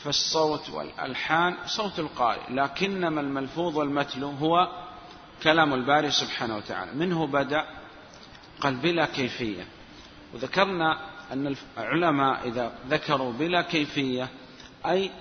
فالصوت 0.04 0.70
والألحان 0.70 1.56
صوت 1.66 2.00
القارئ 2.00 2.54
لكنما 2.54 3.22
الملفوظ 3.22 3.78
والمتلو 3.78 4.30
هو 4.30 4.68
كلام 5.44 5.74
الباري 5.74 6.12
سبحانه 6.12 6.58
وتعالى. 6.58 6.92
منه 6.92 7.28
بدأ 7.28 7.66
قال 8.62 8.76
بلا 8.76 9.06
كيفية. 9.06 9.68
وذكرنا 10.34 11.14
أن 11.32 11.56
العلماء 11.78 12.48
إذا 12.48 12.74
ذكروا 12.90 13.34
بلا 13.34 13.62
كيفية 13.62 14.28
أي 14.86 15.12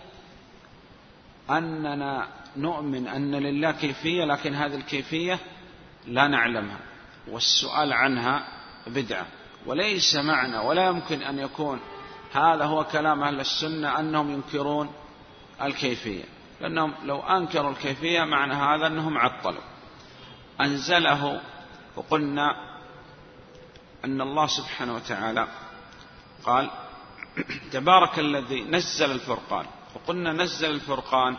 أننا 1.50 2.28
نؤمن 2.56 3.08
أن 3.08 3.34
لله 3.34 3.72
كيفية 3.72 4.24
لكن 4.24 4.54
هذه 4.54 4.74
الكيفية 4.74 5.38
لا 6.06 6.28
نعلمها 6.28 6.78
والسؤال 7.28 7.92
عنها 7.92 8.48
بدعة. 8.86 9.26
وليس 9.66 10.16
معنى 10.16 10.58
ولا 10.58 10.86
يمكن 10.86 11.22
أن 11.22 11.38
يكون 11.38 11.80
هذا 12.32 12.64
هو 12.64 12.84
كلام 12.84 13.22
أهل 13.22 13.40
السنة 13.40 13.98
أنهم 14.00 14.30
ينكرون 14.30 14.92
الكيفية. 15.62 16.24
لأنهم 16.60 16.94
لو 17.04 17.20
أنكروا 17.20 17.70
الكيفية 17.70 18.24
معنى 18.24 18.54
هذا 18.54 18.86
أنهم 18.86 19.18
عطلوا. 19.18 19.62
أنزله 20.60 21.40
وقلنا 21.96 22.56
أن 24.04 24.20
الله 24.20 24.46
سبحانه 24.46 24.94
وتعالى 24.94 25.48
قال 26.44 26.70
تبارك 27.72 28.18
الذي 28.18 28.62
نزل 28.62 29.10
الفرقان. 29.10 29.66
وقلنا 29.94 30.32
نزل 30.32 30.70
الفرقان 30.70 31.36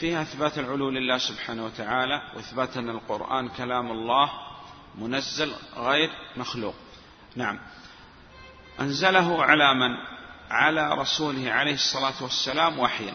فيها 0.00 0.22
إثبات 0.22 0.58
العلو 0.58 0.90
لله 0.90 1.18
سبحانه 1.18 1.64
وتعالى 1.64 2.22
وإثبات 2.36 2.76
أن 2.76 2.88
القرآن 2.88 3.48
كلام 3.48 3.90
الله 3.90 4.30
منزل 4.94 5.52
غير 5.76 6.10
مخلوق. 6.36 6.74
نعم. 7.36 7.58
أنزله 8.80 9.44
على 9.44 9.74
من؟ 9.74 9.96
على 10.50 10.94
رسوله 10.94 11.50
عليه 11.50 11.74
الصلاة 11.74 12.22
والسلام 12.22 12.78
وحيا. 12.78 13.14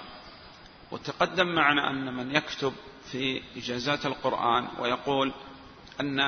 وتقدم 0.92 1.56
معنا 1.56 1.90
أن 1.90 2.14
من 2.14 2.36
يكتب 2.36 2.74
في 3.12 3.42
إجازات 3.58 4.06
القرآن 4.06 4.68
ويقول 4.80 5.34
أن 6.00 6.20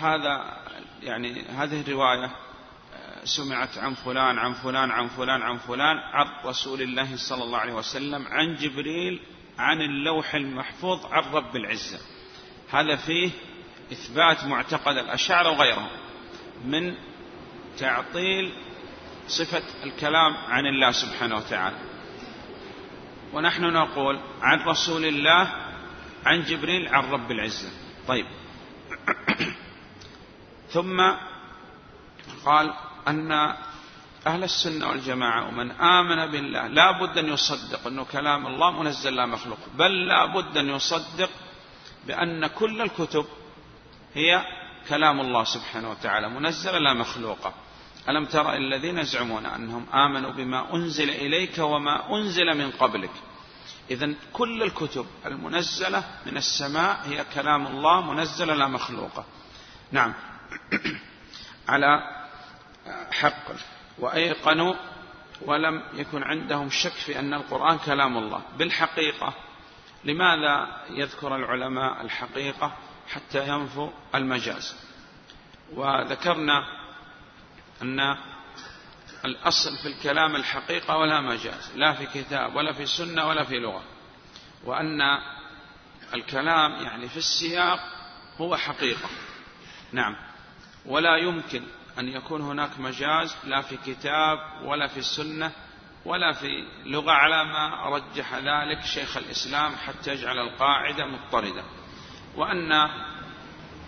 هذا 0.00 0.56
يعني 1.02 1.42
هذه 1.42 1.80
الرواية 1.80 2.30
سمعت 3.24 3.78
عن 3.78 3.94
فلان 3.94 4.38
عن 4.38 4.52
فلان 4.52 4.90
عن 4.90 5.08
فلان 5.08 5.42
عن 5.42 5.58
فلان 5.58 5.96
عن 5.96 6.26
رسول 6.44 6.82
الله 6.82 7.16
صلى 7.16 7.44
الله 7.44 7.58
عليه 7.58 7.72
وسلم 7.72 8.26
عن 8.26 8.54
جبريل 8.54 9.20
عن 9.60 9.80
اللوح 9.80 10.34
المحفوظ 10.34 11.06
عن 11.06 11.22
رب 11.32 11.56
العزة. 11.56 11.98
هذا 12.70 12.96
فيه 12.96 13.30
إثبات 13.92 14.44
معتقد 14.44 14.96
الأشاعرة 14.96 15.50
وغيرهم 15.50 15.88
من 16.64 16.94
تعطيل 17.78 18.52
صفة 19.28 19.62
الكلام 19.84 20.36
عن 20.36 20.66
الله 20.66 20.90
سبحانه 20.90 21.36
وتعالى. 21.36 21.76
ونحن 23.32 23.62
نقول 23.62 24.20
عن 24.42 24.60
رسول 24.60 25.04
الله 25.04 25.52
عن 26.24 26.42
جبريل 26.42 26.88
عن 26.88 27.10
رب 27.10 27.30
العزة. 27.30 27.68
طيب. 28.08 28.26
ثم 30.74 31.00
قال 32.44 32.74
أن 33.08 33.54
أهل 34.26 34.44
السنة 34.44 34.88
والجماعة 34.88 35.48
ومن 35.48 35.70
آمن 35.70 36.30
بالله 36.30 36.66
لا 36.66 36.90
بد 37.00 37.18
أن 37.18 37.28
يصدق 37.28 37.86
أنه 37.86 38.04
كلام 38.04 38.46
الله 38.46 38.82
منزل 38.82 39.14
لا 39.16 39.26
مخلوق 39.26 39.58
بل 39.74 40.06
لا 40.06 40.26
بد 40.26 40.56
أن 40.56 40.68
يصدق 40.68 41.30
بأن 42.06 42.46
كل 42.46 42.82
الكتب 42.82 43.26
هي 44.14 44.44
كلام 44.88 45.20
الله 45.20 45.44
سبحانه 45.44 45.90
وتعالى 45.90 46.28
منزلة 46.28 46.78
لا 46.78 46.94
مخلوقة. 46.94 47.54
ألم 48.08 48.24
تر 48.24 48.54
الذين 48.54 48.98
يزعمون 48.98 49.46
أنهم 49.46 49.86
آمنوا 49.94 50.32
بما 50.32 50.74
أنزل 50.74 51.10
إليك 51.10 51.58
وما 51.58 52.16
أنزل 52.16 52.58
من 52.58 52.70
قبلك؟ 52.70 53.10
إذا 53.90 54.14
كل 54.32 54.62
الكتب 54.62 55.06
المنزلة 55.26 56.04
من 56.26 56.36
السماء 56.36 57.00
هي 57.04 57.24
كلام 57.34 57.66
الله 57.66 58.12
منزلة 58.12 58.54
لا 58.54 58.66
مخلوقة. 58.68 59.24
نعم. 59.92 60.14
على 61.68 62.02
حق. 63.12 63.79
وأيقنوا 64.00 64.74
ولم 65.42 65.82
يكن 65.94 66.22
عندهم 66.22 66.70
شك 66.70 66.92
في 66.92 67.18
أن 67.18 67.34
القرآن 67.34 67.78
كلام 67.78 68.18
الله. 68.18 68.42
بالحقيقة 68.58 69.34
لماذا 70.04 70.84
يذكر 70.90 71.36
العلماء 71.36 72.02
الحقيقة 72.02 72.72
حتى 73.08 73.48
ينفوا 73.48 73.90
المجاز؟ 74.14 74.76
وذكرنا 75.72 76.64
أن 77.82 78.16
الأصل 79.24 79.76
في 79.82 79.88
الكلام 79.88 80.36
الحقيقة 80.36 80.96
ولا 80.96 81.20
مجاز 81.20 81.72
لا 81.76 81.92
في 81.92 82.06
كتاب 82.06 82.56
ولا 82.56 82.72
في 82.72 82.86
سنة 82.86 83.28
ولا 83.28 83.44
في 83.44 83.58
لغة. 83.58 83.82
وأن 84.64 85.00
الكلام 86.14 86.72
يعني 86.72 87.08
في 87.08 87.16
السياق 87.16 87.80
هو 88.38 88.56
حقيقة. 88.56 89.08
نعم. 89.92 90.16
ولا 90.86 91.16
يمكن 91.16 91.62
أن 91.98 92.08
يكون 92.08 92.40
هناك 92.40 92.80
مجاز 92.80 93.36
لا 93.44 93.60
في 93.60 93.76
كتاب 93.76 94.38
ولا 94.64 94.86
في 94.86 94.98
السنة 94.98 95.52
ولا 96.04 96.32
في 96.32 96.64
لغة 96.84 97.12
على 97.12 97.44
ما 97.44 97.86
رجح 97.86 98.34
ذلك 98.34 98.84
شيخ 98.84 99.16
الإسلام 99.16 99.76
حتى 99.76 100.12
يجعل 100.12 100.38
القاعدة 100.38 101.06
مضطردة. 101.06 101.62
وأن 102.36 102.72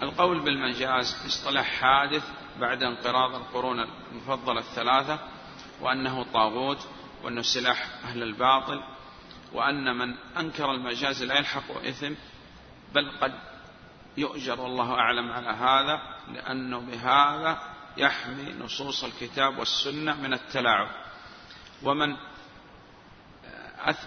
القول 0.02 0.40
بالمجاز 0.40 1.22
اصطلاح 1.26 1.66
حادث 1.80 2.24
بعد 2.60 2.82
انقراض 2.82 3.34
القرون 3.34 3.86
المفضلة 4.12 4.60
الثلاثة 4.60 5.18
وأنه 5.80 6.22
طاغوت 6.22 6.88
وأنه 7.22 7.42
سلاح 7.42 7.86
أهل 8.04 8.22
الباطل 8.22 8.82
وأن 9.52 9.98
من 9.98 10.14
أنكر 10.38 10.70
المجاز 10.70 11.22
لا 11.22 11.38
يلحق 11.38 11.70
إثم 11.86 12.12
بل 12.94 13.10
قد 13.20 13.32
يؤجر 14.16 14.60
والله 14.60 14.94
أعلم 14.94 15.32
على 15.32 15.48
هذا 15.48 16.00
لأنه 16.32 16.78
بهذا 16.78 17.71
يحمي 17.96 18.52
نصوص 18.52 19.04
الكتاب 19.04 19.58
والسنة 19.58 20.14
من 20.14 20.32
التلاعب. 20.32 20.88
ومن 21.82 22.16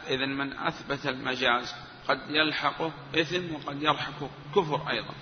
إذا 0.08 0.26
من 0.26 0.60
أثبت 0.60 1.06
المجاز 1.08 1.76
قد 2.08 2.20
يلحقه 2.30 2.92
إثم 3.16 3.56
وقد 3.56 3.84
يلحقه 3.84 4.30
كفر 4.56 4.90
أيضا. 4.90 5.14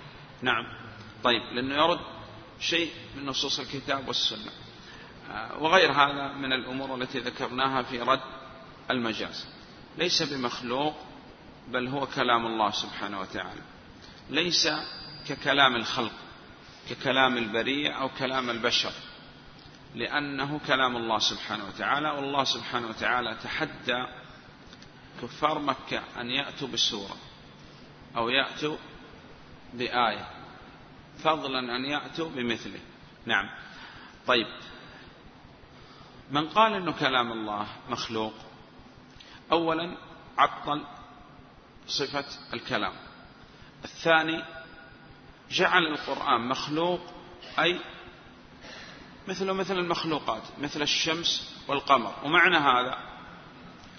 نعم. 0.42 0.64
طيب 1.24 1.42
لأنه 1.42 1.74
يرد 1.74 2.00
شيء 2.60 2.92
من 3.16 3.26
نصوص 3.26 3.60
الكتاب 3.60 4.08
والسنة. 4.08 4.50
آه، 5.30 5.58
وغير 5.58 5.92
هذا 5.92 6.32
من 6.32 6.52
الأمور 6.52 6.94
التي 6.94 7.18
ذكرناها 7.18 7.82
في 7.82 8.00
رد 8.00 8.20
المجاز. 8.90 9.46
ليس 9.98 10.22
بمخلوق 10.22 10.94
بل 11.68 11.88
هو 11.88 12.06
كلام 12.06 12.46
الله 12.46 12.70
سبحانه 12.70 13.20
وتعالى. 13.20 13.62
ليس 14.30 14.68
ككلام 15.28 15.76
الخلق. 15.76 16.12
ككلام 16.90 17.38
البرية 17.38 17.90
أو 17.90 18.08
كلام 18.08 18.50
البشر 18.50 18.92
لأنه 19.94 20.60
كلام 20.66 20.96
الله 20.96 21.18
سبحانه 21.18 21.64
وتعالى 21.64 22.10
والله 22.10 22.44
سبحانه 22.44 22.88
وتعالى 22.88 23.36
تحدى 23.42 24.06
كفار 25.22 25.58
مكة 25.58 26.02
أن 26.20 26.30
يأتوا 26.30 26.68
بسورة 26.68 27.16
أو 28.16 28.28
يأتوا 28.28 28.76
بآية 29.74 30.28
فضلا 31.24 31.76
أن 31.76 31.84
يأتوا 31.84 32.30
بمثله. 32.30 32.80
نعم. 33.26 33.50
طيب. 34.26 34.46
من 36.30 36.48
قال 36.48 36.74
أنه 36.74 36.92
كلام 36.92 37.32
الله 37.32 37.66
مخلوق؟ 37.88 38.34
أولا 39.52 39.96
عطل 40.38 40.84
صفة 41.86 42.24
الكلام. 42.54 42.92
الثاني 43.84 44.44
جعل 45.50 45.86
القرآن 45.86 46.48
مخلوق 46.48 47.00
أي 47.58 47.80
مثل 49.28 49.52
مثل 49.52 49.78
المخلوقات 49.78 50.42
مثل 50.60 50.82
الشمس 50.82 51.54
والقمر. 51.68 52.14
ومعنى 52.24 52.56
هذا 52.56 52.98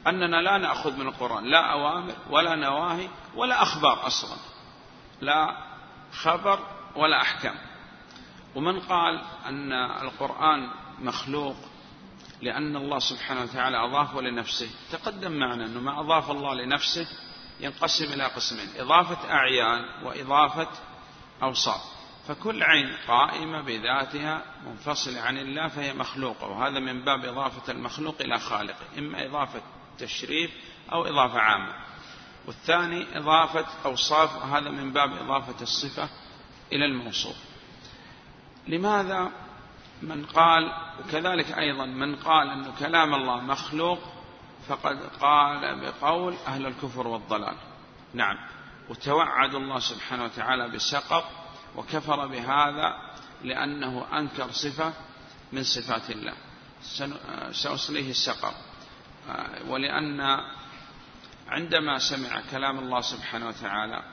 أننا 0.07 0.41
لا 0.41 0.57
نأخذ 0.57 0.97
من 0.97 1.07
القرآن 1.07 1.45
لا 1.45 1.71
أوامر 1.71 2.15
ولا 2.29 2.55
نواهي 2.55 3.09
ولا 3.35 3.61
أخبار 3.63 4.07
أصلا 4.07 4.37
لا 5.21 5.57
خبر 6.11 6.59
ولا 6.95 7.21
أحكام. 7.21 7.55
ومن 8.55 8.79
قال 8.79 9.21
أن 9.45 9.71
القرآن 9.73 10.69
مخلوق 10.99 11.55
لأن 12.41 12.75
الله 12.75 12.99
سبحانه 12.99 13.41
وتعالى 13.41 13.77
أضافه 13.77 14.21
لنفسه 14.21 14.69
تقدم 14.91 15.31
معنا 15.31 15.65
أنه 15.65 15.79
ما 15.79 15.99
أضاف 15.99 16.31
الله 16.31 16.53
لنفسه 16.53 17.07
ينقسم 17.59 18.13
إلى 18.13 18.23
قسمين 18.23 18.67
إضافة 18.77 19.31
أعيان 19.31 20.05
وإضافة 20.05 20.67
أوصاف 21.45 21.95
فكل 22.27 22.63
عين 22.63 22.95
قائمة 23.07 23.61
بذاتها 23.61 24.41
منفصلة 24.65 25.21
عن 25.21 25.37
الله 25.37 25.67
فهي 25.67 25.93
مخلوقة 25.93 26.47
وهذا 26.47 26.79
من 26.79 27.05
باب 27.05 27.25
إضافة 27.25 27.71
المخلوق 27.71 28.15
إلى 28.21 28.39
خالقه 28.39 28.85
إما 28.97 29.25
إضافة 29.25 29.61
تشريف 29.97 30.51
أو 30.91 31.05
إضافة 31.05 31.39
عامة. 31.39 31.73
والثاني 32.47 33.17
إضافة 33.17 33.65
أوصاف 33.85 34.35
وهذا 34.35 34.69
من 34.69 34.93
باب 34.93 35.13
إضافة 35.13 35.61
الصفة 35.61 36.09
إلى 36.73 36.85
الموصوف. 36.85 37.35
لماذا 38.67 39.31
من 40.01 40.25
قال 40.25 40.71
وكذلك 40.99 41.57
أيضا 41.57 41.85
من 41.85 42.15
قال 42.15 42.49
أن 42.49 42.71
كلام 42.79 43.13
الله 43.13 43.41
مخلوق 43.41 43.99
فقد 44.67 44.99
قال 45.21 45.81
بقول 45.81 46.35
أهل 46.47 46.65
الكفر 46.65 47.07
والضلال. 47.07 47.55
نعم. 48.13 48.37
وتوعد 48.89 49.55
الله 49.55 49.79
سبحانه 49.79 50.23
وتعالى 50.23 50.67
بسقط 50.69 51.23
وكفر 51.75 52.27
بهذا 52.27 52.93
لأنه 53.43 54.05
أنكر 54.19 54.51
صفة 54.51 54.93
من 55.53 55.63
صفات 55.63 56.09
الله. 56.09 56.33
سأصليه 57.51 58.09
السقر. 58.09 58.53
ولأن 59.67 60.39
عندما 61.47 61.99
سمع 61.99 62.41
كلام 62.51 62.79
الله 62.79 63.01
سبحانه 63.01 63.47
وتعالى 63.47 64.03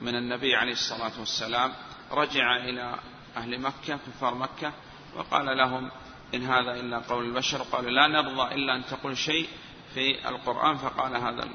من 0.00 0.14
النبي 0.14 0.54
عليه 0.54 0.72
الصلاة 0.72 1.12
والسلام 1.18 1.72
رجع 2.10 2.56
إلى 2.56 2.98
أهل 3.36 3.60
مكة 3.60 3.98
كفار 4.06 4.34
مكة 4.34 4.72
وقال 5.16 5.56
لهم 5.56 5.90
إن 6.34 6.42
هذا 6.42 6.72
إلا 6.80 6.98
قول 6.98 7.24
البشر. 7.24 7.62
قالوا 7.62 7.90
لا 7.90 8.06
نرضى 8.06 8.54
إلا 8.54 8.76
أن 8.76 8.86
تقول 8.86 9.18
شيء 9.18 9.48
في 9.94 10.28
القرآن. 10.28 10.76
فقال 10.76 11.16
هذا 11.16 11.48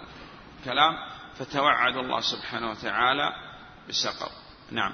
الكلام. 0.59 0.97
فتوعد 1.39 1.97
الله 1.97 2.19
سبحانه 2.19 2.71
وتعالى 2.71 3.33
بسقر 3.89 4.31
نعم. 4.71 4.93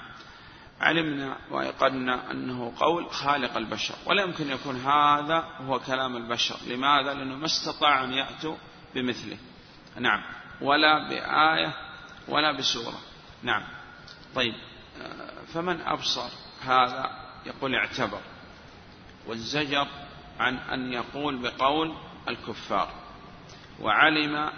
علمنا 0.82 1.38
وأيقنا 1.52 2.32
أنه 2.32 2.74
قول 2.80 3.12
خالق 3.12 3.58
البشر 3.58 3.96
ولا 4.06 4.24
يمكن 4.24 4.52
يكون 4.52 4.76
هذا 4.76 5.43
هو 5.60 5.80
كلام 5.80 6.16
البشر. 6.16 6.56
لماذا؟ 6.68 7.14
لأنه 7.14 7.36
ما 7.36 7.46
استطاع 7.46 8.04
أن 8.04 8.14
يأتوا 8.14 8.56
بمثله. 8.96 9.38
نعم. 10.00 10.22
ولا 10.62 11.10
بآية 11.10 11.74
ولا 12.28 12.52
بسورة. 12.52 13.00
نعم. 13.43 13.64
طيب. 14.36 14.54
فمن 15.54 15.82
أبصر؟ 15.82 16.30
هذا 16.66 17.10
يقول 17.46 17.76
اعتبر. 17.76 18.22
والزجر 19.28 19.88
عن 20.39 20.58
أن 20.58 20.93
يقول 20.93 21.38
بقول 21.38 21.96
الكفار. 22.28 22.89
وعلم 23.82 24.52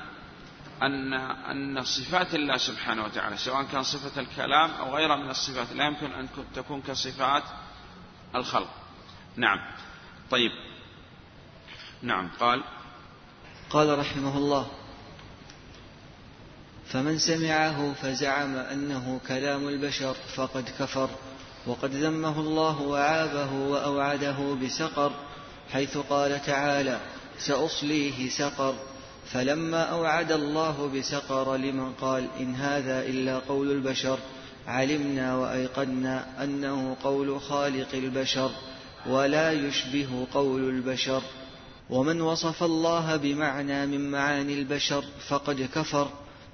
أن 0.84 1.14
أن 1.14 1.84
صفات 1.84 2.36
الله 2.36 2.58
سبحانه 2.58 3.06
وتعالى 3.06 3.38
سواء 3.38 3.64
كان 3.64 3.84
صفة 3.84 4.22
الكلام 4.22 4.72
أو 4.72 4.96
غيرها 4.96 5.16
من 5.16 5.30
الصفات 5.30 5.72
لا 5.74 5.86
يمكن 5.86 6.12
أن 6.12 6.28
تكون 6.56 6.82
كصفات 6.82 7.44
الخلق. 8.36 8.70
نعم. 9.36 9.60
طيب. 10.32 10.52
نعم. 12.02 12.30
قال. 12.40 12.64
قال 13.70 14.00
رحمه 14.00 14.38
الله 14.38 14.68
فمن 16.88 17.18
سمعه 17.18 17.94
فزعم 17.94 18.56
أنه 18.56 19.20
كلام 19.28 19.68
البشر 19.68 20.14
فقد 20.14 20.70
كفر 20.80 21.10
وقد 21.66 21.92
ذمه 21.92 22.40
الله 22.40 22.82
وعابه 22.82 23.54
وأوعده 23.54 24.58
بسقر 24.64 25.12
حيث 25.72 25.98
قال 25.98 26.42
تعالى 26.46 27.00
سأصليه 27.38 28.30
سقر. 28.30 28.76
فلما 29.34 29.84
أوعد 29.84 30.32
الله 30.32 30.92
بسقر 30.96 31.56
لمن 31.56 31.94
قال 31.94 32.28
إن 32.40 32.56
هذا 32.56 33.06
إلا 33.06 33.40
قول 33.40 33.72
البشر 33.72 34.20
علمنا 34.68 35.36
وأيقنا 35.36 36.44
أنه 36.44 36.98
قول 37.04 37.42
خالق 37.42 37.88
البشر 37.94 38.52
ولا 39.06 39.52
يشبه 39.52 40.28
قول 40.34 40.70
البشر. 40.70 41.22
ومن 41.90 42.22
وصف 42.22 42.64
الله 42.64 43.16
بمعنى 43.16 43.86
من 43.86 44.12
معاني 44.12 44.54
البشر 44.54 45.04
فقد 45.30 45.70
كفر 45.76 46.08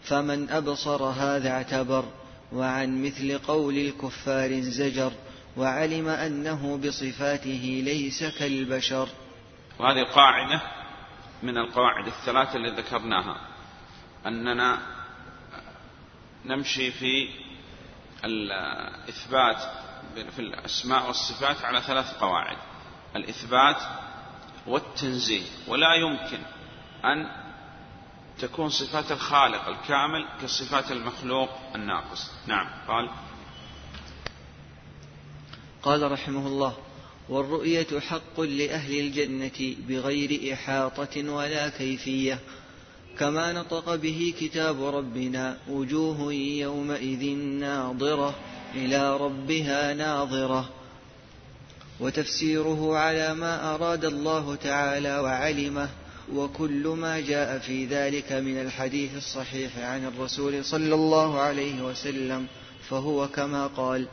فمن 0.04 0.50
أبصر 0.50 1.04
هذا 1.04 1.50
اعتبر 1.50 2.06
وعن 2.54 3.04
مثل 3.04 3.38
قول 3.38 3.78
الكفار 3.78 4.46
انزجر 4.46 5.12
وعلم 5.58 6.08
أنه 6.08 6.78
بصفاته 6.78 7.82
ليس 7.86 8.24
كالبشر. 8.24 9.08
وهذه 9.80 10.04
قاعدة 10.04 10.83
من 11.44 11.58
القواعد 11.58 12.08
الثلاثة 12.08 12.56
اللي 12.56 12.70
ذكرناها. 12.70 13.38
أننا 14.26 14.80
نمشي 16.46 16.92
في 16.92 17.30
الإثبات 18.26 19.58
في 20.36 20.40
الأسماء 20.40 21.08
والصفات 21.08 21.66
على 21.66 21.82
ثلاث 21.82 22.14
قواعد. 22.14 22.58
الإثبات 23.16 23.82
والتنزيه. 24.68 25.46
ولا 25.68 25.94
يمكن 25.94 26.40
أن 27.06 27.44
تكون 28.40 28.70
صفات 28.70 29.12
الخالق 29.12 29.68
الكامل 29.68 30.28
كصفات 30.42 30.92
المخلوق 30.92 31.50
الناقص. 31.76 32.32
نعم 32.48 32.68
قال. 32.88 33.10
قال 35.84 36.12
رحمه 36.12 36.48
الله 36.48 36.78
والرؤية 37.30 38.00
حق 38.00 38.40
لأهل 38.40 39.00
الجنة 39.00 39.76
بغير 39.90 40.54
إحاطة 40.54 41.30
ولا 41.30 41.70
كيفية 41.70 42.40
كما 43.20 43.54
نطق 43.54 43.96
به 43.96 44.34
كتاب 44.40 44.84
ربنا 44.84 45.58
وجوه 45.70 46.34
يومئذ 46.34 47.36
ناظرة 47.36 48.36
إلى 48.76 49.18
ربها 49.18 49.94
ناظرة. 49.94 50.70
وتفسيره 52.00 52.98
على 52.98 53.34
ما 53.34 53.76
أراد 53.76 54.06
الله 54.06 54.56
تعالى 54.56 55.20
وعلمه 55.20 55.90
وكل 56.34 56.88
ما 56.88 57.20
جاء 57.20 57.60
في 57.60 57.86
ذلك 57.86 58.32
من 58.32 58.62
الحديث 58.62 59.18
الصحيح 59.18 59.78
عن 59.78 60.06
الرسول 60.06 60.66
صلى 60.66 60.96
الله 60.96 61.40
عليه 61.40 61.82
وسلم 61.82 62.48
فهو 62.90 63.28
كما 63.28 63.68
قال 63.68 64.08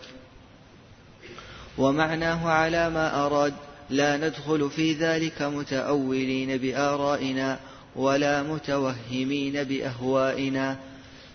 ومعناه 1.80 2.48
على 2.48 2.90
ما 2.90 3.26
أراد. 3.26 3.54
لا 3.90 4.16
ندخل 4.16 4.70
في 4.70 4.92
ذلك 4.92 5.42
متأولين 5.42 6.56
بآرائنا 6.56 7.58
ولا 7.96 8.42
متوهمين 8.42 9.64
بأهوائنا. 9.64 10.76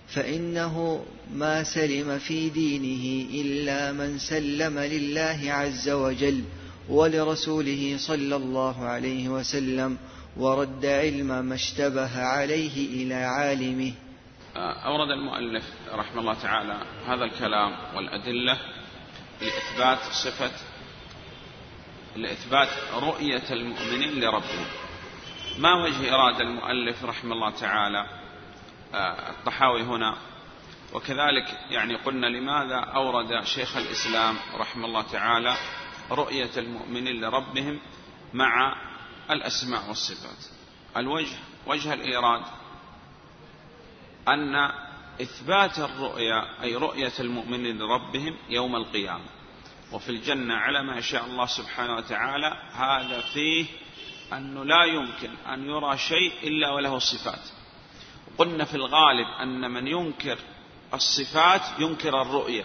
فإنه 0.08 1.06
ما 1.34 1.64
سلم 1.64 2.20
في 2.20 2.50
دينه 2.50 3.30
إلا 3.42 3.92
من 3.92 4.18
سلم 4.18 4.80
لله 4.80 5.40
عز 5.48 5.90
وجل 5.90 6.44
ولرسوله 6.90 7.96
صلى 7.98 8.36
الله 8.36 8.86
عليه 8.86 9.30
وسلم 9.30 9.98
ورد 10.38 10.86
علم 10.86 11.46
ما 11.46 11.56
اشتبه 11.56 12.22
عليه 12.22 13.04
إلى 13.04 13.16
عالمه. 13.16 13.92
أورد 14.58 15.10
المؤلف 15.12 15.64
رحمه 15.94 16.22
الله 16.22 16.34
تعالى 16.34 16.78
هذا 17.08 17.24
الكلام 17.24 17.72
والأدلة 17.96 18.58
لإثبات 19.42 20.00
صفة 20.12 20.52
لإثبات 22.16 22.70
رؤية 22.94 23.44
المؤمنين 23.52 24.20
لربهم. 24.20 24.66
ما 25.58 25.84
وجه 25.84 26.16
إرادة 26.16 26.42
المؤلف 26.42 27.06
رحمه 27.06 27.34
الله 27.34 27.50
تعالى 27.50 28.06
آه، 28.94 29.30
الطحاوي 29.30 29.84
هنا؟ 29.84 30.18
وكذلك 30.94 31.60
يعني 31.70 31.96
قلنا 31.96 32.28
لماذا 32.28 32.76
أورد 32.76 33.44
شيخ 33.44 33.78
الإسلام 33.78 34.38
رحمه 34.56 34.86
الله 34.86 35.02
تعالى 35.02 35.56
رؤية 36.12 36.52
المؤمنين 36.58 37.22
لربهم 37.22 37.80
مع 38.34 38.76
الأسماء 39.32 39.88
والصفات؟ 39.88 40.46
الوجه 40.98 41.38
وجه 41.68 41.94
الإيراد 41.94 42.42
أن 44.28 44.72
إثبات 45.22 45.80
الرؤيا 45.80 46.64
أي 46.64 46.76
رؤية 46.76 47.14
المؤمنين 47.20 47.78
لربهم 47.78 48.38
يوم 48.50 48.76
القيامة. 48.76 49.26
وفي 49.92 50.10
الجنة 50.10 50.56
على 50.56 50.84
ما 50.84 51.02
شاء 51.02 51.26
الله 51.26 51.46
سبحانه 51.46 51.96
وتعالى 51.96 52.54
هذا 52.74 53.22
فيه 53.22 53.66
أنه 54.34 54.66
لا 54.66 54.84
يمكن 54.84 55.30
أن 55.54 55.70
يرى 55.70 55.98
شيء 55.98 56.34
إلا 56.44 56.72
وله 56.72 57.00
صفات. 57.00 57.42
قلنا 58.38 58.66
في 58.66 58.76
الغالب 58.76 59.28
أن 59.42 59.72
من 59.72 59.88
ينكر 59.88 60.38
الصفات 60.94 61.62
ينكر 61.80 62.22
الرؤية. 62.22 62.64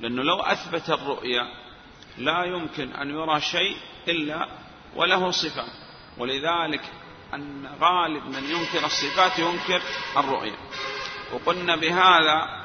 لأنه 0.00 0.22
لو 0.22 0.40
أثبت 0.40 0.90
الرؤية 0.90 1.42
لا 2.18 2.44
يمكن 2.44 2.92
أن 2.92 3.10
يرى 3.10 3.40
شيء 3.40 3.76
إلا 4.08 4.48
وله 4.96 5.30
صفات. 5.30 5.72
ولذلك 6.18 6.92
أن 7.34 7.66
غالب 7.80 8.26
من 8.26 8.44
ينكر 8.44 8.86
الصفات 8.86 9.38
ينكر 9.38 9.82
الرؤية 10.16 10.56
وقلنا 11.32 11.76
بهذا 11.76 12.64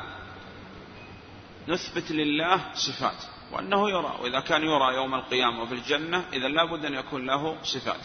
نثبت 1.67 2.11
لله 2.11 2.73
صفات 2.73 3.23
وأنه 3.51 3.89
يرى 3.89 4.17
وإذا 4.21 4.39
كان 4.39 4.63
يرى 4.63 4.95
يوم 4.95 5.15
القيامة 5.15 5.65
في 5.65 5.73
الجنة 5.73 6.25
إذا 6.33 6.47
لابد 6.47 6.85
أن 6.85 6.93
يكون 6.93 7.25
له 7.25 7.57
صفات. 7.63 7.99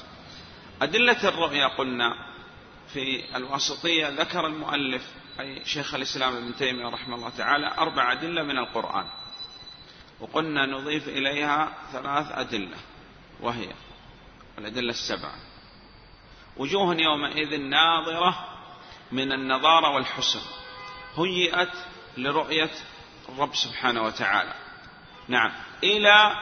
أدلة 0.83 1.29
الرؤيا 1.29 1.67
قلنا 1.67 2.15
في 2.93 3.37
الواسطية 3.37 4.09
ذكر 4.09 4.47
المؤلف 4.47 5.03
أي 5.41 5.65
شيخ 5.65 5.95
الإسلام 5.95 6.37
ابن 6.37 6.57
تيمية 6.57 6.89
رحمه 6.89 7.17
الله 7.17 7.29
تعالى 7.29 7.75
أربع 7.79 8.13
أدلة 8.13 8.43
من 8.43 8.59
القرآن. 8.59 9.07
وقلنا 10.21 10.67
نضيف 10.67 11.09
إليها 11.09 11.73
ثلاث 11.93 12.33
أدلة 12.33 12.77
وهي 13.41 13.69
الأدلة 14.59 14.91
السبعة. 14.91 15.35
وجوه 16.57 16.97
يومئذ 17.01 17.61
ناظرة 17.61 18.54
من 19.15 19.33
النضارة 19.33 19.91
والحسن 19.91 20.41
هيئت 21.17 21.73
لرؤية 22.17 22.71
الرب 23.29 23.55
سبحانه 23.55 24.03
وتعالى. 24.03 24.55
نعم. 25.29 25.53
إلى 25.85 26.35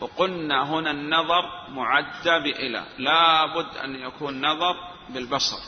وقلنا 0.00 0.64
هنا 0.70 0.90
النظر 0.90 1.70
معدى 1.70 2.38
بإلى. 2.38 2.86
لا 2.98 3.46
بد 3.46 3.76
أن 3.76 3.94
يكون 3.94 4.46
نظر 4.46 4.74
بالبصر. 5.08 5.58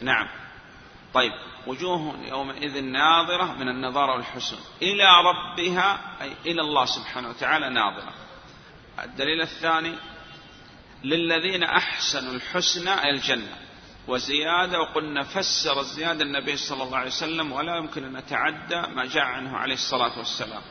نعم. 0.00 0.28
طيب. 1.14 1.32
وجوه 1.66 2.18
يومئذ 2.28 2.84
ناظرة 2.84 3.52
من 3.52 3.68
النظارة 3.68 4.12
والحسن. 4.12 4.58
إلى 4.82 5.08
ربها 5.24 6.16
أي 6.22 6.32
إلى 6.46 6.60
الله 6.60 6.84
سبحانه 6.84 7.28
وتعالى 7.28 7.70
ناظرة. 7.70 8.12
الدليل 9.04 9.40
الثاني 9.40 9.94
للذين 11.04 11.62
أحسنوا 11.64 12.32
الحسنى 12.32 13.10
الجنة. 13.10 13.56
وزيادة 14.08 14.80
وقلنا 14.80 15.22
فسر 15.22 15.80
الزيادة 15.80 16.22
النبي 16.22 16.56
صلى 16.56 16.82
الله 16.82 16.98
عليه 16.98 17.10
وسلم 17.10 17.52
ولا 17.52 17.76
يمكن 17.76 18.04
أن 18.04 18.12
نتعدى 18.12 18.80
ما 18.94 19.04
جاء 19.04 19.24
عنه 19.24 19.56
عليه 19.56 19.74
الصلاة 19.74 20.18
والسلام. 20.18 20.62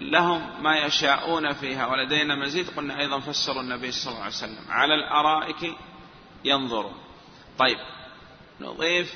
لهم 0.00 0.62
ما 0.62 0.76
يشاءون 0.78 1.52
فيها 1.52 1.86
ولدينا 1.86 2.34
مزيد 2.34 2.70
قلنا 2.76 3.00
أيضا 3.00 3.20
فسروا 3.20 3.62
النبي 3.62 3.92
صلى 3.92 4.10
الله 4.10 4.22
عليه 4.22 4.34
وسلم. 4.34 4.64
على 4.68 4.94
الأرائك 4.94 5.76
ينظرون. 6.44 6.94
طيب 7.58 7.78
نضيف 8.60 9.14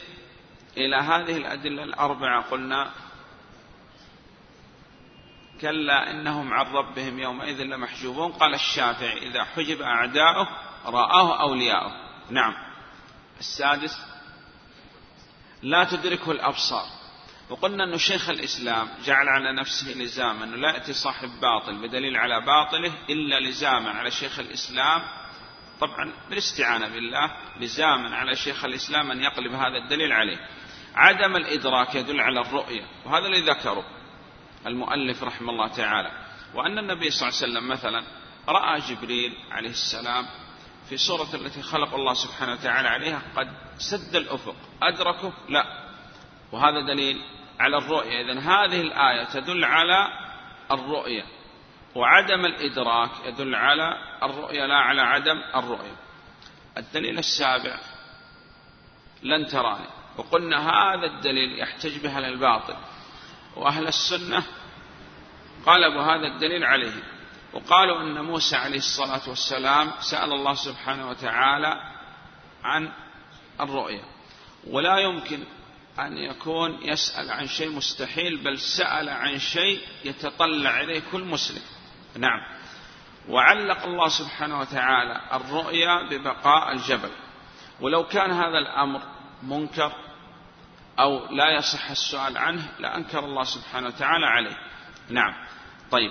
إلى 0.77 0.97
هذه 0.97 1.37
الأدلة 1.37 1.83
الأربعة. 1.83 2.43
قلنا 2.51 2.91
كلا 5.61 6.11
إنهم 6.11 6.53
عن 6.53 6.67
ربهم 6.67 7.19
يومئذ 7.19 7.63
لمحجوبون. 7.63 8.33
قال 8.33 8.55
الشافعي 8.55 9.19
إذا 9.19 9.45
حجب 9.45 9.83
أعداؤه 9.83 10.49
رآه 10.87 11.41
أولياؤه. 11.41 11.93
نعم. 12.31 12.70
السادس 13.41 13.99
لا 15.63 15.85
تدركه 15.85 16.31
الأبصار. 16.31 16.87
وقلنا 17.51 17.85
أن 17.85 17.99
شيخ 17.99 18.29
الإسلام 18.29 18.89
جعل 19.05 19.29
على 19.29 19.53
نفسه 19.53 19.93
لزاما 19.93 20.45
أنه 20.45 20.57
لا 20.57 20.73
يأتي 20.73 20.93
صاحب 20.93 21.29
باطل 21.41 21.89
بدليل 21.89 22.17
على 22.17 22.41
باطله 22.47 22.93
إلا 23.11 23.41
لزاما 23.41 23.91
على 23.91 24.11
شيخ 24.11 24.39
الإسلام. 24.39 25.03
طبعا 25.81 26.13
بالاستعانة 26.29 26.89
بالله 26.89 27.37
لزاما 27.61 28.17
على 28.17 28.37
شيخ 28.37 28.65
الإسلام 28.65 29.11
أن 29.11 29.23
يقلب 29.23 29.53
هذا 29.53 29.79
الدليل 29.85 30.13
عليه. 30.13 30.39
عدم 30.95 31.37
الإدراك 31.37 31.95
يدل 31.95 32.21
على 32.21 32.41
الرؤية 32.41 32.87
وهذا 33.05 33.27
الذي 33.27 33.51
ذكره 33.51 33.85
المؤلف 34.67 35.23
رحمه 35.23 35.51
الله 35.51 35.69
تعالى. 35.69 36.11
وأن 36.55 36.79
النبي 36.79 37.11
صلى 37.11 37.29
الله 37.29 37.41
عليه 37.43 37.53
وسلم 37.53 37.69
مثلا 37.69 38.05
رأى 38.49 38.81
جبريل 38.81 39.35
عليه 39.51 39.71
السلام 39.71 40.27
في 40.91 40.97
صورة 40.97 41.35
التي 41.35 41.63
خلق 41.63 41.95
الله 41.95 42.15
سبحانه 42.15 42.53
وتعالى 42.53 42.89
عليها 42.89 43.23
قد 43.37 43.49
سد 43.79 44.17
الأفق. 44.17 44.57
أدركه؟ 44.83 45.33
لا. 45.49 45.65
وهذا 46.53 46.87
دليل 46.87 47.21
على 47.61 47.79
الرؤية. 47.79 48.21
إذن 48.21 48.39
هذه 48.39 48.81
الآية 48.81 49.25
تدل 49.25 49.65
على 49.65 50.09
الرؤية. 50.71 51.25
وعدم 51.95 52.45
الإدراك 52.45 53.11
يدل 53.25 53.55
على 53.55 53.97
الرؤية 54.23 54.67
لا 54.67 54.75
على 54.75 55.01
عدم 55.01 55.43
الرؤية. 55.57 55.97
الدليل 56.77 57.19
السابع 57.19 57.79
لن 59.23 59.47
تراني. 59.47 59.87
وقلنا 60.17 60.71
هذا 60.71 61.07
الدليل 61.07 61.59
يحتج 61.59 61.99
به 62.03 62.17
على 62.17 62.29
الباطل. 62.29 62.77
وأهل 63.57 63.87
السنة 63.87 64.43
قالبوا 65.67 66.03
هذا 66.03 66.27
الدليل 66.27 66.65
عليه. 66.65 67.03
وقالوا 67.53 68.03
أن 68.03 68.25
موسى 68.25 68.57
عليه 68.57 68.79
الصلاة 68.79 69.29
والسلام 69.29 69.91
سأل 70.01 70.33
الله 70.33 70.55
سبحانه 70.55 71.09
وتعالى 71.11 71.81
عن 72.65 72.93
الرؤية 73.61 74.03
ولا 74.67 74.99
يمكن 74.99 75.45
أن 75.99 76.17
يكون 76.17 76.79
يسأل 76.83 77.31
عن 77.31 77.47
شيء 77.47 77.71
مستحيل 77.71 78.37
بل 78.37 78.59
سأل 78.59 79.09
عن 79.09 79.39
شيء 79.39 79.81
يتطلع 80.05 80.81
إليه 80.81 81.03
كل 81.13 81.25
مسلم. 81.25 81.63
نعم. 82.19 82.41
وعلق 83.29 83.85
الله 83.85 84.09
سبحانه 84.09 84.61
وتعالى 84.61 85.21
الرؤيا 85.33 86.09
ببقاء 86.11 86.73
الجبل. 86.73 87.11
ولو 87.81 88.07
كان 88.07 88.31
هذا 88.31 88.59
الأمر 88.59 89.03
منكر 89.43 89.93
أو 90.99 91.27
لا 91.35 91.51
يصح 91.59 91.91
السؤال 91.91 92.39
عنه 92.39 92.69
لأنكر 92.79 93.19
الله 93.19 93.45
سبحانه 93.45 93.87
وتعالى 93.87 94.27
عليه. 94.27 94.57
نعم. 95.09 95.35
طيب. 95.91 96.11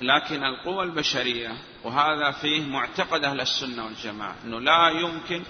لكن 0.00 0.44
القوى 0.44 0.84
البشرية 0.84 1.56
وهذا 1.84 2.30
فيه 2.30 2.66
معتقد 2.66 3.24
أهل 3.24 3.40
السنة 3.40 3.84
والجماعة 3.84 4.34
أنه 4.44 4.60
لا 4.60 4.88
يمكن 4.88 5.42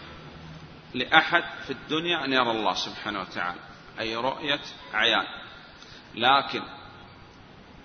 لأحد 0.95 1.45
في 1.67 1.73
الدنيا 1.73 2.25
أن 2.25 2.33
يرى 2.33 2.51
الله 2.51 2.75
سبحانه 2.75 3.21
وتعالى 3.21 3.61
أي 4.01 4.17
رؤية 4.17 4.61
عيان. 4.95 5.27
لكن 6.15 6.63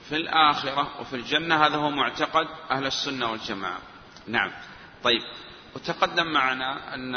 في 0.10 0.16
الآخرة 0.16 1.02
وفي 1.02 1.16
الجنة 1.16 1.66
هذا 1.66 1.76
هو 1.76 1.90
معتقد 1.90 2.48
أهل 2.72 2.86
السنة 2.86 3.32
والجماعة. 3.32 3.80
نعم. 4.28 4.52
طيب. 5.04 5.22
وتقدم 5.76 6.34
معنا 6.34 6.96
أن 6.96 7.16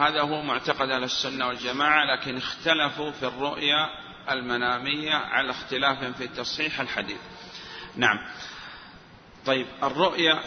هذا 0.00 0.20
هو 0.20 0.42
معتقد 0.42 0.90
أهل 0.90 1.04
السنة 1.04 1.46
والجماعة 1.46 2.04
لكن 2.04 2.36
اختلفوا 2.36 3.10
في 3.10 3.26
الرؤيا 3.26 3.88
المنامية 4.30 5.14
على 5.14 5.50
اختلاف 5.50 6.04
في 6.04 6.28
تصحيح 6.28 6.80
الحديث. 6.80 7.20
نعم. 7.96 8.18
طيب 9.46 9.66
الرؤيا 9.82 10.42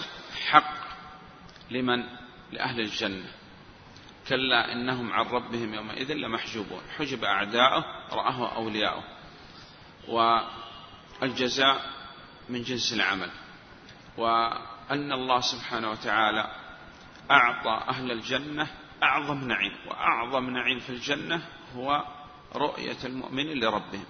حق 0.50 0.74
لمن؟ 1.72 2.04
لأهل 2.52 2.80
الجنة. 2.80 3.32
كلا 4.30 4.72
إنهم 4.74 5.14
عن 5.14 5.26
ربهم 5.26 5.74
يومئذ 5.74 6.14
لمحجوبون. 6.14 6.82
حجب 6.98 7.24
أعداؤه 7.24 7.86
رآه 8.12 8.56
أولياؤه. 8.56 9.04
والجزاء 10.08 11.82
من 12.50 12.64
جنس 12.64 12.94
العمل. 12.94 13.32
وأن 14.18 15.12
الله 15.12 15.40
سبحانه 15.40 15.92
وتعالى 15.92 16.56
أعطى 17.32 17.90
أهل 17.90 18.12
الجنة 18.12 18.68
أعظم 19.04 19.48
نعيم. 19.48 19.74
وأعظم 19.88 20.50
نعيم 20.50 20.80
في 20.80 20.90
الجنة 20.90 21.48
هو 21.76 22.04
رؤية 22.56 22.98
المؤمن 23.06 23.60
لربهم. 23.60 24.06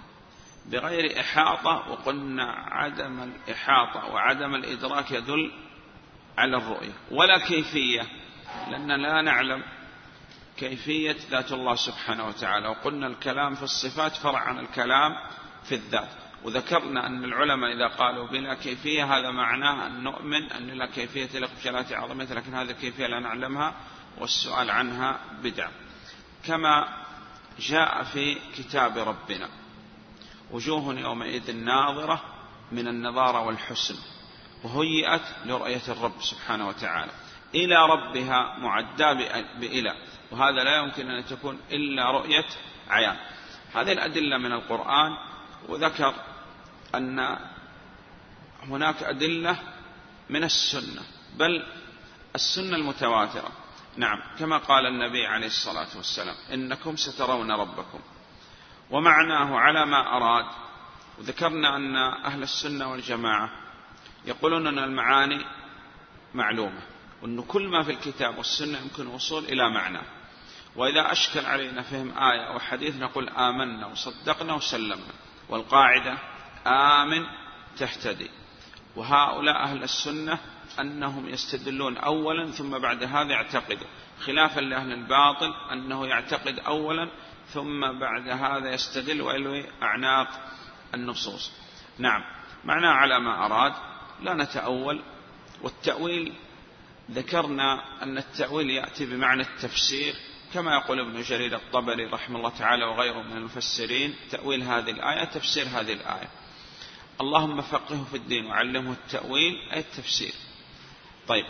بغير 0.65 1.19
إحاطة 1.19 1.91
وقلنا 1.91 2.51
عدم 2.71 3.23
الإحاطة 3.23 4.13
وعدم 4.13 4.55
الإدراك 4.55 5.11
يدل 5.11 5.51
على 6.37 6.57
الرؤية. 6.57 6.93
ولا 7.11 7.37
كيفية 7.37 8.01
لأن 8.69 9.01
لا 9.01 9.21
نعلم 9.21 9.63
كيفية 10.57 11.17
ذات 11.29 11.51
الله 11.51 11.75
سبحانه 11.75 12.27
وتعالى. 12.27 12.67
وقلنا 12.67 13.07
الكلام 13.07 13.55
في 13.55 13.63
الصفات 13.63 14.15
فرع 14.15 14.39
عن 14.39 14.59
الكلام 14.59 15.15
في 15.63 15.75
الذات. 15.75 16.09
وذكرنا 16.43 17.07
أن 17.07 17.23
العلماء 17.23 17.73
إذا 17.75 17.87
قالوا 17.87 18.27
بلا 18.27 18.53
كيفية 18.53 19.17
هذا 19.17 19.31
معناه 19.31 19.87
أن 19.87 20.03
نؤمن 20.03 20.51
أن 20.51 20.67
لا 20.67 20.85
كيفية 20.85 21.29
بجلالة 21.39 21.97
عظمته 21.97 22.35
لكن 22.35 22.53
هذه 22.53 22.71
الكيفية 22.71 23.07
لا 23.07 23.19
نعلمها 23.19 23.73
والسؤال 24.17 24.71
عنها 24.71 25.19
بدعة 25.43 25.71
كما 26.45 26.87
جاء 27.59 28.03
في 28.03 28.37
كتاب 28.57 28.97
ربنا. 28.97 29.49
وجوه 30.51 30.99
يومئذ 30.99 31.55
ناظرة 31.55 32.21
من 32.71 32.87
النظارة 32.87 33.45
والحسن 33.45 33.95
وهيئت 34.63 35.21
لرؤية 35.45 35.81
الرب 35.87 36.21
سبحانه 36.21 36.67
وتعالى. 36.67 37.11
إلى 37.55 37.75
ربها 37.85 38.57
معدى 38.59 39.13
بإلى 39.59 39.95
وهذا 40.31 40.63
لا 40.63 40.77
يمكن 40.77 41.09
أن 41.09 41.25
تكون 41.25 41.59
إلا 41.71 42.11
رؤية 42.11 42.45
عيان. 42.89 43.17
هذه 43.73 43.91
الأدلة 43.91 44.37
من 44.37 44.51
القرآن 44.51 45.17
وذكر 45.69 46.13
أن 46.95 47.37
هناك 48.63 49.03
أدلة 49.03 49.59
من 50.29 50.43
السنة 50.43 51.01
بل 51.37 51.65
السنة 52.35 52.75
المتواترة. 52.75 53.51
نعم 53.97 54.19
كما 54.39 54.57
قال 54.57 54.85
النبي 54.85 55.27
عليه 55.27 55.47
الصلاة 55.47 55.87
والسلام 55.95 56.35
إنكم 56.53 56.95
سترون 56.95 57.51
ربكم. 57.51 57.99
ومعناه 58.91 59.59
على 59.59 59.85
ما 59.85 60.17
أراد. 60.17 60.45
وذكرنا 61.19 61.75
أن 61.75 61.95
أهل 61.95 62.43
السنة 62.43 62.91
والجماعة 62.91 63.49
يقولون 64.25 64.67
أن 64.67 64.79
المعاني 64.79 65.45
معلومة 66.33 66.81
وأن 67.21 67.41
كل 67.41 67.67
ما 67.67 67.83
في 67.83 67.91
الكتاب 67.91 68.37
والسنة 68.37 68.77
يمكن 68.77 69.03
الوصول 69.03 69.43
إلى 69.43 69.69
معنى. 69.69 70.01
وإذا 70.75 71.11
أشكل 71.11 71.45
علينا 71.45 71.81
فهم 71.81 72.17
آية 72.17 72.41
أو 72.41 72.59
حديث 72.59 72.95
نقول 72.95 73.29
آمنا 73.29 73.87
وصدقنا 73.87 74.53
وسلمنا 74.53 75.13
والقاعدة 75.49 76.17
آمن 76.67 77.25
تهتدي. 77.77 78.29
وهؤلاء 78.95 79.55
أهل 79.55 79.83
السنة 79.83 80.39
أنهم 80.79 81.29
يستدلون 81.29 81.97
أولا 81.97 82.51
ثم 82.51 82.77
بعد 82.77 83.03
هذا 83.03 83.31
يعتقدوا 83.31 83.87
خلافا 84.25 84.59
لأهل 84.59 84.91
الباطل 84.91 85.53
أنه 85.71 86.07
يعتقد 86.07 86.59
أولا 86.59 87.09
ثم 87.53 87.99
بعد 87.99 88.29
هذا 88.29 88.73
يستدل 88.73 89.21
ويلوي 89.21 89.65
أعناق 89.83 90.27
النصوص. 90.93 91.51
نعم. 91.97 92.23
معناه 92.63 92.91
على 92.91 93.19
ما 93.19 93.45
أراد 93.45 93.73
لا 94.21 94.33
نتأول 94.33 95.01
والتأويل 95.61 96.33
ذكرنا 97.11 98.03
أن 98.03 98.17
التأويل 98.17 98.69
يأتي 98.69 99.05
بمعنى 99.05 99.41
التفسير 99.41 100.15
كما 100.53 100.75
يقول 100.75 100.99
ابن 100.99 101.21
جرير 101.21 101.55
الطبري 101.55 102.05
رحمه 102.05 102.37
الله 102.37 102.49
تعالى 102.49 102.85
وغيره 102.85 103.21
من 103.21 103.37
المفسرين 103.37 104.15
تأويل 104.31 104.63
هذه 104.63 104.89
الآية 104.89 105.23
تفسير 105.23 105.65
هذه 105.65 105.93
الآية. 105.93 106.29
اللهم 107.21 107.61
فقهه 107.61 108.03
في 108.11 108.17
الدين 108.17 108.45
وعلمه 108.45 108.91
التأويل 108.91 109.69
أي 109.73 109.79
التفسير. 109.79 110.33
طيب. 111.27 111.45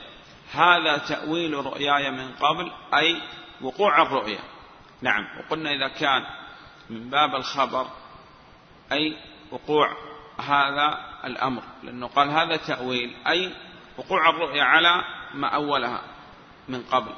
هذا 0.54 0.98
تأويل 0.98 1.54
رؤياي 1.54 2.12
من 2.12 2.32
قبل 2.32 2.72
أي 2.94 3.22
وقوع 3.62 4.02
الرؤيا 4.02 4.40
نعم 5.02 5.28
وقلنا 5.40 5.72
إذا 5.72 5.88
كان 5.88 6.26
من 6.90 7.10
باب 7.10 7.36
الخبر 7.36 7.88
أي 8.92 9.18
وقوع 9.52 9.98
هذا 10.40 10.98
الأمر 11.26 11.64
لأنه 11.84 12.08
قال 12.08 12.30
هذا 12.30 12.56
تأويل 12.56 13.16
أي 13.28 13.54
وقوع 13.98 14.30
الرؤيا 14.30 14.64
على 14.64 15.04
ما 15.34 15.48
أولها 15.48 16.02
من 16.68 16.84
قبل. 16.84 17.14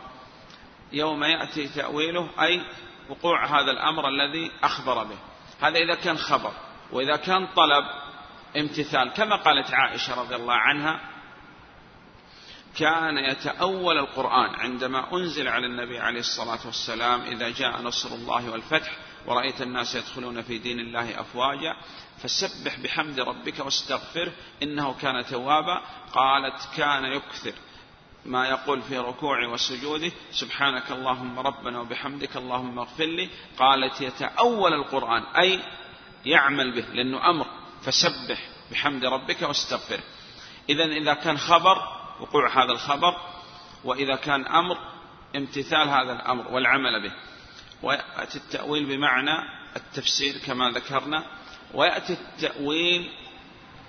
يوم 0.92 1.24
يأتي 1.24 1.68
تأويله 1.68 2.30
أي 2.42 2.62
وقوع 3.10 3.46
هذا 3.46 3.72
الأمر 3.72 4.08
الذي 4.08 4.52
أخبر 4.64 5.04
به. 5.04 5.18
هذا 5.62 5.78
إذا 5.78 5.96
كان 5.96 6.18
خبر 6.18 6.52
وإذا 6.92 7.16
كان 7.16 7.48
طلب 7.48 7.86
امتثال 8.58 9.14
كما 9.14 9.36
قالت 9.36 9.74
عائشة 9.74 10.22
رضي 10.22 10.36
الله 10.36 10.54
عنها 10.54 11.00
كان 12.76 13.18
يتأول 13.18 13.98
القرآن 13.98 14.56
عندما 14.56 15.14
أنزل 15.14 15.48
على 15.48 15.66
النبي 15.66 16.00
عليه 16.00 16.20
الصلاة 16.20 16.60
والسلام 16.66 17.22
إذا 17.22 17.50
جاء 17.50 17.82
نصر 17.82 18.10
الله 18.16 18.52
والفتح 18.52 18.98
ورأيت 19.26 19.62
الناس 19.62 19.96
يدخلون 19.96 20.42
في 20.42 20.58
دين 20.58 20.80
الله 20.80 21.20
أفواجا 21.20 21.76
فسبح 22.24 22.80
بحمد 22.80 23.20
ربك 23.20 23.60
واستغفره 23.60 24.32
إنه 24.64 24.94
كان 24.94 25.26
توابا. 25.26 25.82
قالت 26.14 26.70
كان 26.78 27.06
يكثر 27.06 27.54
ما 28.26 28.48
يقول 28.48 28.82
في 28.82 28.98
ركوعه 28.98 29.50
وسجوده 29.50 30.12
سبحانك 30.32 30.92
اللهم 30.92 31.40
ربنا 31.40 31.80
وبحمدك 31.80 32.38
اللهم 32.38 32.80
اغفر 32.80 33.06
لي. 33.06 33.30
قالت 33.58 34.02
يتأول 34.02 34.74
القرآن 34.74 35.24
أي 35.24 35.60
يعمل 36.26 36.72
به 36.72 36.86
لأنه 36.94 37.30
أمر 37.30 37.46
فسبح 37.84 38.50
بحمد 38.72 39.06
ربك 39.06 39.42
واستغفره. 39.42 40.04
إذا 40.70 40.86
إذا 40.86 41.14
كان 41.14 41.38
خبر 41.38 42.03
وقوع 42.20 42.64
هذا 42.64 42.72
الخبر 42.72 43.16
وإذا 43.84 44.16
كان 44.16 44.46
أمر 44.46 44.78
امتثال 45.36 45.90
هذا 45.90 46.14
الأمر 46.14 46.48
والعمل 46.52 47.04
به. 47.04 47.12
ويأتي 47.84 48.38
التأويل 48.38 48.86
بمعنى 48.86 49.50
التفسير 49.76 50.38
كما 50.38 50.70
ذكرنا 50.70 51.24
ويأتي 51.74 52.14
التأويل 52.14 53.10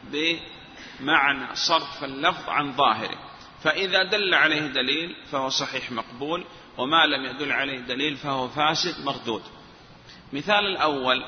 بمعنى 0.04 1.46
صرف 1.54 2.04
اللفظ 2.04 2.48
عن 2.48 2.72
ظاهره. 2.72 3.18
فإذا 3.62 4.02
دل 4.02 4.34
عليه 4.34 4.66
دليل 4.66 5.16
فهو 5.32 5.48
صحيح 5.48 5.92
مقبول 5.92 6.44
وما 6.78 7.06
لم 7.06 7.24
يدل 7.24 7.52
عليه 7.52 7.78
دليل 7.78 8.16
فهو 8.16 8.48
فاسد 8.48 9.04
مردود. 9.04 9.42
مثال 10.32 10.66
الأول 10.66 11.24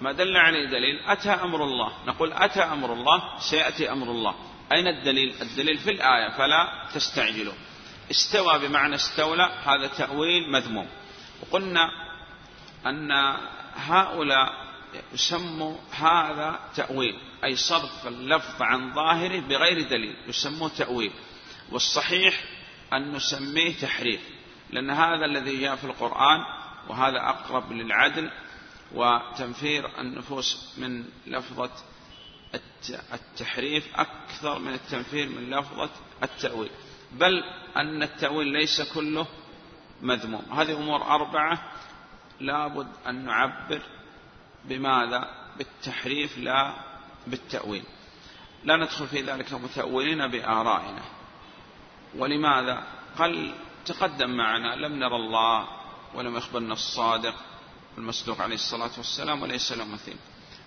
ما 0.00 0.12
دل 0.12 0.36
عليه 0.36 0.66
دليل 0.66 1.00
أتى 1.06 1.30
أمر 1.30 1.64
الله. 1.64 1.92
نقول 2.06 2.32
أتى 2.32 2.60
أمر 2.60 2.92
الله 2.92 3.38
سيأتي 3.38 3.92
أمر 3.92 4.10
الله. 4.10 4.34
أين 4.72 4.86
الدليل؟ 4.88 5.34
الدليل 5.42 5.78
في 5.78 5.90
الآية 5.90 6.30
فلا 6.36 6.88
تستعجلوا. 6.94 7.54
استوى 8.10 8.58
بمعنى 8.58 8.94
استولى 8.94 9.62
هذا 9.64 9.86
تأويل 9.86 10.50
مذموم. 10.50 10.88
وقلنا 11.42 11.90
أن 12.86 13.36
هؤلاء 13.76 14.66
يسموا 15.12 15.76
هذا 15.90 16.60
تأويل 16.76 17.18
أي 17.44 17.56
صرف 17.56 18.06
اللفظ 18.06 18.62
عن 18.62 18.94
ظاهره 18.94 19.40
بغير 19.40 19.88
دليل 19.88 20.16
يسموه 20.28 20.68
تأويل. 20.68 21.12
والصحيح 21.72 22.44
أن 22.92 23.12
نسميه 23.12 23.74
تحريف 23.74 24.20
لأن 24.70 24.90
هذا 24.90 25.24
الذي 25.24 25.60
جاء 25.60 25.76
في 25.76 25.84
القرآن 25.84 26.40
وهذا 26.88 27.18
أقرب 27.18 27.72
للعدل 27.72 28.30
وتنفير 28.94 30.00
النفوس 30.00 30.74
من 30.78 31.04
لفظة 31.26 31.70
التحريف 33.12 33.96
أكثر 33.96 34.58
من 34.58 34.72
التنفير 34.72 35.28
من 35.28 35.50
لفظة 35.50 35.90
التأويل. 36.22 36.70
بل 37.12 37.44
أن 37.76 38.02
التأويل 38.02 38.46
ليس 38.46 38.82
كله 38.94 39.26
مذموم. 40.02 40.52
هذه 40.52 40.72
أمور 40.72 41.02
أربعة 41.02 41.72
لابد 42.40 42.88
أن 43.06 43.24
نعبر 43.24 43.82
بماذا؟ 44.64 45.30
بالتحريف 45.58 46.38
لا 46.38 46.72
بالتأويل. 47.26 47.84
لا 48.64 48.76
ندخل 48.76 49.06
في 49.06 49.22
ذلك 49.22 49.52
متأولين 49.52 50.26
بآرائنا. 50.26 51.02
ولماذا؟ 52.16 52.82
قال 53.18 53.54
تقدم 53.86 54.30
معنا 54.30 54.76
لم 54.76 54.92
نرى 54.92 55.16
الله 55.16 55.68
ولم 56.14 56.36
يخبرنا 56.36 56.72
الصادق 56.72 57.34
المصدوق 57.98 58.40
عليه 58.40 58.54
الصلاة 58.54 58.90
والسلام 58.96 59.42
وليس 59.42 59.72
له 59.72 59.84
مثيل. 59.84 60.16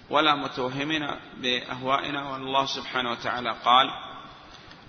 ولا 0.10 0.36
متوهمين 0.36 1.07
بأهوائنا 1.38 2.32
والله 2.32 2.66
سبحانه 2.66 3.12
وتعالى 3.12 3.55
قال 3.66 3.89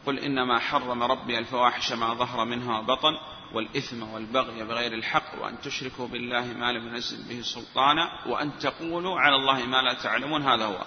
قل 0.06 0.18
إنما 0.18 0.58
حرم 0.58 1.02
ربي 1.02 1.38
الفواحش 1.38 1.92
ما 1.92 2.14
ظهر 2.14 2.44
منها 2.44 2.78
وبطن 2.78 3.16
والإثم 3.52 4.02
والبغي 4.02 4.64
بغير 4.64 4.92
الحق 4.92 5.42
وأن 5.42 5.60
تشركوا 5.60 6.08
بالله 6.08 6.44
ما 6.44 6.72
لم 6.72 6.88
ينزل 6.88 7.28
به 7.28 7.42
سلطانا 7.42 8.26
وأن 8.26 8.58
تقولوا 8.58 9.20
على 9.20 9.36
الله 9.36 9.66
ما 9.66 9.82
لا 9.82 9.94
تعلمون. 9.94 10.42
هذا 10.42 10.64
هو. 10.64 10.84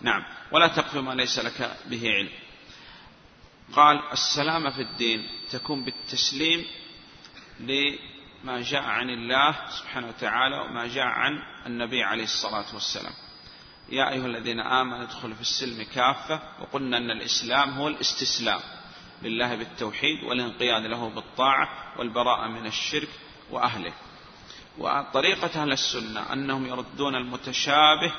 نعم. 0.00 0.24
ولا 0.52 0.68
تقف 0.68 0.96
ما 0.96 1.12
ليس 1.14 1.38
لك 1.38 1.76
به 1.86 2.10
علم. 2.10 2.30
قال 3.72 4.02
السلامة 4.12 4.70
في 4.70 4.82
الدين 4.82 5.28
تكون 5.50 5.84
بالتسليم 5.84 6.66
لما 7.60 8.62
جاء 8.62 8.82
عن 8.82 9.10
الله 9.10 9.68
سبحانه 9.68 10.08
وتعالى 10.08 10.58
وما 10.60 10.86
جاء 10.86 11.06
عن 11.06 11.42
النبي 11.66 12.02
عليه 12.02 12.24
الصلاة 12.24 12.74
والسلام. 12.74 13.12
يا 13.90 14.10
أيها 14.10 14.26
الذين 14.26 14.60
آمنوا 14.60 15.02
ادخلوا 15.02 15.34
في 15.34 15.40
السلم 15.40 15.82
كافة. 15.94 16.40
وقلنا 16.60 16.96
أن 16.96 17.10
الإسلام 17.10 17.70
هو 17.70 17.88
الاستسلام 17.88 18.60
لله 19.22 19.54
بالتوحيد 19.54 20.24
والانقياد 20.24 20.82
له 20.82 21.08
بالطاعة 21.08 21.68
والبراءة 21.98 22.48
من 22.48 22.66
الشرك 22.66 23.08
وأهله. 23.50 23.92
وطريقة 24.78 25.62
أهل 25.62 25.72
السنة 25.72 26.32
أنهم 26.32 26.66
يردون 26.66 27.14
المتشابه 27.14 28.12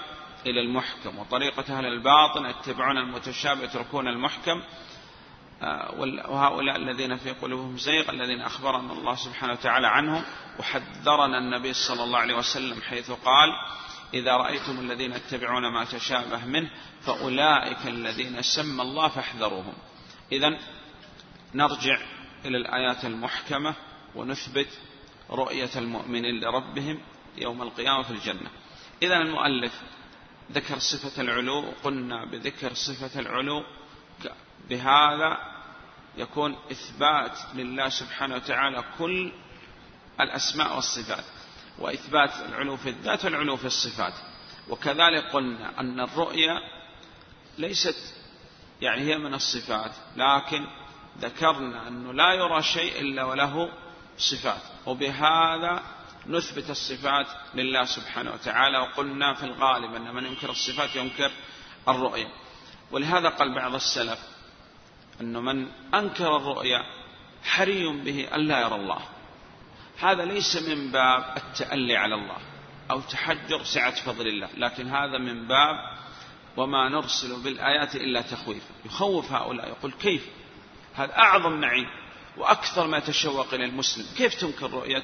إلى 0.45 0.61
المحكم 0.61 1.19
وطريقة 1.19 1.78
أهل 1.78 1.86
الباطن 1.86 2.45
يتبعون 2.45 2.97
المتشابه 2.97 3.63
يتركون 3.63 4.07
المحكم. 4.07 4.61
آه، 5.61 5.91
وهؤلاء 6.30 6.76
الذين 6.76 7.17
في 7.17 7.32
قلوبهم 7.32 7.78
زيغ 7.78 8.09
الذين 8.09 8.41
أخبرنا 8.41 8.93
الله 8.93 9.15
سبحانه 9.15 9.53
وتعالى 9.53 9.88
عنهم. 9.88 10.24
وحذرنا 10.59 11.38
النبي 11.38 11.74
صلى 11.74 12.03
الله 12.03 12.19
عليه 12.19 12.36
وسلم 12.36 12.82
حيث 12.82 13.11
قال 13.11 13.49
إذا 14.14 14.32
رأيتم 14.32 14.80
الذين 14.80 15.12
يتبعون 15.12 15.68
ما 15.68 15.86
تشابه 15.86 16.45
منه 16.45 16.70
فأولئك 17.01 17.88
الذين 17.88 18.41
سمى 18.41 18.82
الله 18.82 19.07
فاحذروهم 19.07 19.74
إذا 20.32 20.57
نرجع 21.53 21.97
إلى 22.45 22.57
الآيات 22.57 23.05
المحكمة 23.05 23.76
ونثبت 24.16 24.80
رؤية 25.30 25.70
المؤمنين 25.76 26.39
لربهم 26.39 26.99
يوم 27.38 27.62
القيامة 27.62 28.03
في 28.03 28.12
الجنة. 28.12 28.49
إذا 29.03 29.18
المؤلف 29.18 29.82
ذكر 30.51 30.80
صفة 30.80 31.22
العلو 31.22 31.74
قلنا 31.84 32.26
بذكر 32.26 32.74
صفة 32.74 33.20
العلو 33.20 33.64
بهذا 34.70 35.38
يكون 36.18 36.55
إثبات 36.72 37.39
لله 37.55 37.89
سبحانه 37.89 38.36
وتعالى 38.36 38.84
كل 38.97 39.32
الأسماء 40.22 40.76
والصفات. 40.76 41.24
وإثبات 41.82 42.29
العلو 42.49 42.77
في 42.77 42.89
الذات 42.89 43.25
والعلو 43.25 43.57
في 43.57 43.65
الصفات. 43.65 44.13
وكذلك 44.69 45.23
قلنا 45.34 45.79
أن 45.79 45.99
الرؤية 45.99 46.59
ليست 47.57 48.15
يعني 48.82 49.01
هي 49.01 49.17
من 49.17 49.34
الصفات 49.34 49.91
لكن 50.17 50.67
ذكرنا 51.19 51.88
أنه 51.88 52.13
لا 52.13 52.34
يرى 52.34 52.63
شيء 52.63 53.01
إلا 53.01 53.23
وله 53.23 53.71
صفات 54.17 54.61
وبهذا 54.86 55.84
نثبت 56.27 56.69
الصفات 56.69 57.27
لله 57.55 57.86
سبحانه 57.86 58.32
وتعالى 58.34 58.77
وقلنا 58.77 59.34
في 59.34 59.43
الغالب 59.43 59.95
أن 59.95 60.13
من 60.13 60.25
ينكر 60.25 60.49
الصفات 60.49 60.95
ينكر 60.95 61.32
الرؤية. 61.88 62.27
ولهذا 62.91 63.29
قال 63.29 63.55
بعض 63.55 63.75
السلف 63.75 64.19
أن 65.21 65.34
من 65.38 65.67
أنكر 65.93 66.36
الرؤيا 66.36 66.84
حري 67.43 67.88
به 67.88 68.27
أن 68.36 68.47
لا 68.47 68.61
يرى 68.61 68.75
الله. 68.75 69.01
هذا 70.01 70.25
ليس 70.25 70.55
من 70.55 70.91
باب 70.91 71.37
التألي 71.37 71.97
على 71.97 72.15
الله 72.15 72.37
أو 72.91 73.01
تحجر 73.01 73.63
سعة 73.63 73.95
فضل 73.95 74.27
الله 74.27 74.49
لكن 74.57 74.87
هذا 74.87 75.17
من 75.17 75.47
باب 75.47 75.75
وما 76.57 76.89
نرسل 76.89 77.43
بالآيات 77.43 77.95
إلا 77.95 78.21
تخويف. 78.21 78.63
يخوف 78.85 79.31
هؤلاء 79.31 79.67
يقول 79.67 79.91
كيف؟ 79.91 80.29
هذا 80.95 81.17
أعظم 81.17 81.61
نعيم 81.61 81.87
وأكثر 82.37 82.87
ما 82.87 82.97
يتشوق 82.97 83.53
إلى 83.53 83.65
المسلم. 83.65 84.05
كيف 84.17 84.33
تنكر 84.33 84.71
رؤية 84.71 85.03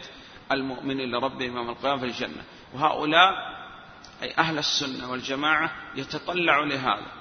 المؤمنين 0.51 1.11
لربهم 1.11 1.57
يوم 1.57 1.69
القيامة 1.69 1.99
في 1.99 2.05
الجنة؟ 2.05 2.43
وهؤلاء 2.73 3.57
أي 4.23 4.33
أهل 4.37 4.57
السنة 4.57 5.11
والجماعة 5.11 5.71
يتطلع 5.95 6.59
لهذا. 6.59 7.11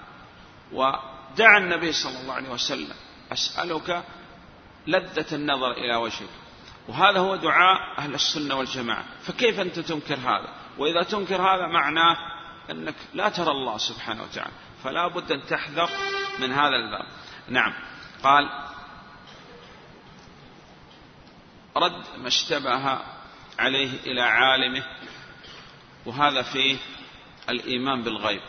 ودعا 0.73 1.59
النبي 1.59 1.93
صلى 1.93 2.21
الله 2.21 2.35
عليه 2.35 2.49
وسلم 2.49 2.97
أسألك 3.33 4.05
لذة 4.87 5.35
النظر 5.35 5.73
إلى 5.73 5.97
وجهك. 5.97 6.46
وهذا 6.89 7.19
هو 7.19 7.37
دعاء 7.37 7.99
أهل 7.99 8.15
السنة 8.15 8.55
والجماعة. 8.55 9.05
فكيف 9.23 9.61
أنت 9.61 9.79
تنكر 9.79 10.15
هذا؟ 10.15 10.49
وإذا 10.79 11.03
تنكر 11.03 11.43
هذا 11.43 11.67
معناه 11.67 12.17
أنك 12.71 12.95
لا 13.15 13.29
ترى 13.29 13.51
الله 13.51 13.79
سبحانه 13.79 14.23
وتعالى 14.23 14.53
فلا 14.85 15.09
بد 15.09 15.33
أن 15.33 15.47
تحذر 15.47 15.91
من 16.39 16.53
هذا 16.53 16.77
الباب. 16.77 17.07
نعم. 17.49 17.75
قال 18.23 18.51
رد 21.77 22.05
ما 22.19 22.29
اشتبه 22.29 22.99
عليه 23.59 24.01
إلى 24.07 24.23
عالمه 24.23 24.85
وهذا 26.07 26.43
فيه 26.43 26.79
الإيمان 27.49 28.03
بالغيب. 28.03 28.43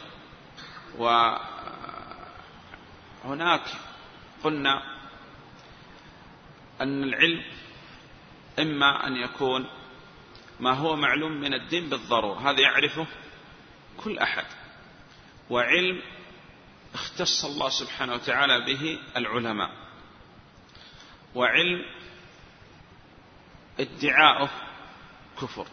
وهناك 3.24 3.64
قلنا 4.44 4.82
أن 6.82 7.04
العلم 7.04 7.44
إما 8.60 9.08
أن 9.08 9.16
يكون 9.16 9.70
ما 10.60 10.74
هو 10.74 10.96
معلوم 10.96 11.32
من 11.32 11.54
الدين 11.54 11.90
بالضرورة 11.90 12.50
هذا 12.50 12.62
يعرفه 12.62 13.08
كل 13.98 14.20
أحد. 14.20 14.46
وعلم 15.50 16.02
اختص 16.94 17.46
الله 17.46 17.70
سبحانه 17.70 18.14
وتعالى 18.14 18.66
به 18.66 19.00
العلماء. 19.18 19.72
وعلم 21.36 21.86
ادعاؤه 23.80 24.50
كفر. 25.42 25.68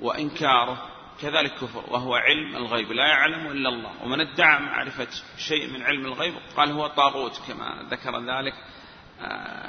وإنكاره 0.00 0.90
كذلك 1.20 1.54
كفر 1.54 1.84
وهو 1.88 2.14
علم 2.14 2.56
الغيب. 2.56 2.92
لا 2.92 3.06
يعلم 3.06 3.46
إلا 3.46 3.68
الله. 3.68 4.02
ومن 4.02 4.20
ادعى 4.20 4.60
معرفة 4.60 5.08
شيء 5.38 5.72
من 5.72 5.82
علم 5.82 6.06
الغيب 6.06 6.34
قال 6.56 6.72
هو 6.72 6.86
طاغوت 6.86 7.40
كما 7.48 7.86
ذكر 7.90 8.20
ذلك 8.20 8.54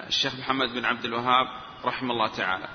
الشيخ 0.08 0.36
محمد 0.36 0.70
بن 0.74 0.86
عبد 0.86 1.06
الوهاب 1.06 1.48
رحمه 1.86 2.14
الله 2.14 2.28
تعالى. 2.28 2.68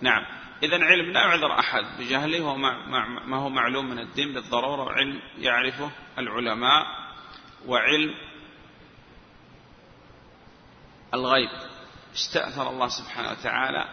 نعم. 0.00 0.26
إذا 0.62 0.84
علم 0.84 1.12
لا 1.12 1.20
يعذر 1.20 1.58
أحد 1.58 1.84
بجهله 1.98 2.40
هو 2.40 2.56
ما 2.56 3.36
هو 3.36 3.48
معلوم 3.48 3.90
من 3.90 3.98
الدين 3.98 4.34
بالضرورة 4.34 4.82
وعلم 4.82 5.22
يعرفه 5.38 5.90
العلماء 6.18 6.86
وعلم 7.66 8.14
الغيب. 11.14 11.50
استأثر 12.14 12.70
الله 12.70 12.88
سبحانه 12.88 13.30
وتعالى 13.30 13.88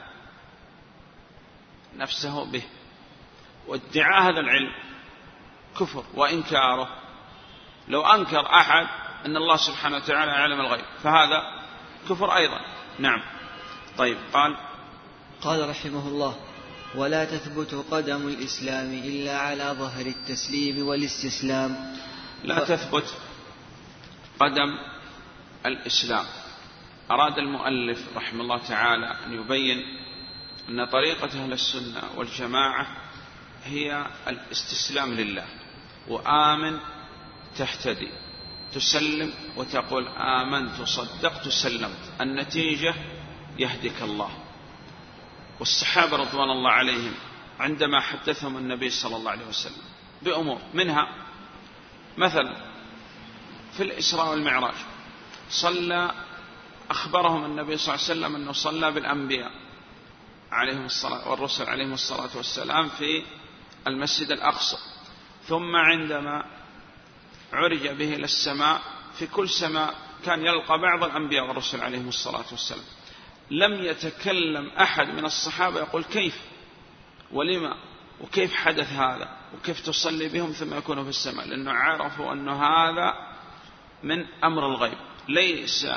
نفسه 1.95 2.51
به. 2.51 2.63
وادعاء 3.67 4.23
هذا 4.23 4.39
العلم 4.39 4.71
كفر 5.79 6.03
وإنكاره. 6.13 6.89
لو 7.87 8.01
أنكر 8.01 8.45
أحد 8.45 8.87
أن 9.25 9.37
الله 9.37 9.55
سبحانه 9.55 9.97
وتعالى 9.97 10.31
يعلم 10.31 10.59
الغيب. 10.59 10.85
فهذا 11.03 11.56
كفر 12.09 12.35
أيضا. 12.35 12.59
نعم. 12.99 13.21
طيب 13.97 14.17
قال 14.33 14.57
قال 15.41 15.69
رحمه 15.69 16.07
الله 16.07 16.35
ولا 16.95 17.25
تثبت 17.25 17.85
قدم 17.91 18.27
الإسلام 18.27 18.93
إلا 18.93 19.37
على 19.37 19.75
ظهر 19.79 20.05
التسليم 20.05 20.87
والاستسلام. 20.87 21.95
لا 22.43 22.65
تثبت 22.65 23.17
قدم 24.39 24.77
الإسلام. 25.65 26.25
أراد 27.11 27.37
المؤلف 27.37 27.99
رحمه 28.15 28.41
الله 28.41 28.57
تعالى 28.57 29.15
أن 29.25 29.33
يبين 29.33 29.77
أن 30.69 30.85
طريقة 30.85 31.43
أهل 31.43 31.53
السنة 31.53 32.01
والجماعة 32.15 32.87
هي 33.65 34.05
الاستسلام 34.27 35.13
لله 35.13 35.45
وآمن 36.07 36.79
تهتدي. 37.57 38.09
تسلم 38.73 39.33
وتقول 39.55 40.07
آمنت 40.07 40.81
صدقت 40.81 41.47
سلمت 41.47 42.21
النتيجة 42.21 42.95
يهدك 43.59 44.01
الله. 44.01 44.29
والصحابة 45.59 46.17
رضوان 46.17 46.49
الله 46.49 46.71
عليهم 46.71 47.13
عندما 47.59 47.99
حدثهم 47.99 48.57
النبي 48.57 48.89
صلى 48.89 49.15
الله 49.15 49.31
عليه 49.31 49.47
وسلم 49.47 49.83
بأمور 50.21 50.61
منها 50.73 51.07
مثلا 52.17 52.55
في 53.77 53.83
الإسراء 53.83 54.29
والمعراج 54.29 54.75
صلى 55.49 56.11
أخبرهم 56.89 57.45
النبي 57.45 57.77
صلى 57.77 57.95
الله 57.95 58.05
عليه 58.05 58.19
وسلم 58.19 58.35
أنه 58.35 58.51
صلى 58.51 58.91
بالأنبياء 58.91 59.51
عليهم 60.51 60.85
الصلاة 60.85 61.29
والرسل 61.29 61.69
عليهم 61.69 61.93
الصلاة 61.93 62.37
والسلام 62.37 62.89
في 62.89 63.23
المسجد 63.87 64.31
الأقصى. 64.31 64.77
ثم 65.47 65.75
عندما 65.75 66.45
عرج 67.53 67.87
به 67.87 68.15
إلى 68.15 68.23
السماء 68.23 68.81
في 69.19 69.27
كل 69.27 69.49
سماء 69.49 69.95
كان 70.25 70.45
يلقى 70.45 70.81
بعض 70.81 71.03
الأنبياء 71.03 71.47
والرسل 71.47 71.81
عليهم 71.81 72.07
الصلاة 72.07 72.45
والسلام. 72.51 72.85
لم 73.51 73.83
يتكلم 73.83 74.69
أحد 74.69 75.07
من 75.07 75.25
الصحابة 75.25 75.79
يقول 75.79 76.03
كيف؟ 76.03 76.41
ولما؟ 77.31 77.75
وكيف 78.21 78.55
حدث 78.55 78.91
هذا؟ 78.91 79.37
وكيف 79.55 79.85
تصلي 79.85 80.29
بهم 80.29 80.51
ثم 80.51 80.77
يكونوا 80.77 81.03
في 81.03 81.09
السماء؟ 81.09 81.47
لأنه 81.47 81.71
عرفوا 81.71 82.33
أن 82.33 82.49
هذا 82.49 83.13
من 84.03 84.25
أمر 84.43 84.67
الغيب. 84.67 84.97
ليس 85.29 85.87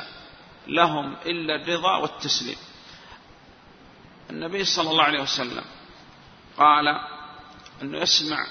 لهم 0.67 1.15
إلا 1.25 1.55
الرضا 1.55 1.97
والتسليم. 1.97 2.57
النبي 4.29 4.63
صلى 4.63 4.89
الله 4.89 5.03
عليه 5.03 5.21
وسلم 5.21 5.63
قال 6.57 6.87
أنه 7.81 7.97
يسمع 7.97 8.47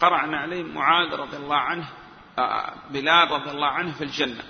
قرعنا 0.00 0.38
عليه 0.38 0.62
معاذ 0.62 1.14
رضي 1.14 1.36
الله 1.36 1.56
عنه 1.56 1.88
بلال 2.90 3.30
رضي 3.30 3.50
الله 3.50 3.66
عنه 3.66 3.92
في 3.92 4.04
الجنة 4.04 4.42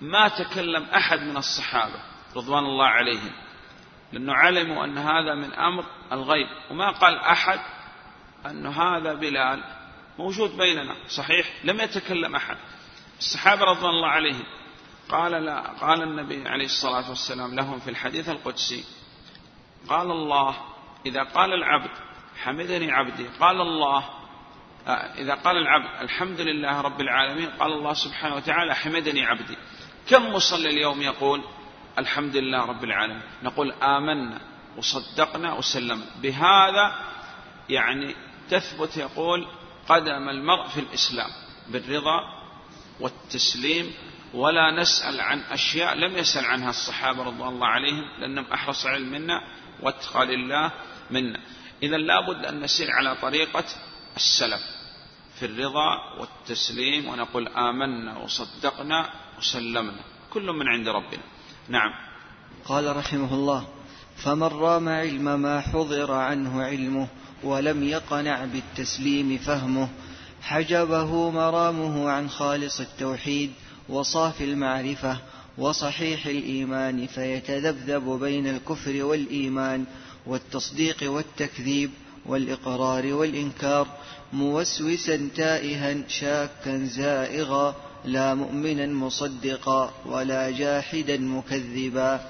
ما 0.00 0.28
تكلم 0.28 0.82
أحد 0.84 1.18
من 1.20 1.36
الصحابة 1.36 2.02
رضوان 2.36 2.64
الله 2.64 2.86
عليهم 2.86 3.32
لأنه 4.12 4.32
علموا 4.34 4.84
أن 4.84 4.98
هذا 4.98 5.34
من 5.34 5.52
أمر 5.54 5.84
الغيب 6.12 6.46
وما 6.70 6.90
قال 6.90 7.18
أحد 7.18 7.60
أن 8.46 8.66
هذا 8.66 9.14
بلال 9.14 9.64
موجود 10.18 10.56
بيننا 10.56 10.94
صحيح؟ 11.08 11.46
لم 11.64 11.80
يتكلم 11.80 12.36
أحد. 12.36 12.56
الصحابة 13.18 13.64
رضوان 13.64 13.90
الله 13.90 14.08
عليهم 14.08 14.44
قال 15.08 15.32
لا 15.32 15.60
قال 15.60 16.02
النبي 16.02 16.48
عليه 16.48 16.64
الصلاة 16.64 17.08
والسلام 17.08 17.54
لهم 17.54 17.78
في 17.78 17.90
الحديث 17.90 18.28
القدسي 18.28 18.84
قال 19.88 20.10
الله 20.10 20.54
إذا 21.06 21.22
قال 21.22 21.52
العبد 21.52 21.90
حمدني 22.42 22.92
عبدي 22.92 23.28
قال 23.40 23.60
الله 23.60 24.04
إذا 24.88 25.34
قال 25.34 25.56
العبد 25.56 26.00
الحمد 26.00 26.40
لله 26.40 26.80
رب 26.80 27.00
العالمين 27.00 27.50
قال 27.50 27.72
الله 27.72 27.94
سبحانه 27.94 28.34
وتعالى 28.34 28.74
حمدني 28.74 29.24
عبدي. 29.24 29.56
كم 30.08 30.32
مصلي 30.32 30.68
اليوم 30.70 31.02
يقول 31.02 31.44
الحمد 31.98 32.36
لله 32.36 32.64
رب 32.64 32.84
العالمين؟ 32.84 33.22
نقول 33.42 33.72
آمنا 33.72 34.40
وصدقنا 34.76 35.54
وسلمنا. 35.54 36.06
بهذا 36.22 36.94
يعني 37.68 38.14
تثبت 38.50 38.96
يقول 38.96 39.46
قدم 39.88 40.28
المرء 40.28 40.68
في 40.68 40.80
الإسلام 40.80 41.30
بالرضا 41.68 42.20
والتسليم 43.00 43.94
ولا 44.34 44.70
نسأل 44.80 45.20
عن 45.20 45.40
أشياء 45.40 45.94
لم 45.94 46.16
يسأل 46.18 46.44
عنها 46.44 46.70
الصحابة 46.70 47.22
رضوان 47.22 47.48
الله 47.48 47.66
عليهم 47.66 48.04
لأنهم 48.18 48.46
أحرص 48.52 48.86
علم 48.86 49.08
منا 49.08 49.42
واتقى 49.82 50.26
لله 50.26 50.72
منا. 51.10 51.40
إذا 51.82 51.96
لابد 51.96 52.44
أن 52.44 52.60
نسير 52.60 52.90
على 52.90 53.16
طريقة 53.16 53.64
السلف 54.16 54.62
في 55.38 55.46
الرضا 55.46 56.18
والتسليم 56.20 57.08
ونقول 57.08 57.48
آمنا 57.48 58.18
وصدقنا 58.18 59.10
وسلمنا. 59.38 60.04
كل 60.30 60.46
من 60.46 60.68
عند 60.68 60.88
ربنا. 60.88 61.22
نعم. 61.68 61.90
قال 62.64 62.96
رحمه 62.96 63.34
الله 63.34 63.68
فمن 64.16 64.42
رام 64.42 64.88
علم 64.88 65.40
ما 65.40 65.60
حضر 65.60 66.12
عنه 66.12 66.62
علمه 66.62 67.08
ولم 67.42 67.82
يقنع 67.82 68.44
بالتسليم 68.44 69.38
فهمه 69.38 69.88
حجبه 70.42 71.30
مرامه 71.30 72.10
عن 72.10 72.30
خالص 72.30 72.80
التوحيد 72.80 73.52
وصافي 73.88 74.44
المعرفة 74.44 75.18
وصحيح 75.58 76.26
الإيمان 76.26 77.06
فيتذبذب 77.06 78.20
بين 78.20 78.46
الكفر 78.46 79.04
والإيمان 79.04 79.84
والتصديق 80.26 80.96
والتكذيب 81.02 81.90
والإقرار 82.26 83.14
والإنكار 83.14 83.86
موسوسا 84.32 85.30
تائها 85.36 86.08
شاكا 86.08 86.78
زائغا 86.84 87.74
لا 88.04 88.34
مؤمنا 88.34 88.86
مصدقا 88.86 89.92
ولا 90.06 90.50
جاحدا 90.50 91.16
مكذبا. 91.16 92.20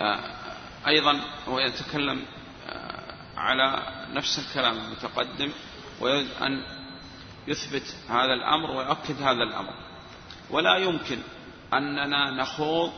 آه، 0.00 0.36
أيضا 0.86 1.20
هو 1.48 1.58
يتكلم 1.58 2.24
آه، 2.68 3.14
على 3.36 3.82
نفس 4.14 4.38
الكلام 4.38 4.78
المتقدم 4.78 5.50
ويريد 6.00 6.28
أن 6.42 6.62
يثبت 7.48 7.96
هذا 8.08 8.34
الأمر 8.34 8.70
ويؤكد 8.70 9.22
هذا 9.22 9.42
الأمر. 9.42 9.74
ولا 10.50 10.76
يمكن 10.76 11.18
أننا 11.72 12.30
نخوض 12.30 12.92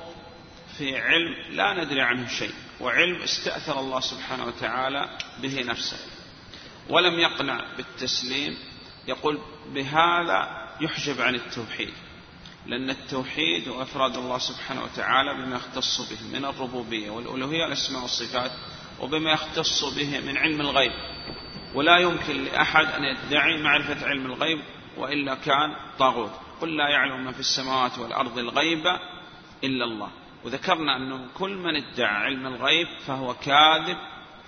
في 0.78 0.98
علم 0.98 1.34
لا 1.50 1.84
ندري 1.84 2.00
عنه 2.00 2.28
شيء 2.28 2.52
وعلم 2.80 3.22
استأثر 3.22 3.80
الله 3.80 4.00
سبحانه 4.00 4.44
وتعالى 4.44 5.18
به 5.42 5.62
نفسه. 5.62 5.96
ولم 6.88 7.18
يقنع 7.18 7.76
بالتسليم 7.76 8.58
يقول 9.08 9.38
بهذا 9.74 10.68
يحجب 10.80 11.20
عن 11.20 11.34
التوحيد 11.34 11.92
لأن 12.66 12.90
التوحيد 12.90 13.68
وأفراد 13.68 14.16
الله 14.16 14.38
سبحانه 14.38 14.84
وتعالى 14.84 15.34
بما 15.34 15.56
يختص 15.56 16.10
به 16.10 16.38
من 16.38 16.44
الربوبية 16.44 17.10
والألوهية 17.10 17.62
والأسماء 17.62 18.02
والصفات 18.02 18.50
وبما 19.00 19.32
يختص 19.32 19.84
به 19.84 20.20
من 20.20 20.36
علم 20.36 20.60
الغيب. 20.60 20.92
ولا 21.74 21.98
يمكن 21.98 22.44
لأحد 22.44 22.86
أن 22.86 23.04
يدعي 23.04 23.62
معرفة 23.62 24.06
علم 24.06 24.26
الغيب 24.26 24.58
وإلا 24.96 25.34
كان 25.34 25.76
طاغوت. 25.98 26.30
قل 26.60 26.76
لا 26.76 26.88
يعلم 26.88 27.24
ما 27.24 27.32
في 27.32 27.40
السماوات 27.40 27.98
والأرض 27.98 28.38
الغيب 28.38 28.86
إلا 29.64 29.84
الله. 29.84 30.10
وذكرنا 30.44 30.96
أنه 30.96 31.26
كل 31.38 31.56
من 31.56 31.76
ادعى 31.76 32.16
علم 32.24 32.46
الغيب 32.46 32.88
فهو 33.06 33.34
كاذب 33.34 33.96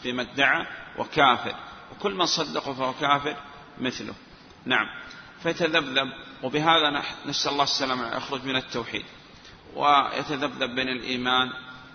فيما 0.02 0.22
ادعى 0.22 0.66
وكافر 0.98 1.54
وكل 1.92 2.14
من 2.14 2.26
صدقه 2.26 2.72
فهو 2.74 2.92
كافر 2.92 3.36
مثله. 3.80 4.14
نعم. 4.64 4.86
فيتذبذب 5.42 6.12
وبهذا 6.42 7.02
نسأل 7.26 7.52
الله 7.52 7.64
السلامة 7.64 8.16
يخرج 8.16 8.44
من 8.44 8.56
التوحيد. 8.56 9.04
ويتذبذب 9.74 10.74
بين 10.74 10.88
الإيمان 10.88 11.52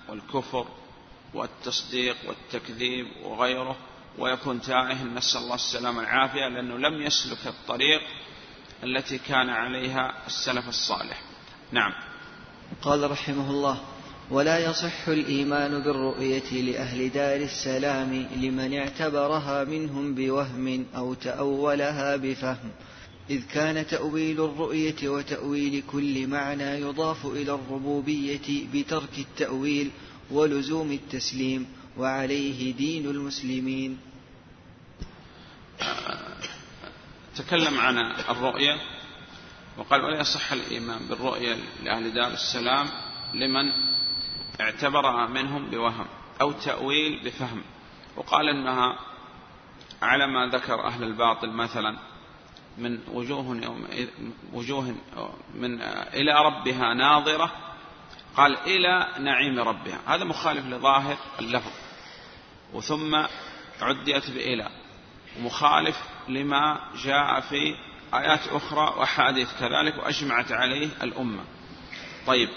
والكفر 0.10 0.68
والتصديق 1.34 2.16
والتكذيب 2.28 3.08
وغيره 3.24 3.78
ويكون 4.18 4.62
تائه. 4.62 5.04
نسأل 5.04 5.41
الله 5.41 5.56
السلامة 5.56 5.97
والعافية 5.97 6.47
لأنه 6.47 6.78
لم 6.78 7.02
يسلك 7.02 7.47
الطريق 7.47 8.02
التي 8.84 9.18
كان 9.18 9.50
عليها 9.50 10.14
السلف 10.28 10.70
الصالح. 10.70 11.22
نعم. 11.72 12.09
قال 12.82 13.11
رحمه 13.11 13.49
الله 13.51 13.82
ولا 14.32 14.59
يصح 14.59 15.07
الإيمان 15.07 15.84
بالرؤية 15.84 16.61
لأهل 16.61 17.09
دار 17.09 17.41
السلام 17.41 18.28
لمن 18.36 18.74
اعتبرها 18.78 19.63
منهم 19.63 20.15
بوهم 20.15 20.86
أو 20.95 21.13
تأولها 21.13 22.15
بفهم 22.15 22.72
إذ 23.30 23.41
كان 23.53 23.88
تأويل 23.88 24.43
الرؤية 24.43 25.09
وتأويل 25.09 25.84
كل 25.91 26.28
معنى 26.28 26.63
يضاف 26.63 27.26
إلى 27.26 27.53
الربوبية 27.53 28.67
بترك 28.74 29.17
التأويل 29.17 29.91
ولزوم 30.32 30.91
التسليم 30.91 31.65
وعليه 31.97 32.74
دين 32.74 33.05
المسلمين. 33.05 33.97
تكلم 37.38 37.80
عن 37.80 37.97
الرؤية. 38.30 38.99
وقال 39.80 40.04
ولا 40.04 40.20
يصح 40.20 40.52
الإيمان 40.52 41.00
بالرؤيا 41.10 41.58
لأهل 41.84 42.14
دار 42.14 42.28
السلام 42.28 42.88
لمن 43.34 43.72
اعتبرها 44.62 45.28
منهم 45.28 45.70
بوهم 45.70 46.06
أو 46.42 46.52
تأويل 46.52 47.24
بفهم. 47.26 47.64
وقال 48.18 48.50
إنها 48.50 49.00
على 50.02 50.28
ما 50.28 50.48
ذكر 50.48 50.86
أهل 50.86 51.04
الباطل 51.04 51.50
مثلا 51.50 51.98
من 52.78 53.00
وجوه 53.14 53.78
وجوه 54.54 54.96
من 55.56 55.82
إلى 56.14 56.46
ربها 56.46 56.94
ناظرة 56.94 57.52
قال 58.38 58.58
إلى 58.58 59.08
نعيم 59.20 59.60
ربها. 59.60 60.00
هذا 60.06 60.24
مخالف 60.24 60.66
لظاهر 60.66 61.18
اللفظ. 61.40 61.72
وثم 62.74 63.24
عديت 63.82 64.32
بإلى 64.32 64.70
ومخالف 65.38 65.98
لما 66.28 66.80
جاء 67.04 67.40
في 67.40 67.76
آيات 68.14 68.47
أخرى 68.47 68.93
وأحاديث 68.97 69.49
كذلك 69.60 69.97
وأجمعت 69.97 70.51
عليه 70.51 70.89
الأمة. 71.03 71.43
طيب 72.28 72.49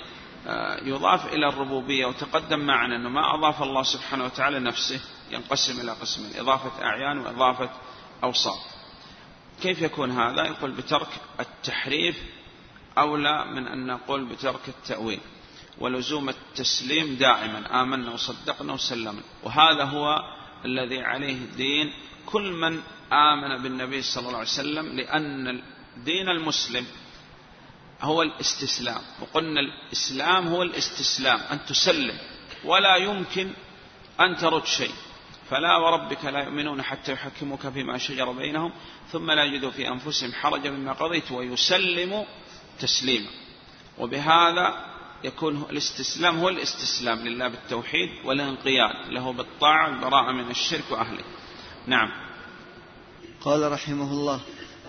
آه، 0.47 0.85
يضاف 0.85 1.33
إلى 1.33 1.49
الربوبية 1.49 2.07
وتقدم 2.07 2.59
معنا 2.59 2.97
أنه 2.97 3.09
ما 3.09 3.35
أضاف 3.35 3.63
الله 3.63 3.83
سبحانه 3.83 4.25
وتعالى 4.25 4.61
نفسه 4.61 5.01
ينقسم 5.31 5.81
إلى 5.81 5.93
قسمين 5.93 6.31
إضافة 6.37 6.85
أعيان 6.85 7.19
وإضافة 7.19 7.71
أوصاف. 8.25 8.59
كيف 9.63 9.83
يكون 9.83 10.11
هذا؟ 10.11 10.45
يقول 10.45 10.71
بترك 10.71 11.09
التحريف 11.41 12.23
أولى 12.99 13.45
من 13.45 13.67
أن 13.67 13.87
نقول 13.87 14.25
بترك 14.25 14.69
التأويل. 14.69 15.21
ولزوم 15.79 16.29
التسليم 16.29 17.15
دائما 17.15 17.83
آمنا 17.83 18.13
وصدقنا 18.13 18.73
وسلمنا. 18.73 19.23
وهذا 19.43 19.85
هو 19.85 20.19
الذي 20.65 21.01
عليه 21.01 21.35
الدين. 21.35 21.93
كل 22.27 22.53
من 22.53 22.83
آمن 23.13 23.63
بالنبي 23.63 24.03
صلى 24.03 24.27
الله 24.27 24.39
عليه 24.39 24.49
وسلم 24.49 24.97
لأن 24.97 25.63
دين 26.05 26.29
المسلم 26.29 26.87
هو 28.03 28.23
الاستسلام. 28.23 29.01
وقلنا 29.21 29.61
الإسلام 29.61 30.49
هو 30.49 30.63
الاستسلام 30.63 31.41
أن 31.53 31.65
تسلم 31.65 32.19
ولا 32.65 32.97
يمكن 32.97 33.51
أن 34.21 34.37
ترد 34.37 34.67
شيء. 34.67 34.95
فلا 35.51 35.77
وربك 35.77 36.25
لا 36.25 36.45
يؤمنون 36.45 36.83
حتى 36.83 37.13
يحكموك 37.13 37.69
فيما 37.69 37.99
شجر 37.99 38.33
بينهم 38.33 38.73
ثم 39.13 39.31
لا 39.31 39.45
يجدوا 39.45 39.71
في 39.71 39.89
أنفسهم 39.89 40.33
حرجا 40.33 40.71
مما 40.71 40.93
قضيت 40.93 41.31
ويسلموا 41.31 42.25
تسليما. 42.81 43.31
وبهذا 43.99 44.93
يكون 45.25 45.67
الاستسلام 45.71 46.39
هو 46.39 46.49
الاستسلام 46.49 47.19
لله 47.19 47.49
بالتوحيد 47.49 48.11
والانقياد 48.25 49.09
له 49.09 49.33
بالطاعة 49.33 49.91
والبراءة 49.91 50.33
من 50.33 50.51
الشرك 50.51 50.85
وأهله. 50.91 51.25
نعم. 51.87 52.32
قال 53.45 53.73
رحمه 53.73 54.13
الله 54.13 54.41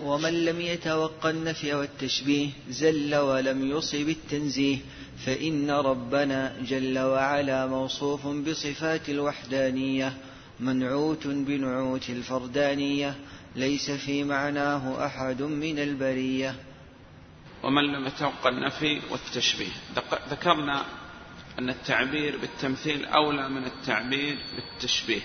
ومن 0.02 0.44
لم 0.44 0.60
يتوقع 0.60 1.30
النفي 1.30 1.74
والتشبيه 1.74 2.48
زل 2.70 3.14
ولم 3.14 3.70
يصب 3.70 4.08
التنزيه 4.08 4.78
فإن 5.26 5.70
ربنا 5.70 6.56
جل 6.62 6.98
وعلا 6.98 7.66
موصوف 7.66 8.26
بصفات 8.26 9.08
الوحدانية 9.08 10.12
منعوت 10.60 11.26
بنعوت 11.26 12.10
الفردانية 12.10 13.14
ليس 13.56 13.90
في 13.90 14.24
معناه 14.24 15.06
أحد 15.06 15.42
من 15.42 15.78
البرية. 15.78 16.54
ومن 17.62 17.82
لم 17.82 18.06
يتوقع 18.06 18.50
النفي 18.50 19.00
والتشبيه. 19.10 19.72
ذكرنا 20.30 20.84
أن 21.58 21.70
التعبير 21.70 22.36
بالتمثيل 22.36 23.04
أولى 23.06 23.48
من 23.48 23.64
التعبير 23.64 24.38
بالتشبيه. 24.56 25.20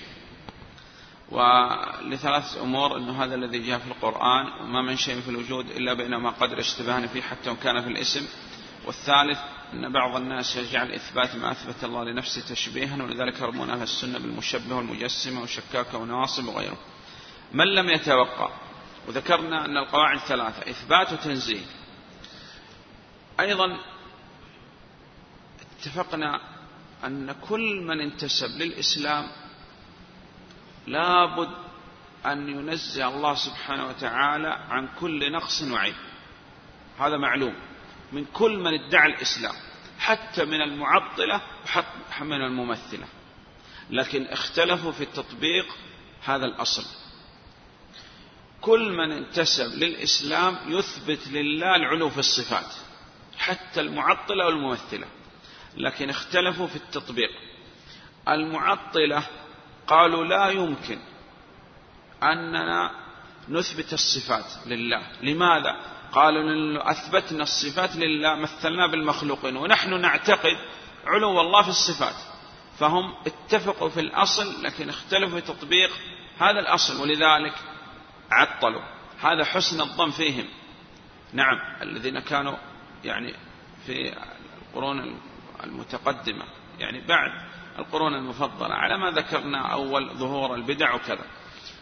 ولثلاثة 1.31 2.61
أمور 2.61 2.97
أنه 2.97 3.23
هذا 3.23 3.35
الذي 3.35 3.59
جاء 3.59 3.79
في 3.79 3.87
القرآن 3.87 4.45
وما 4.61 4.81
من 4.81 4.97
شيء 4.97 5.21
في 5.21 5.29
الوجود 5.29 5.69
إلا 5.69 5.93
بينما 5.93 6.29
قدر 6.29 6.59
اشتباهنا 6.59 7.07
فيه 7.07 7.21
حتى 7.21 7.49
وكان 7.49 7.81
في 7.81 7.87
الاسم. 7.87 8.27
والثالث 8.85 9.39
أن 9.73 9.93
بعض 9.93 10.15
الناس 10.15 10.55
يجعل 10.55 10.91
إثبات 10.91 11.35
ما 11.35 11.51
أثبت 11.51 11.83
الله 11.83 12.03
لنفسه 12.03 12.41
تشبيها 12.41 13.03
ولذلك 13.03 13.41
يرمون 13.41 13.69
أهل 13.69 13.81
السنة 13.81 14.19
بالمشبه 14.19 14.75
والمجسمة 14.75 15.41
والشكاك 15.41 15.93
ونواصب 15.93 16.47
وغيره. 16.47 16.77
من 17.53 17.67
لم 17.67 17.89
يتوقع؟ 17.89 18.49
وذكرنا 19.07 19.65
أن 19.65 19.77
القواعد 19.77 20.17
ثلاثة 20.19 20.71
إثبات 20.71 21.13
وتنزيه. 21.13 21.61
أيضا 23.39 23.77
اتفقنا 25.61 26.41
أن 27.05 27.35
كل 27.49 27.81
من 27.81 28.01
انتسب 28.01 28.61
للإسلام 28.61 29.27
لابد 30.89 31.49
أن 32.25 32.49
ينزه 32.49 33.07
الله 33.07 33.35
سبحانه 33.35 33.87
وتعالى 33.87 34.47
عن 34.69 34.89
كل 34.99 35.31
نقص 35.31 35.61
وعيب. 35.61 35.95
هذا 36.99 37.17
معلوم. 37.17 37.55
من 38.11 38.25
كل 38.25 38.57
من 38.57 38.73
ادعى 38.73 39.07
الإسلام 39.07 39.55
حتى 39.99 40.45
من 40.45 40.61
المعطلة 40.61 41.41
وحتى 41.65 42.23
من 42.23 42.41
الممثلة. 42.41 43.07
لكن 43.89 44.25
اختلفوا 44.25 44.91
في 44.91 45.03
التطبيق 45.03 45.65
هذا 46.25 46.45
الأصل. 46.45 46.85
كل 48.61 48.91
من 48.91 49.11
انتسب 49.11 49.75
للإسلام 49.75 50.57
يثبت 50.67 51.27
لله 51.27 51.75
العلو 51.75 52.09
في 52.09 52.17
الصفات 52.17 52.73
حتى 53.37 53.81
المعطلة 53.81 54.45
والممثلة. 54.45 55.07
لكن 55.77 56.09
اختلفوا 56.09 56.67
في 56.67 56.75
التطبيق. 56.75 57.31
المعطلة 58.27 59.23
قالوا 59.89 60.25
لا 60.25 60.49
يمكن 60.49 60.99
أننا 62.23 62.91
نثبت 63.49 63.93
الصفات 63.93 64.67
لله. 64.67 65.01
لماذا؟ 65.21 65.75
قالوا 66.11 66.43
لأنه 66.43 66.91
أثبتنا 66.91 67.43
الصفات 67.43 67.95
لله 67.95 68.35
مثلنا 68.35 68.87
بالمخلوقين 68.87 69.57
ونحن 69.57 70.01
نعتقد 70.01 70.57
علو 71.05 71.41
الله 71.41 71.61
في 71.61 71.69
الصفات 71.69 72.15
فهم 72.79 73.13
اتفقوا 73.27 73.89
في 73.89 73.99
الأصل 73.99 74.63
لكن 74.63 74.89
اختلفوا 74.89 75.39
في 75.39 75.47
تطبيق 75.47 75.91
هذا 76.39 76.59
الأصل 76.59 77.01
ولذلك 77.01 77.53
عطلوا. 78.31 78.81
هذا 79.21 79.45
حسن 79.45 79.81
الظن 79.81 80.11
فيهم. 80.11 80.45
نعم 81.33 81.57
الذين 81.81 82.19
كانوا 82.19 82.57
يعني 83.03 83.33
في 83.85 84.13
القرون 84.61 85.19
المتقدمة 85.63 86.45
يعني 86.79 87.01
بعد 87.07 87.48
القرون 87.79 88.13
المفضلة 88.13 88.75
على 88.75 88.97
ما 88.97 89.11
ذكرنا 89.11 89.73
أول 89.73 90.09
ظهور 90.17 90.55
البدع 90.55 90.93
وكذا. 90.93 91.25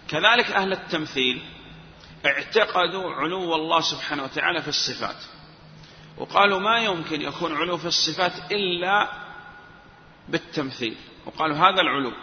كذلك 0.08 0.52
أهل 0.52 0.74
التمثيل 0.74 1.42
اعتقدوا 2.26 3.14
علو 3.14 3.56
الله 3.56 3.82
سبحانه 3.82 4.24
وتعالى 4.24 4.62
في 4.62 4.68
الصفات. 4.68 5.24
وقالوا 6.18 6.60
ما 6.60 6.80
يمكن 6.80 7.22
يكون 7.22 7.56
علو 7.56 7.78
في 7.78 7.86
الصفات 7.86 8.52
إلا 8.52 9.10
بالتمثيل. 10.30 10.98
وقالوا 11.26 11.58
هذا 11.58 11.82
العلو. 11.82 12.14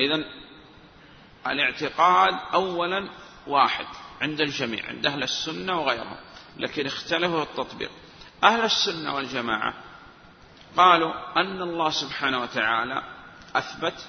إذا 0.00 0.24
الاعتقاد 1.46 2.34
أولا 2.54 3.08
واحد 3.46 3.86
عند 4.20 4.40
الجميع 4.40 4.86
عند 4.86 5.06
أهل 5.06 5.22
السنة 5.22 5.80
وغيرهم 5.80 6.16
لكن 6.56 6.86
اختلفوا 6.86 7.42
التطبيق. 7.42 7.90
أهل 8.44 8.64
السنة 8.64 9.14
والجماعة 9.14 9.74
قالوا 10.76 11.40
أن 11.40 11.62
الله 11.62 11.90
سبحانه 11.90 12.42
وتعالى 12.42 13.02
أثبت 13.56 14.06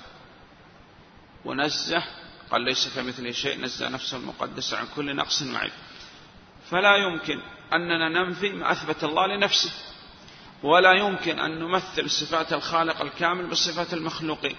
ونزه 1.46 2.04
قال 2.52 2.62
ليس 2.62 2.96
كمثله 2.96 3.32
شيء 3.32 3.62
نزه 3.62 3.90
نفسه 3.90 4.18
المقدسة 4.18 4.78
عن 4.78 4.88
كل 4.96 5.16
نقص 5.16 5.42
وعيب 5.42 5.72
فلا 6.70 6.96
يمكن 6.96 7.42
أننا 7.74 8.10
ننفي 8.10 8.50
ما 8.50 8.72
أثبت 8.72 9.04
الله 9.04 9.28
لنفسه 9.28 9.72
ولا 10.64 10.94
يمكن 10.94 11.40
أن 11.40 11.60
نمثل 11.60 12.10
صفات 12.10 12.54
الخالق 12.54 13.02
الكامل 13.02 13.48
بصفات 13.48 13.94
المخلوقين 13.94 14.56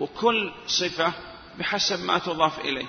وكل 0.00 0.52
صفة 0.66 1.12
بحسب 1.58 2.04
ما 2.04 2.18
تضاف 2.18 2.58
إليه. 2.58 2.86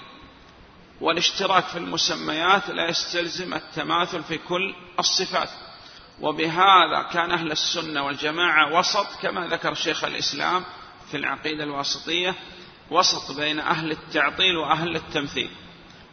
والاشتراك 1.01 1.63
في 1.63 1.77
المسميات 1.77 2.69
لا 2.69 2.89
يستلزم 2.89 3.53
التماثل 3.53 4.23
في 4.23 4.37
كل 4.37 4.75
الصفات. 4.99 5.49
وبهذا 6.21 7.01
كان 7.13 7.31
أهل 7.31 7.51
السنة 7.51 8.03
والجماعة 8.03 8.79
وسط 8.79 9.21
كما 9.21 9.47
ذكر 9.47 9.73
شيخ 9.73 10.03
الإسلام 10.03 10.63
في 11.11 11.17
العقيدة 11.17 11.63
الواسطية 11.63 12.35
وسط 12.91 13.37
بين 13.37 13.59
أهل 13.59 13.91
التعطيل 13.91 14.57
وأهل 14.57 14.95
التمثيل. 14.95 15.49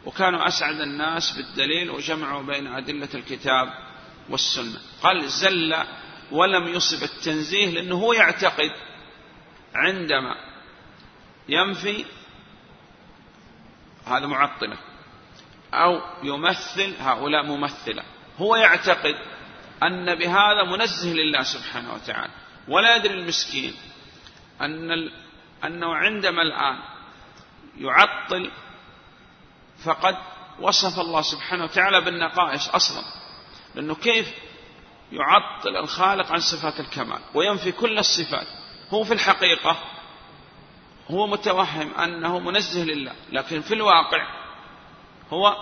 وكانوا 0.05 0.47
أسعد 0.47 0.81
الناس 0.81 1.31
بالدليل 1.37 1.89
وجمعوا 1.89 2.43
بين 2.43 2.67
أدلة 2.67 3.09
الكتاب 3.15 3.67
والسنة. 4.29 4.79
قال 5.03 5.29
زل 5.29 5.75
ولم 6.31 6.67
يصب 6.67 7.03
التنزيه 7.03 7.69
لأنه 7.69 7.95
هو 7.95 8.13
يعتقد 8.13 8.71
عندما 9.75 10.35
ينفي 11.49 12.05
هذا 14.07 14.27
معطلة 14.27 14.77
أو 15.73 16.01
يمثل 16.23 16.93
هؤلاء 16.99 17.45
ممثلة. 17.45 18.03
هو 18.37 18.55
يعتقد 18.55 19.15
أن 19.87 20.15
بهذا 20.15 20.63
منزه 20.63 21.13
لله 21.13 21.43
سبحانه 21.43 21.93
وتعالى. 21.93 22.33
ولا 22.67 22.95
يدري 22.95 23.13
المسكين 23.13 23.73
أن 24.61 25.09
أنه 25.63 25.95
عندما 25.95 26.41
الآن 26.41 26.79
يعطل 27.77 28.51
فقد 29.85 30.17
وصف 30.59 30.99
الله 30.99 31.21
سبحانه 31.21 31.63
وتعالى 31.63 32.01
بالنقائص 32.01 32.69
أصلا. 32.69 33.03
لأنه 33.75 33.95
كيف 33.95 34.33
يعطل 35.11 35.77
الخالق 35.77 36.31
عن 36.31 36.39
صفات 36.39 36.79
الكمال 36.79 37.19
وينفي 37.33 37.71
كل 37.71 37.97
الصفات. 37.97 38.47
هو 38.89 39.03
في 39.03 39.13
الحقيقة 39.13 39.77
هو 41.11 41.27
متوهم 41.27 41.93
أنه 41.93 42.39
منزه 42.39 42.83
لله 42.83 43.13
لكن 43.31 43.61
في 43.61 43.73
الواقع 43.73 44.27
هو 45.29 45.57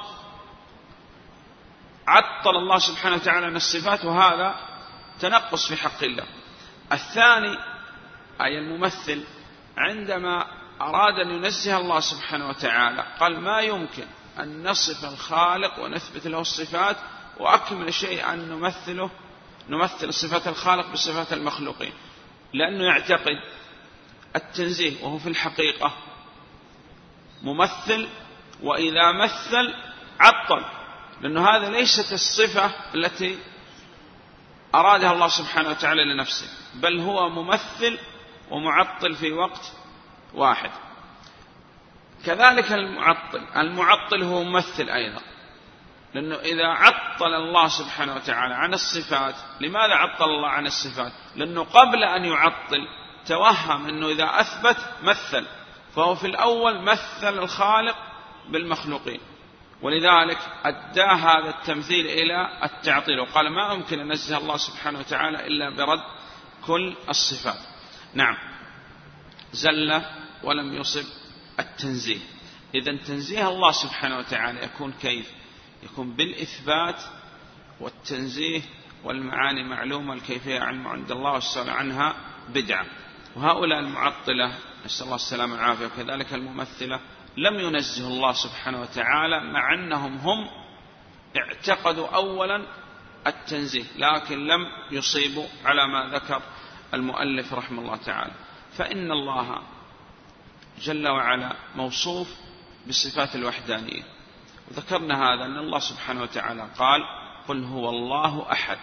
عطل 2.08 2.56
الله 2.58 2.80
سبحانه 2.80 3.16
وتعالى 3.16 3.46
عن 3.46 3.56
الصفات 3.56 4.06
وهذا 4.06 4.56
تنقص 5.20 5.68
في 5.68 5.76
حق 5.76 6.04
الله. 6.04 6.26
الثاني 6.92 7.58
أي 8.42 8.60
الممثل 8.60 9.24
عندما 9.78 10.46
أراد 10.82 11.14
أن 11.26 11.32
ينزه 11.32 11.78
الله 11.78 12.00
سبحانه 12.00 12.50
وتعالى 12.50 13.06
قال 13.20 13.40
ما 13.40 13.62
يمكن 13.62 14.06
أن 14.40 14.70
نصف 14.70 15.06
الخالق 15.14 15.80
ونثبت 15.80 16.28
له 16.28 16.42
الصفات 16.42 16.98
وأكمل 17.38 17.94
شيء 17.94 18.34
أن 18.34 18.50
نمثله 18.50 19.10
نمثل 19.70 20.14
صفات 20.14 20.48
الخالق 20.48 20.92
بصفات 20.92 21.34
المخلوقين. 21.34 21.94
لأنه 22.54 22.84
يعتقد 22.84 23.36
التنزيه 24.36 25.04
وهو 25.04 25.18
في 25.18 25.30
الحقيقة 25.30 25.94
ممثل 27.42 28.10
وإذا 28.64 29.12
مثل 29.12 29.74
عطل. 30.20 30.66
لأنه 31.22 31.50
هذا 31.50 31.70
ليست 31.70 32.14
الصفة 32.14 32.72
التي 32.96 33.38
أرادها 34.76 35.14
الله 35.14 35.28
سبحانه 35.28 35.70
وتعالى 35.70 36.14
لنفسه 36.14 36.48
بل 36.74 37.00
هو 37.00 37.30
ممثل 37.30 38.00
ومعطل 38.52 39.16
في 39.16 39.32
وقت 39.32 39.72
واحد. 40.34 40.72
كذلك 42.26 42.72
المعطل 42.72 43.48
المعطل 43.56 44.24
هو 44.24 44.44
ممثل 44.44 44.90
أيضا 44.90 45.22
لأنه 46.14 46.36
إذا 46.36 46.68
عطل 46.68 47.34
الله 47.34 47.68
سبحانه 47.68 48.16
وتعالى 48.16 48.54
عن 48.54 48.74
الصفات 48.74 49.36
لماذا 49.62 49.94
عطل 49.94 50.26
الله 50.26 50.50
عن 50.50 50.66
الصفات؟ 50.66 51.12
لأنه 51.36 51.64
قبل 51.64 52.04
أن 52.04 52.26
يعطل 52.26 52.88
توهم 53.26 53.88
أنه 53.88 54.08
إذا 54.08 54.26
أثبت 54.26 54.78
مثل 55.04 55.48
فهو 55.96 56.16
في 56.16 56.28
الأول 56.28 56.82
مثل 56.82 57.40
الخالق 57.40 57.96
بالمخلوقين. 58.50 59.20
ولذلك 59.82 60.38
أدى 60.64 61.02
هذا 61.02 61.50
التمثيل 61.50 62.06
إلى 62.06 62.60
التعطيل 62.64 63.20
وقال 63.20 63.50
ما 63.50 63.74
أمكن 63.74 64.00
أن 64.00 64.08
ننزه 64.08 64.38
الله 64.38 64.58
سبحانه 64.58 65.00
وتعالى 65.00 65.48
إلا 65.48 65.70
برد 65.70 66.02
كل 66.66 66.96
الصفات. 67.10 67.60
نعم. 68.14 68.38
زل 69.54 70.02
ولم 70.44 70.74
يصب 70.74 71.06
التنزيه. 71.60 72.20
إذا 72.76 72.98
تنزيه 72.98 73.50
الله 73.50 73.72
سبحانه 73.72 74.18
وتعالى 74.18 74.64
يكون 74.64 74.94
كيف؟ 75.02 75.32
يكون 75.84 76.16
بالإثبات 76.16 77.02
والتنزيه 77.80 78.62
والمعاني 79.04 79.64
معلومة 79.64 80.14
الكيفية 80.14 80.60
علم 80.60 80.88
عند 80.88 81.12
الله 81.12 81.32
والسؤال 81.32 81.70
عنها 81.70 82.16
بدعة. 82.50 82.86
وهؤلاء 83.36 83.80
المعطلة 83.80 84.54
نسأل 84.86 85.06
الله 85.06 85.16
السلامة 85.16 85.54
والعافية 85.54 85.86
وكذلك 85.86 86.34
الممثلة 86.34 87.00
لم 87.38 87.60
ينزه 87.60 88.08
الله 88.08 88.34
سبحانه 88.34 88.82
وتعالى 88.82 89.40
مع 89.40 89.74
أنهم 89.74 90.18
هم 90.18 90.48
اعتقدوا 91.38 92.08
أولا 92.08 92.66
التنزيه 93.28 93.84
لكن 93.98 94.48
لم 94.48 94.68
يصيبوا 94.92 95.48
على 95.66 95.88
ما 95.88 96.10
ذكر 96.14 96.42
المؤلف 96.94 97.54
رحمه 97.54 97.82
الله 97.82 97.96
تعالى. 97.96 98.32
فإن 98.78 99.12
الله 99.12 99.62
جل 100.82 101.08
وعلا 101.08 101.56
موصوف 101.76 102.28
بصفات 102.88 103.36
الوحدانية. 103.36 104.04
وذكرنا 104.72 105.16
هذا 105.16 105.46
أن 105.46 105.58
الله 105.58 105.80
سبحانه 105.80 106.22
وتعالى 106.22 106.68
قال 106.78 107.02
قل 107.48 107.64
هو 107.64 107.90
الله 107.90 108.52
أحد 108.52 108.78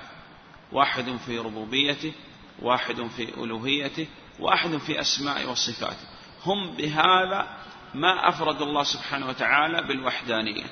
واحد 0.72 1.16
في 1.26 1.38
ربوبيته 1.38 2.12
واحد 2.62 3.07
في 3.07 3.34
ألوهيته 3.44 4.07
واحد 4.40 4.76
في 4.76 5.01
أسماء 5.01 5.51
وصفاته. 5.51 6.07
هم 6.44 6.76
بهذا 6.76 7.49
ما 7.95 8.28
أفرد 8.28 8.62
الله 8.62 8.82
سبحانه 8.82 9.28
وتعالى 9.28 9.82
بالوحدانية. 9.82 10.64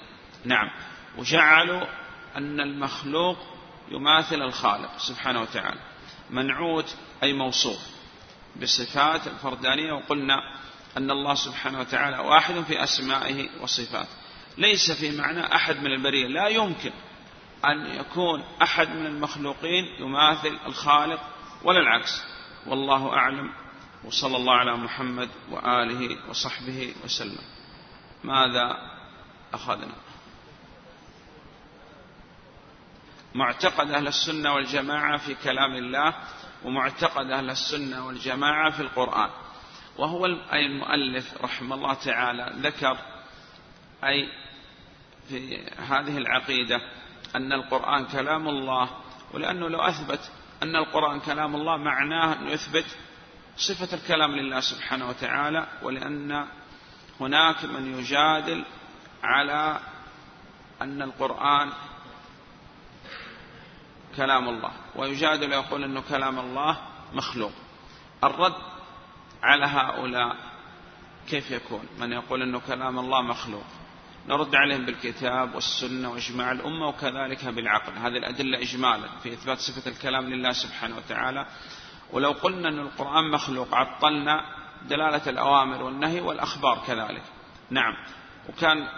نعم. 0.45 0.71
وجعلوا 1.19 1.87
أن 2.37 2.61
المخلوق 2.61 3.39
يماثل 3.91 4.43
الخالق 4.43 4.99
سبحانه 4.99 5.41
وتعالى. 5.41 5.81
منعوت 6.31 6.97
أي 7.23 7.33
موصوف 7.33 7.79
بصفات 8.63 9.27
الفردانية. 9.27 9.93
وقلنا 9.93 10.41
أن 10.97 11.11
الله 11.11 11.35
سبحانه 11.35 11.81
وتعالى 11.81 12.19
واحد 12.19 12.61
في 12.61 12.83
أسمائه 12.85 13.49
وصفاته. 13.61 14.09
ليس 14.59 14.91
في 14.93 15.17
معنى 15.17 15.55
أحد 15.55 15.77
من 15.77 15.87
البرية. 15.87 16.27
لا 16.27 16.49
يمكن 16.49 16.93
أن 17.65 17.87
يكون 17.87 18.45
أحد 18.63 18.89
من 18.89 19.07
المخلوقين 19.07 19.85
يماثل 20.01 20.59
الخالق. 20.67 21.21
ولا 21.65 21.81
العكس 21.81 22.23
والله 22.67 23.13
أعلم 23.13 23.66
وصلى 24.05 24.37
الله 24.37 24.55
على 24.55 24.77
محمد 24.77 25.29
وآله 25.51 26.29
وصحبه 26.31 26.95
وسلم. 27.05 27.45
ماذا 28.25 28.77
أخذنا؟ 29.55 29.95
معتقد 33.35 33.91
أهل 33.91 34.07
السنة 34.07 34.55
والجماعة 34.55 35.17
في 35.17 35.35
كلام 35.35 35.75
الله 35.75 36.15
ومعتقد 36.65 37.31
أهل 37.31 37.51
السنة 37.51 38.07
والجماعة 38.07 38.71
في 38.71 38.83
القرآن. 38.83 39.31
وهو 39.99 40.27
أي 40.27 40.67
المؤلف 40.67 41.43
رحمه 41.43 41.77
الله 41.77 41.95
تعالى 41.95 42.53
ذكر 42.57 42.99
أي 44.05 44.29
في 45.29 45.67
هذه 45.67 46.19
العقيدة 46.19 46.81
أن 47.37 47.53
القرآن 47.53 48.07
كلام 48.07 48.49
الله. 48.49 48.91
ولأنه 49.35 49.69
لو 49.69 49.81
أثبت 49.81 50.31
أن 50.63 50.77
القرآن 50.77 51.21
كلام 51.21 51.57
الله 51.57 51.77
معناه 51.77 52.33
أن 52.33 52.49
يثبت 52.49 52.87
صفة 53.57 53.97
الكلام 53.97 54.37
لله 54.37 54.61
سبحانه 54.61 55.09
وتعالى 55.09 55.67
ولأن 55.83 56.47
هناك 57.21 57.65
من 57.65 57.99
يجادل 57.99 58.65
على 59.23 59.81
أن 60.83 61.03
القرآن 61.03 61.73
كلام 64.17 64.49
الله 64.49 64.73
ويجادل 64.97 65.51
ويقول 65.51 65.85
أنه 65.85 66.03
كلام 66.09 66.39
الله 66.39 66.79
مخلوق. 67.13 67.53
الرد 68.25 68.55
على 69.43 69.67
هؤلاء 69.67 70.37
كيف 71.29 71.51
يكون؟ 71.51 71.89
من 71.99 72.13
يقول 72.13 72.43
أنه 72.43 72.61
كلام 72.61 72.99
الله 72.99 73.23
مخلوق. 73.23 73.65
نرد 74.29 74.55
عليهم 74.55 74.87
بالكتاب 74.87 75.55
والسنة 75.55 76.11
وإجماع 76.11 76.53
الأمة 76.53 76.89
وكذلك 76.89 77.45
بالعقل. 77.45 77.93
هذه 77.93 78.17
الأدلة 78.17 78.63
إجمالا 78.63 79.09
في 79.23 79.33
إثبات 79.33 79.59
صفة 79.59 79.91
الكلام 79.91 80.25
لله 80.27 80.53
سبحانه 80.53 80.97
وتعالى. 80.97 81.47
ولو 82.13 82.33
قلنا 82.33 82.69
أن 82.69 82.79
القرآن 82.79 83.31
مخلوق 83.31 83.75
عطلنا 83.75 84.45
دلالة 84.83 85.29
الأوامر 85.29 85.83
والنهي 85.83 86.21
والأخبار 86.21 86.83
كذلك. 86.87 87.23
نعم. 87.71 87.95
وكان 88.49 88.89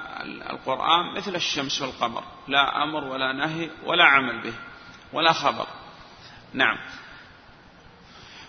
القرآن 0.51 1.15
مثل 1.17 1.35
الشمس 1.35 1.83
والقمر 1.83 2.25
لا 2.49 2.83
أمر 2.83 3.05
ولا 3.05 3.33
نهي 3.33 3.71
ولا 3.85 4.05
عمل 4.05 4.43
به 4.43 4.55
ولا 5.13 5.33
خبر. 5.33 5.67
نعم. 6.55 6.79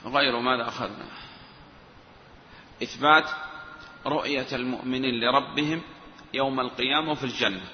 غير 0.06 0.40
ماذا 0.40 0.68
أخذنا؟ 0.68 1.06
إثبات 2.84 3.30
رؤية 4.06 4.48
المؤمنين 4.54 5.20
لربهم 5.20 5.82
يوم 6.34 6.60
القيامة 6.60 7.14
في 7.14 7.24
الجنة. 7.24 7.68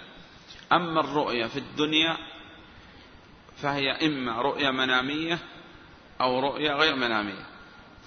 أما 0.71 0.99
الرؤية 0.99 1.45
في 1.45 1.59
الدنيا 1.59 2.17
فهي 3.57 3.91
إما 3.91 4.41
رؤية 4.41 4.71
منامية 4.71 5.39
أو 6.21 6.39
رؤية 6.39 6.71
غير 6.71 6.95
منامية. 6.95 7.45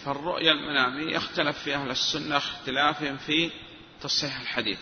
فالرؤية 0.05 0.53
المنامية 0.53 1.17
يختلف 1.17 1.59
في 1.59 1.75
أهل 1.75 1.91
السنة 1.91 2.37
اختلافهم 2.37 3.17
في 3.17 3.51
تصحيح 4.01 4.41
الحديث. 4.41 4.81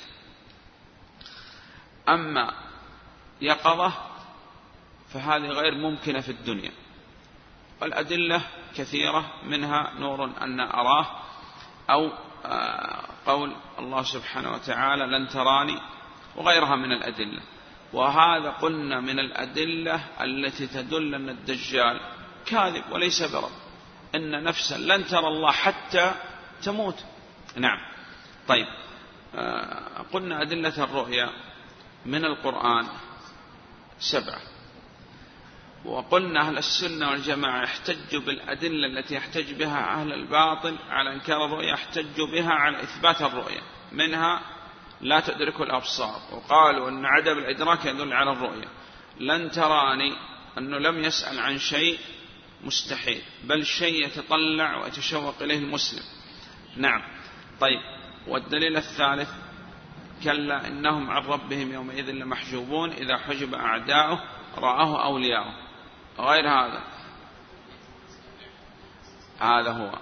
أما 2.09 2.55
يقظة 3.41 3.93
فهذه 5.13 5.47
غير 5.47 5.75
ممكنة 5.75 6.21
في 6.21 6.29
الدنيا. 6.29 6.73
والأدلة 7.83 8.43
كثيرة 8.77 9.33
منها 9.45 9.93
نور 9.99 10.25
أن 10.25 10.61
أراه 10.61 11.07
أو 11.91 12.11
آه، 12.45 13.05
قول 13.27 13.57
الله 13.79 14.03
سبحانه 14.03 14.53
وتعالى 14.53 15.07
لن 15.07 15.29
تراني 15.29 15.81
وغيرها 16.37 16.77
من 16.77 16.93
الأدلة. 16.93 17.41
وهذا 17.93 18.51
قلنا 18.51 19.01
من 19.01 19.19
الأدلة 19.19 20.05
التي 20.21 20.67
تدل 20.67 21.15
أن 21.15 21.29
الدجال 21.29 22.01
كاذب 22.47 22.93
وليس 22.93 23.23
برب. 23.23 23.51
إن 24.15 24.45
نفسا 24.45 24.79
لن 24.79 25.07
ترى 25.07 25.27
الله 25.27 25.53
حتى 25.53 26.15
تموت. 26.63 27.05
نعم. 27.57 27.79
طيب. 28.49 28.67
آه، 29.35 30.05
قلنا 30.13 30.43
أدلة 30.43 30.85
الرؤيا 30.85 31.31
من 32.07 32.25
القرآن 32.25 32.87
سبعة. 33.99 34.41
وقلنا 35.85 36.41
أهل 36.41 36.59
السنة 36.59 37.11
والجماعة 37.11 37.63
يحتجوا 37.63 38.21
بالأدلة 38.21 38.87
التي 38.87 39.15
يحتج 39.15 39.53
بها 39.53 40.01
أهل 40.01 40.13
الباطل 40.13 40.77
على 40.89 41.13
إنكار 41.13 41.45
الرؤيا 41.45 41.73
يحتجوا 41.73 42.27
بها 42.27 42.53
على 42.53 42.83
إثبات 42.83 43.23
الرؤيا. 43.23 43.63
منها 43.93 44.41
لا 45.01 45.21
تدرك 45.21 45.61
الأبصار. 45.61 46.21
وقالوا 46.33 46.89
أن 46.89 47.05
عدم 47.07 47.39
الإدراك 47.39 47.85
يدل 47.85 48.13
على 48.13 48.33
الرؤيا. 48.33 48.69
لن 49.21 49.51
تراني 49.51 50.17
أنه 50.59 50.79
لم 50.79 51.05
يسأل 51.05 51.39
عن 51.39 51.59
شيء 51.59 51.99
مستحيل. 52.65 53.23
بل 53.45 53.67
شيء 53.67 54.07
يتطلع 54.07 54.77
ويتشوق 54.77 55.43
إليه 55.43 55.59
المسلم. 55.59 56.03
نعم. 56.77 57.03
طيب. 57.61 57.81
والدليل 58.27 58.77
الثالث 58.77 59.31
كلا 60.25 60.69
إنهم 60.69 61.11
عن 61.11 61.23
ربهم 61.23 61.73
يومئذ 61.73 62.11
لمحجوبون 62.11 62.91
إذا 62.91 63.17
حجب 63.17 63.55
أعداؤه 63.55 64.21
رآه 64.59 65.05
أولياؤه. 65.05 65.55
غير 66.19 66.49
هذا. 66.49 66.83
هذا 69.41 69.71
هو. 69.71 69.99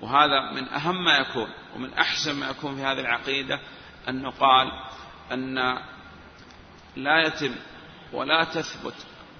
وهذا 0.00 0.52
من 0.52 0.68
أهم 0.68 1.04
ما 1.04 1.18
يكون 1.18 1.48
ومن 1.76 1.94
أحسن 1.94 2.34
ما 2.34 2.50
يكون 2.50 2.76
في 2.76 2.82
هذه 2.82 3.00
العقيدة 3.00 3.60
أنه 4.08 4.30
قال 4.30 4.72
أن 5.32 5.78
لا 6.96 7.26
يتم 7.26 7.54
ولا 8.12 8.44
تثبت 8.44 8.94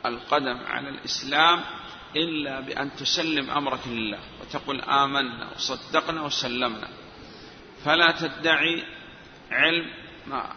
القدم 0.07 0.59
على 0.67 0.89
الإسلام 0.89 1.61
إلا 2.17 2.61
بأن 2.61 2.97
تسلم 2.97 3.51
أمرك 3.51 3.81
لله 3.87 4.19
وتقول 4.41 4.81
آمنا 4.81 5.51
وصدقنا 5.55 6.23
وسلمنا. 6.23 6.89
فلا 7.85 8.11
تدعي 8.11 8.85
علم 9.51 9.87
ما 10.27 10.53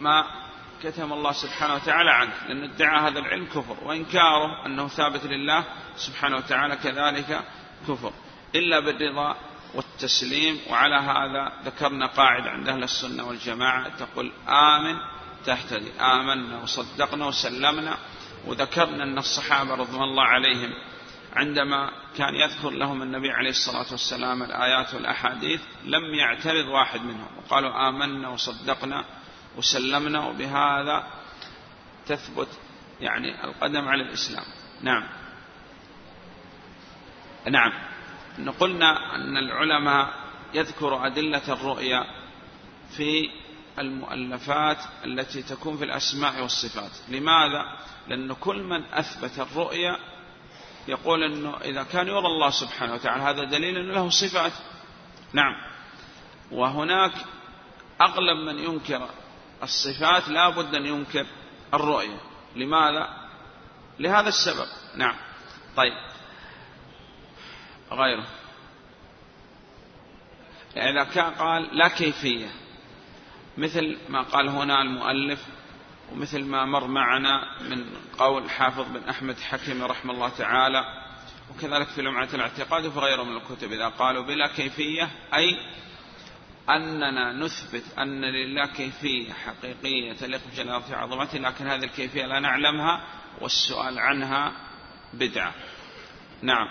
ما 0.00 0.24
كتم 0.82 1.12
الله 1.12 1.32
سبحانه 1.32 1.74
وتعالى 1.74 2.10
عنك 2.10 2.32
لأن 2.48 2.62
ادعاء 2.64 3.08
هذا 3.08 3.18
العلم 3.18 3.46
كفر 3.46 3.76
وإنكاره 3.84 4.66
أنه 4.66 4.88
ثابت 4.88 5.24
لله 5.24 5.64
سبحانه 5.96 6.36
وتعالى 6.36 6.76
كذلك 6.76 7.44
كفر. 7.88 8.12
إلا 8.54 8.80
بالرضا 8.80 9.36
والتسليم 9.74 10.60
وعلى 10.70 10.96
هذا 10.96 11.52
ذكرنا 11.64 12.06
قاعدة 12.06 12.50
عند 12.50 12.68
أهل 12.68 12.82
السنة 12.82 13.28
والجماعة 13.28 13.88
تقول 13.96 14.32
آمن 14.48 14.96
تهتدي 15.46 15.92
آمنا 16.00 16.62
وصدقنا 16.62 17.26
وسلمنا. 17.26 17.98
وذكرنا 18.46 19.02
أن 19.02 19.18
الصحابة 19.18 19.74
رضوان 19.74 20.02
الله 20.02 20.24
عليهم 20.24 20.70
عندما 21.36 21.90
كان 22.16 22.34
يذكر 22.34 22.70
لهم 22.70 23.02
النبي 23.02 23.30
عليه 23.30 23.50
الصلاة 23.50 23.86
والسلام 23.90 24.42
الآيات 24.42 24.94
والأحاديث 24.94 25.60
لم 25.84 26.14
يعترض 26.14 26.68
واحد 26.68 27.00
منهم 27.00 27.28
وقالوا 27.38 27.88
آمنا 27.88 28.28
وصدقنا 28.28 29.04
وسلمنا 29.56 30.26
وبهذا 30.26 31.06
تثبت 32.06 32.48
يعني 33.00 33.44
القدم 33.44 33.88
على 33.88 34.02
الإسلام. 34.02 34.44
نعم. 34.82 35.04
نعم. 37.50 37.72
قلنا 38.60 39.14
أن 39.14 39.36
العلماء 39.36 40.14
يذكر 40.54 41.06
أدلة 41.06 41.52
الرؤيا 41.52 42.04
في 42.96 43.30
المؤلفات 43.78 44.78
التي 45.04 45.42
تكون 45.42 45.76
في 45.76 45.84
الأسماء 45.84 46.42
والصفات. 46.42 46.90
لماذا؟ 47.08 47.78
لأن 48.08 48.32
كل 48.32 48.62
من 48.62 48.84
أثبت 48.84 49.38
الرؤيا 49.38 49.98
يقول 50.88 51.22
أنه 51.22 51.56
إذا 51.56 51.82
كان 51.82 52.08
يرى 52.08 52.26
الله 52.26 52.50
سبحانه 52.50 52.94
وتعالى 52.94 53.22
هذا 53.22 53.44
دليل 53.44 53.78
أنه 53.78 53.92
له 53.92 54.10
صفات. 54.10 54.52
نعم. 55.32 55.54
وهناك 56.50 57.12
أغلب 58.00 58.38
من 58.38 58.58
ينكر 58.58 59.08
الصفات 59.62 60.28
لا 60.28 60.48
بد 60.48 60.74
أن 60.74 60.86
ينكر 60.86 61.26
الرؤية 61.74 62.20
لماذا؟ 62.56 63.08
لهذا 63.98 64.28
السبب. 64.28 64.66
نعم. 64.96 65.16
طيب. 65.76 65.94
غيره. 67.92 68.26
إذا 70.76 71.04
كان 71.04 71.34
قال 71.34 71.76
لا 71.78 71.88
كيفية. 71.88 72.63
مثل 73.58 73.98
ما 74.08 74.22
قال 74.22 74.48
هنا 74.48 74.82
المؤلف 74.82 75.46
ومثل 76.12 76.44
ما 76.44 76.64
مر 76.64 76.86
معنا 76.86 77.60
من 77.60 77.84
قول 78.18 78.50
حافظ 78.50 78.92
بن 78.92 79.08
أحمد 79.08 79.38
حكيم 79.40 79.82
رحمه 79.82 80.12
الله 80.12 80.28
تعالى 80.28 80.84
وكذلك 81.50 81.86
في 81.86 82.02
لمعة 82.02 82.28
الاعتقاد 82.34 82.86
وفي 82.86 82.98
غيره 82.98 83.22
من 83.22 83.36
الكتب 83.36 83.72
إذا 83.72 83.88
قالوا 83.88 84.22
بلا 84.22 84.46
كيفية 84.46 85.10
أي 85.34 85.58
أننا 86.70 87.32
نثبت 87.32 87.84
أن 87.98 88.20
لله 88.24 88.66
كيفية 88.66 89.32
حقيقية 89.32 90.12
تليق 90.12 90.40
بجلالة 90.52 90.96
عظمته 90.96 91.38
لكن 91.38 91.66
هذه 91.66 91.84
الكيفية 91.84 92.26
لا 92.26 92.40
نعلمها 92.40 93.00
والسؤال 93.40 93.98
عنها 93.98 94.52
بدعة. 95.12 95.54
نعم. 96.42 96.68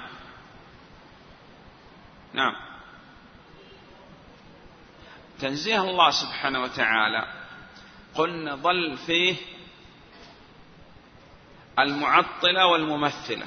نعم. 2.34 2.73
تنزيه 5.40 5.82
الله 5.82 6.12
سبحانه 6.12 6.62
وتعالى. 6.62 7.34
قلنا 8.16 8.56
ظل 8.56 8.98
فيه 8.98 9.36
المعطلة 11.80 12.66
والممثلة. 12.66 13.46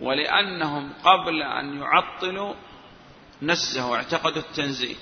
ولأنهم 0.00 0.92
قبل 1.04 1.42
أن 1.42 1.80
يعطلوا 1.80 2.54
نزهوا 3.42 3.90
واعتقدوا 3.90 4.42
التنزيه. 4.42 4.96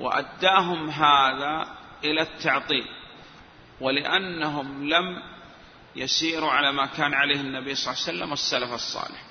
وأداهم 0.00 0.90
هذا 0.90 1.76
إلى 2.04 2.22
التعطيل. 2.22 2.84
ولأنهم 3.80 4.88
لم 4.88 5.22
يسيروا 5.96 6.50
على 6.50 6.72
ما 6.72 6.86
كان 6.86 7.14
عليه 7.14 7.40
النبي 7.40 7.74
صلى 7.74 7.92
الله 7.92 8.02
عليه 8.02 8.18
وسلم 8.18 8.30
والسلف 8.30 8.72
الصالح. 8.72 9.22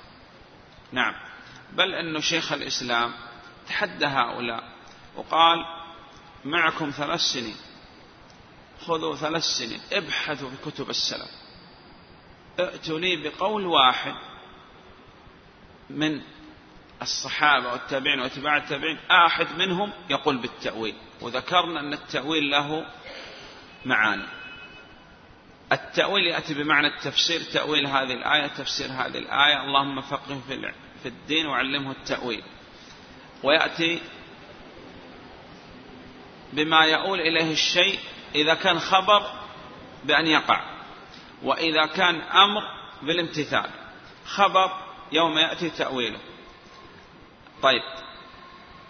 نعم. 0.91 1.13
بل 1.73 1.93
أن 1.93 2.21
شيخ 2.21 2.53
الإسلام 2.53 3.13
تحدى 3.67 4.05
هؤلاء. 4.05 4.72
وقال 5.15 5.65
معكم 6.45 6.89
ثلاث 6.89 7.19
سنين. 7.19 7.55
خذوا 8.81 9.15
ثلاث 9.15 9.43
سنين. 9.43 9.81
ابحثوا 9.91 10.49
في 10.49 10.71
كتب 10.71 10.89
السلف. 10.89 11.29
ائتوا 12.59 12.99
لي 12.99 13.29
بقول 13.29 13.65
واحد 13.65 14.15
من 15.89 16.21
الصحابة 17.01 17.71
والتابعين 17.71 18.19
واتباع 18.19 18.57
التابعين. 18.57 18.97
أحد 19.11 19.47
منهم 19.57 19.91
يقول 20.09 20.37
بالتأويل. 20.37 20.95
وذكرنا 21.21 21.79
أن 21.79 21.93
التأويل 21.93 22.51
له 22.51 22.85
معاني. 23.85 24.27
التأويل 25.71 26.27
يأتي 26.27 26.53
بمعنى 26.53 26.87
التفسير. 26.87 27.41
تأويل 27.41 27.87
هذه 27.87 28.13
الآية 28.13 28.47
تفسير 28.47 28.87
هذه 28.87 29.17
الآية. 29.17 29.61
اللهم 29.63 30.01
فقه 30.01 30.41
في 31.03 31.09
الدين 31.09 31.45
وعلمه 31.45 31.91
التأويل. 31.91 32.43
ويأتي 33.43 34.01
بما 36.53 36.85
يؤول 36.85 37.19
إليه 37.19 37.51
الشيء 37.51 37.99
إذا 38.35 38.53
كان 38.53 38.79
خبر 38.79 39.23
بأن 40.03 40.27
يقع 40.27 40.61
وإذا 41.43 41.85
كان 41.85 42.21
أمر 42.21 42.61
بالامتثال 43.01 43.69
خبر 44.25 44.71
يوم 45.11 45.37
يأتي 45.37 45.69
تأويله. 45.69 46.19
طيب 47.61 47.83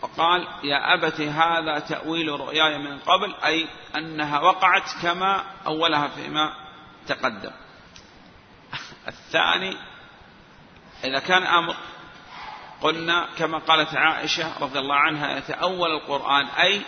وقال 0.01 0.47
يا 0.63 0.93
أبت 0.93 1.21
هذا 1.21 1.79
تأويل 1.79 2.27
رؤياي 2.27 2.77
من 2.77 2.99
قبل 2.99 3.35
أي 3.45 3.67
أنها 3.95 4.39
وقعت 4.39 5.01
كما 5.01 5.43
أولها 5.65 6.07
فيما 6.07 6.53
تقدم. 7.07 7.51
الثاني 9.07 9.77
إذا 11.03 11.19
كان 11.19 11.43
أمر 11.43 11.75
قلنا 12.81 13.27
كما 13.37 13.57
قالت 13.57 13.95
عائشة 13.95 14.59
رضي 14.61 14.79
الله 14.79 14.95
عنها 14.95 15.37
يتأول 15.37 15.91
القرآن 15.91 16.45
أي 16.45 16.81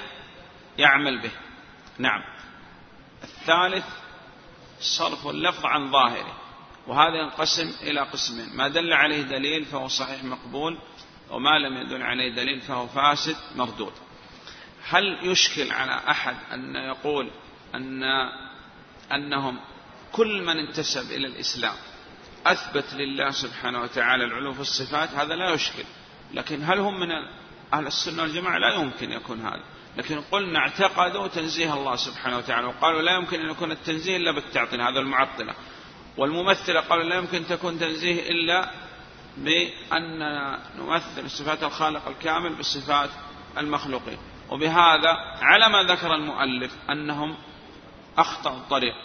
يعمل 0.77 1.21
به. 1.21 1.31
نعم. 1.97 2.21
الثالث 3.23 3.85
صرف 4.79 5.27
اللفظ 5.27 5.65
عن 5.65 5.91
ظاهره 5.91 6.37
وهذا 6.87 7.15
ينقسم 7.15 7.73
إلى 7.81 8.01
قسمين. 8.01 8.57
ما 8.57 8.67
دل 8.67 8.93
عليه 8.93 9.21
دليل 9.21 9.65
فهو 9.65 9.87
صحيح 9.87 10.23
مقبول 10.23 10.79
وما 11.29 11.59
لم 11.59 11.77
يدل 11.77 12.01
عليه 12.01 12.35
دليل 12.35 12.61
فهو 12.61 12.87
فاسد 12.87 13.35
مردود. 13.55 13.93
هل 14.89 15.19
يشكل 15.21 15.71
على 15.71 16.01
أحد 16.09 16.35
أن 16.53 16.75
يقول 16.75 17.31
أن 17.75 18.03
أنهم 19.11 19.59
كل 20.11 20.41
من 20.41 20.57
انتسب 20.57 21.11
إلى 21.11 21.27
الإسلام 21.27 21.75
أثبت 22.45 22.93
لله 22.93 23.31
سبحانه 23.31 23.81
وتعالى 23.81 24.25
العلو 24.25 24.53
في 24.53 24.59
الصفات؟ 24.59 25.09
هذا 25.09 25.35
لا 25.35 25.53
يشكل. 25.53 25.83
لكن 26.33 26.63
هل 26.63 26.79
هم 26.79 26.99
من 26.99 27.11
أهل 27.73 27.87
السنة 27.87 28.21
والجماعة؟ 28.23 28.57
لا 28.57 28.73
يمكن 28.73 29.11
يكون 29.11 29.41
هذا. 29.41 29.63
لكن 29.97 30.21
قلنا 30.21 30.59
اعتقدوا 30.59 31.27
تنزيه 31.27 31.73
الله 31.73 31.95
سبحانه 31.95 32.37
وتعالى 32.37 32.67
وقالوا 32.67 33.01
لا 33.01 33.15
يمكن 33.15 33.39
أن 33.39 33.49
يكون 33.49 33.71
التنزيه 33.71 34.17
إلا 34.17 34.31
بالتعطيل 34.31 34.81
هذا 34.81 34.99
المعطلة. 34.99 35.53
والممثلة 36.17 36.81
قالوا 36.81 37.03
لا 37.03 37.15
يمكن 37.15 37.47
تكون 37.47 37.79
تنزيه 37.79 38.29
إلا 38.29 38.71
بأننا 39.37 40.59
نمثل 40.77 41.29
صفات 41.29 41.63
الخالق 41.63 42.07
الكامل 42.07 42.55
بصفات 42.55 43.09
المخلوقين. 43.57 44.17
وبهذا 44.49 45.11
على 45.41 45.69
ما 45.69 45.83
ذكر 45.83 46.15
المؤلف 46.15 46.71
أنهم 46.89 47.35
أخطأوا 48.17 48.57
الطريق 48.57 48.95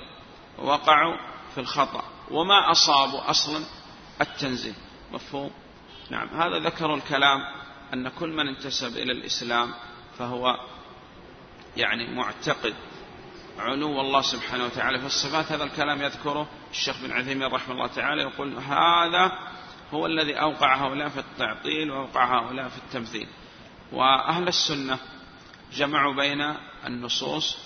ووقعوا 0.59 1.17
في 1.55 1.61
الخطأ 1.61 2.05
وما 2.31 2.71
أصابوا 2.71 3.31
أصلا 3.31 3.65
التنزيه. 4.21 4.75
مفهوم؟ 5.13 5.51
نعم. 6.11 6.29
هذا 6.29 6.59
ذكر 6.59 6.95
الكلام 6.95 7.41
أن 7.95 8.09
كل 8.09 8.29
من 8.29 8.49
انتسب 8.49 8.97
إلى 8.97 9.13
الإسلام 9.13 9.75
فهو 10.19 10.57
يعني 11.77 12.15
معتقد 12.15 12.75
علو 13.59 14.01
الله 14.01 14.21
سبحانه 14.21 14.65
وتعالى 14.65 14.99
في 14.99 15.07
الصفات 15.07 15.53
هذا 15.53 15.65
الكلام 15.65 16.03
يذكره 16.03 16.49
الشيخ 16.71 17.03
بن 17.03 17.13
عثيمين 17.13 17.49
رحمه 17.53 17.75
الله 17.75 17.87
تعالى 17.87 18.23
يقول 18.23 18.59
هذا 18.59 19.33
هو 19.93 20.07
الذي 20.07 20.35
أوقع 20.35 20.77
هؤلاء 20.77 21.09
في 21.09 21.19
التعطيل 21.21 21.91
وأوقع 21.91 22.39
هؤلاء 22.39 22.69
في 22.69 22.79
التمثيل. 22.79 23.29
وأهل 23.93 24.49
السنة 24.49 24.99
جمعوا 25.73 26.15
بين 26.15 26.55
النصوص 26.87 27.59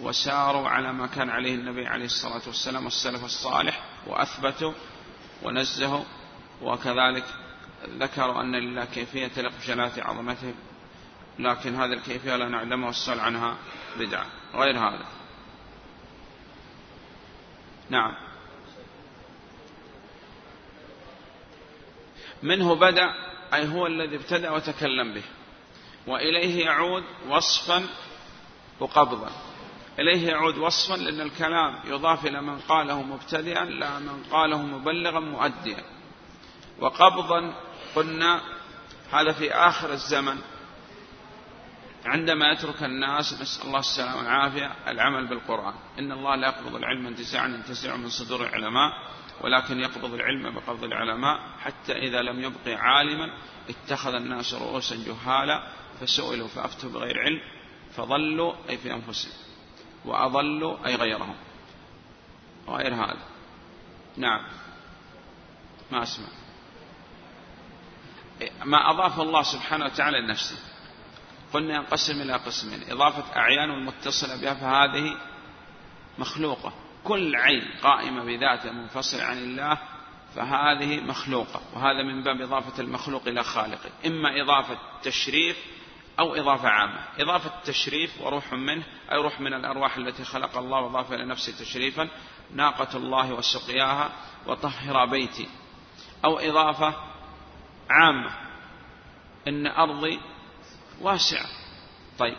وساروا 0.00 0.68
على 0.68 0.92
ما 0.92 1.06
كان 1.06 1.30
عليه 1.30 1.54
النبي 1.54 1.86
عليه 1.86 2.04
الصلاة 2.04 2.42
والسلام 2.46 2.84
والسلف 2.84 3.24
الصالح 3.24 3.80
وأثبتوا 4.06 4.72
ونزهوا 5.42 6.04
وكذلك 6.62 7.24
ذكروا 7.88 8.40
أن 8.40 8.56
لله 8.56 8.84
كيفية 8.84 9.26
تلق 9.26 9.52
بجلالة 9.62 10.04
عظمته. 10.04 10.54
لكن 11.38 11.74
هذه 11.74 11.92
الكيفية 11.92 12.36
لا 12.36 12.48
نعلمها 12.48 12.86
والسؤال 12.86 13.20
عنها 13.20 13.56
بدعة. 13.98 14.26
غير 14.54 14.78
هذا. 14.78 15.06
نعم. 17.90 18.14
منه 22.42 22.74
بدأ 22.74 23.14
أي 23.54 23.68
هو 23.68 23.86
الذي 23.86 24.16
ابتدأ 24.16 24.50
وتكلم 24.50 25.14
به. 25.14 25.22
وإليه 26.06 26.64
يعود 26.64 27.04
وصفا 27.28 27.86
وقبضا. 28.80 29.30
إليه 29.98 30.28
يعود 30.28 30.58
وصفا 30.58 30.94
لأن 30.94 31.20
الكلام 31.20 31.80
يضاف 31.84 32.26
إلى 32.26 32.42
من 32.42 32.58
قاله 32.58 33.02
مبتدئا 33.02 33.64
لا 33.64 33.98
من 33.98 34.22
قاله 34.30 34.62
مبلغا 34.62 35.20
مؤديا. 35.20 35.84
وقبضا 36.80 37.54
قلنا 37.94 38.40
هذا 39.12 39.32
في 39.32 39.52
آخر 39.52 39.92
الزمن. 39.92 40.38
عندما 42.04 42.52
يترك 42.52 42.82
الناس 42.82 43.40
نسأل 43.40 43.66
الله 43.66 43.78
السلامة 43.78 44.16
والعافية 44.16 44.72
العمل 44.86 45.26
بالقرآن. 45.26 45.74
إن 45.98 46.12
الله 46.12 46.34
لا 46.34 46.48
يقبض 46.48 46.74
العلم 46.74 47.06
انتزاعا 47.06 47.48
ينتزع 47.48 47.96
من 47.96 48.08
صدور 48.08 48.46
العلماء 48.46 48.92
ولكن 49.40 49.80
يقبض 49.80 50.14
العلم 50.14 50.54
بقبض 50.54 50.84
العلماء. 50.84 51.40
حتى 51.60 51.92
إذا 51.92 52.22
لم 52.22 52.40
يبقي 52.40 52.74
عالما 52.74 53.30
اتخذ 53.68 54.14
الناس 54.14 54.54
رؤوسا 54.54 54.96
جهالا 54.96 55.68
فسئلوا 56.00 56.48
فأفتوا 56.48 56.90
بغير 56.90 57.18
علم 57.18 57.40
فضلوا 57.96 58.54
أي 58.68 58.78
في 58.78 58.94
أنفسهم 58.94 59.32
وأضلوا 60.04 60.86
أي 60.86 60.94
غيرهم. 60.94 61.36
غير 62.68 62.94
هذا. 62.94 63.22
نعم. 64.16 64.46
ما 65.92 66.02
أسمع. 66.02 66.26
ما 68.64 68.90
أضاف 68.90 69.20
الله 69.20 69.42
سبحانه 69.42 69.84
وتعالى 69.84 70.20
لنفسه. 70.20 70.73
قلنا 71.52 71.74
ينقسم 71.74 72.22
إلى 72.22 72.32
قسمين. 72.32 72.90
إضافة 72.90 73.36
أعيان 73.36 73.70
المتصلة 73.70 74.40
بها 74.40 74.54
فهذه 74.54 75.16
مخلوقة. 76.18 76.72
كل 77.04 77.36
عين 77.36 77.62
قائمة 77.82 78.24
بذاته 78.24 78.72
منفصل 78.72 79.20
عن 79.20 79.38
الله 79.38 79.78
فهذه 80.34 81.00
مخلوقة. 81.00 81.60
وهذا 81.74 82.02
من 82.02 82.22
باب 82.22 82.40
إضافة 82.40 82.82
المخلوق 82.82 83.28
إلى 83.28 83.44
خالقه. 83.44 83.90
إما 84.06 84.42
إضافة 84.42 84.78
تشريف 85.02 85.56
أو 86.18 86.34
إضافة 86.34 86.68
عامة. 86.68 87.00
إضافة 87.18 87.50
تشريف 87.64 88.20
وروح 88.20 88.52
منه 88.52 88.84
أي 89.12 89.16
روح 89.16 89.40
من 89.40 89.54
الأرواح 89.54 89.96
التي 89.96 90.24
خلق 90.24 90.58
الله 90.58 90.80
وضاف 90.80 91.12
إلى 91.12 91.24
نفسه 91.24 91.64
تشريفا 91.64 92.08
ناقة 92.54 92.96
الله 92.96 93.32
وسقياها 93.32 94.10
وطهر 94.46 95.06
بيتي. 95.06 95.48
أو 96.24 96.38
إضافة 96.38 96.94
عامة. 97.90 98.30
إن 99.48 99.66
أرضي 99.66 100.20
واسعة 101.00 101.46
طيب. 102.18 102.36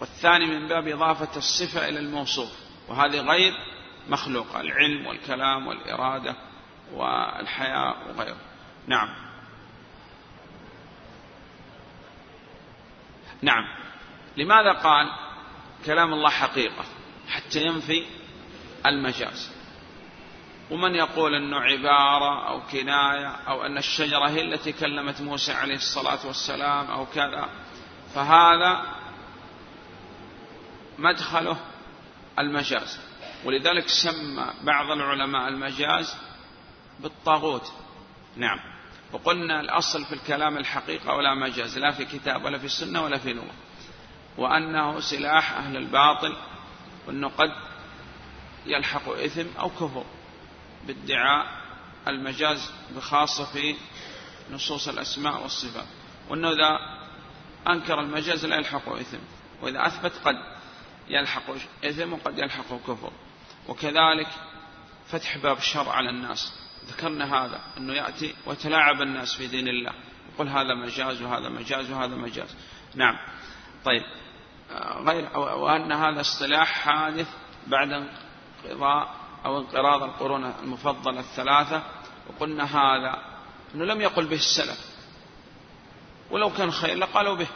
والثاني 0.00 0.46
من 0.46 0.68
باب 0.68 0.88
إضافة 0.88 1.36
الصفة 1.36 1.88
إلى 1.88 1.98
الموصوف. 1.98 2.52
وهذه 2.88 3.20
غير 3.20 3.54
مخلوقة. 4.08 4.60
العلم 4.60 5.06
والكلام 5.06 5.66
والإرادة 5.66 6.36
والحياة 6.92 7.94
وغيره. 8.08 8.40
نعم. 8.86 9.08
نعم. 13.42 13.64
لماذا 14.36 14.72
قال 14.72 15.10
كلام 15.86 16.12
الله 16.12 16.30
حقيقة؟ 16.30 16.84
حتى 17.28 17.62
ينفي 17.62 18.06
المجاز. 18.86 19.57
ومن 20.70 20.94
يقول 20.94 21.34
أنه 21.34 21.60
عبارة 21.60 22.48
أو 22.48 22.60
كناية 22.60 23.28
أو 23.28 23.66
أن 23.66 23.78
الشجرة 23.78 24.28
هي 24.28 24.40
التي 24.40 24.72
كلمت 24.72 25.20
موسى 25.20 25.52
عليه 25.52 25.74
الصلاة 25.74 26.26
والسلام 26.26 26.90
أو 26.90 27.06
كذا 27.06 27.48
فهذا 28.14 28.82
مدخله 30.98 31.56
المجاز. 32.38 33.00
ولذلك 33.44 33.88
سمى 33.88 34.46
بعض 34.62 34.90
العلماء 34.90 35.48
المجاز 35.48 36.16
بالطاغوت. 37.00 37.72
نعم. 38.36 38.58
وقلنا 39.12 39.60
الأصل 39.60 40.04
في 40.04 40.12
الكلام 40.12 40.56
الحقيقة 40.58 41.14
ولا 41.14 41.34
مجاز 41.34 41.78
لا 41.78 41.90
في 41.90 42.04
كتاب 42.04 42.44
ولا 42.44 42.58
في 42.58 42.64
السنة 42.64 43.04
ولا 43.04 43.18
في 43.18 43.32
لغة. 43.32 43.54
وأنه 44.38 45.00
سلاح 45.00 45.52
أهل 45.52 45.76
الباطل 45.76 46.36
وأنه 47.06 47.28
قد 47.28 47.50
يلحق 48.66 49.08
إثم 49.08 49.58
أو 49.58 49.68
كفر. 49.68 50.04
بادعاء 50.86 51.46
المجاز 52.08 52.70
بخاصة 52.96 53.44
في 53.44 53.76
نصوص 54.50 54.88
الأسماء 54.88 55.42
والصفات. 55.42 55.86
وأنه 56.28 56.48
إذا 56.48 56.78
أنكر 57.68 58.00
المجاز 58.00 58.46
لا 58.46 58.56
يلحق 58.56 58.88
إثم 58.88 59.18
وإذا 59.62 59.86
أثبت 59.86 60.12
قد 60.24 60.34
يلحق 61.08 61.50
إثم 61.84 62.12
وقد 62.12 62.38
يلحق 62.38 62.76
كفر. 62.86 63.12
وكذلك 63.68 64.28
فتح 65.08 65.38
باب 65.38 65.56
الشر 65.56 65.88
على 65.88 66.10
الناس. 66.10 66.52
ذكرنا 66.86 67.44
هذا 67.44 67.60
أنه 67.76 67.92
يأتي 67.92 68.34
ويتلاعب 68.46 69.02
الناس 69.02 69.34
في 69.34 69.46
دين 69.46 69.68
الله. 69.68 69.92
يقول 70.34 70.48
هذا 70.48 70.74
مجاز 70.74 71.22
وهذا 71.22 71.48
مجاز 71.48 71.90
وهذا 71.90 72.16
مجاز. 72.16 72.56
نعم. 72.94 73.18
طيب. 73.84 74.02
غير 75.06 75.38
وأن 75.38 75.92
هذا 75.92 76.20
اصطلاح 76.20 76.72
حادث 76.72 77.28
بعد 77.66 77.88
انقضاء 78.64 79.14
أو 79.44 79.58
انقراض 79.58 80.02
القرون 80.02 80.44
المفضلة 80.44 81.20
الثلاثة 81.20 81.82
وقلنا 82.28 82.64
هذا 82.64 83.38
أنه 83.74 83.84
لم 83.84 84.00
يقل 84.00 84.26
به 84.26 84.36
السلف. 84.36 84.98
ولو 86.30 86.50
كان 86.50 86.70
خير 86.70 86.96
لقالوا 86.96 87.36
به. 87.36 87.48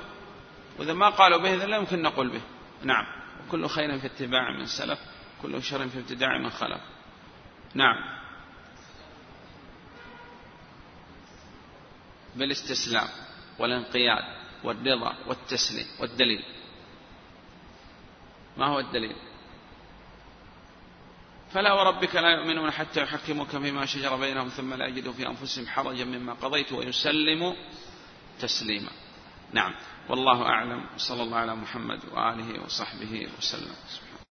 وإذا 0.79 0.93
ما 0.93 1.09
قالوا 1.09 1.39
به 1.39 1.55
إذا 1.55 1.67
لا 1.67 1.77
يمكن 1.77 2.03
نقول 2.03 2.29
به. 2.29 2.41
نعم. 2.83 3.07
وكل 3.49 3.69
خير 3.69 3.99
في 3.99 4.07
اتباع 4.07 4.51
من 4.51 4.67
سلف 4.67 4.99
كل 5.43 5.63
شر 5.63 5.89
في 5.89 5.99
ابتداع 5.99 6.39
من 6.39 6.51
خلف. 6.51 6.81
نعم. 7.75 7.97
بالاستسلام 12.37 13.09
والانقياد 13.59 14.25
والرضا 14.65 15.17
والتسليم 15.27 15.87
والدليل. 16.01 16.45
ما 18.57 18.67
هو 18.67 18.81
الدليل؟ 18.81 19.17
فلا 21.53 21.73
وربك 21.73 22.17
لا 22.17 22.31
يؤمنون 22.31 22.71
حتى 22.71 23.03
يحكموك 23.03 23.49
فيما 23.49 23.87
شجر 23.87 24.17
بينهم 24.17 24.49
ثم 24.49 24.75
لا 24.75 24.87
يجدوا 24.87 25.13
في 25.13 25.27
أنفسهم 25.27 25.67
حرجا 25.67 26.05
مما 26.05 26.33
قضيت 26.33 26.73
ويسلموا 26.73 27.55
تسليما. 28.41 28.91
نعم. 29.53 29.75
والله 30.09 30.43
أعلم. 30.43 30.87
صلى 30.97 31.23
الله 31.23 31.37
على 31.37 31.55
محمد 31.55 32.01
وآله 32.13 32.65
وصحبه 32.65 33.29
وسلم. 33.39 33.75
سبحانه 33.89 34.22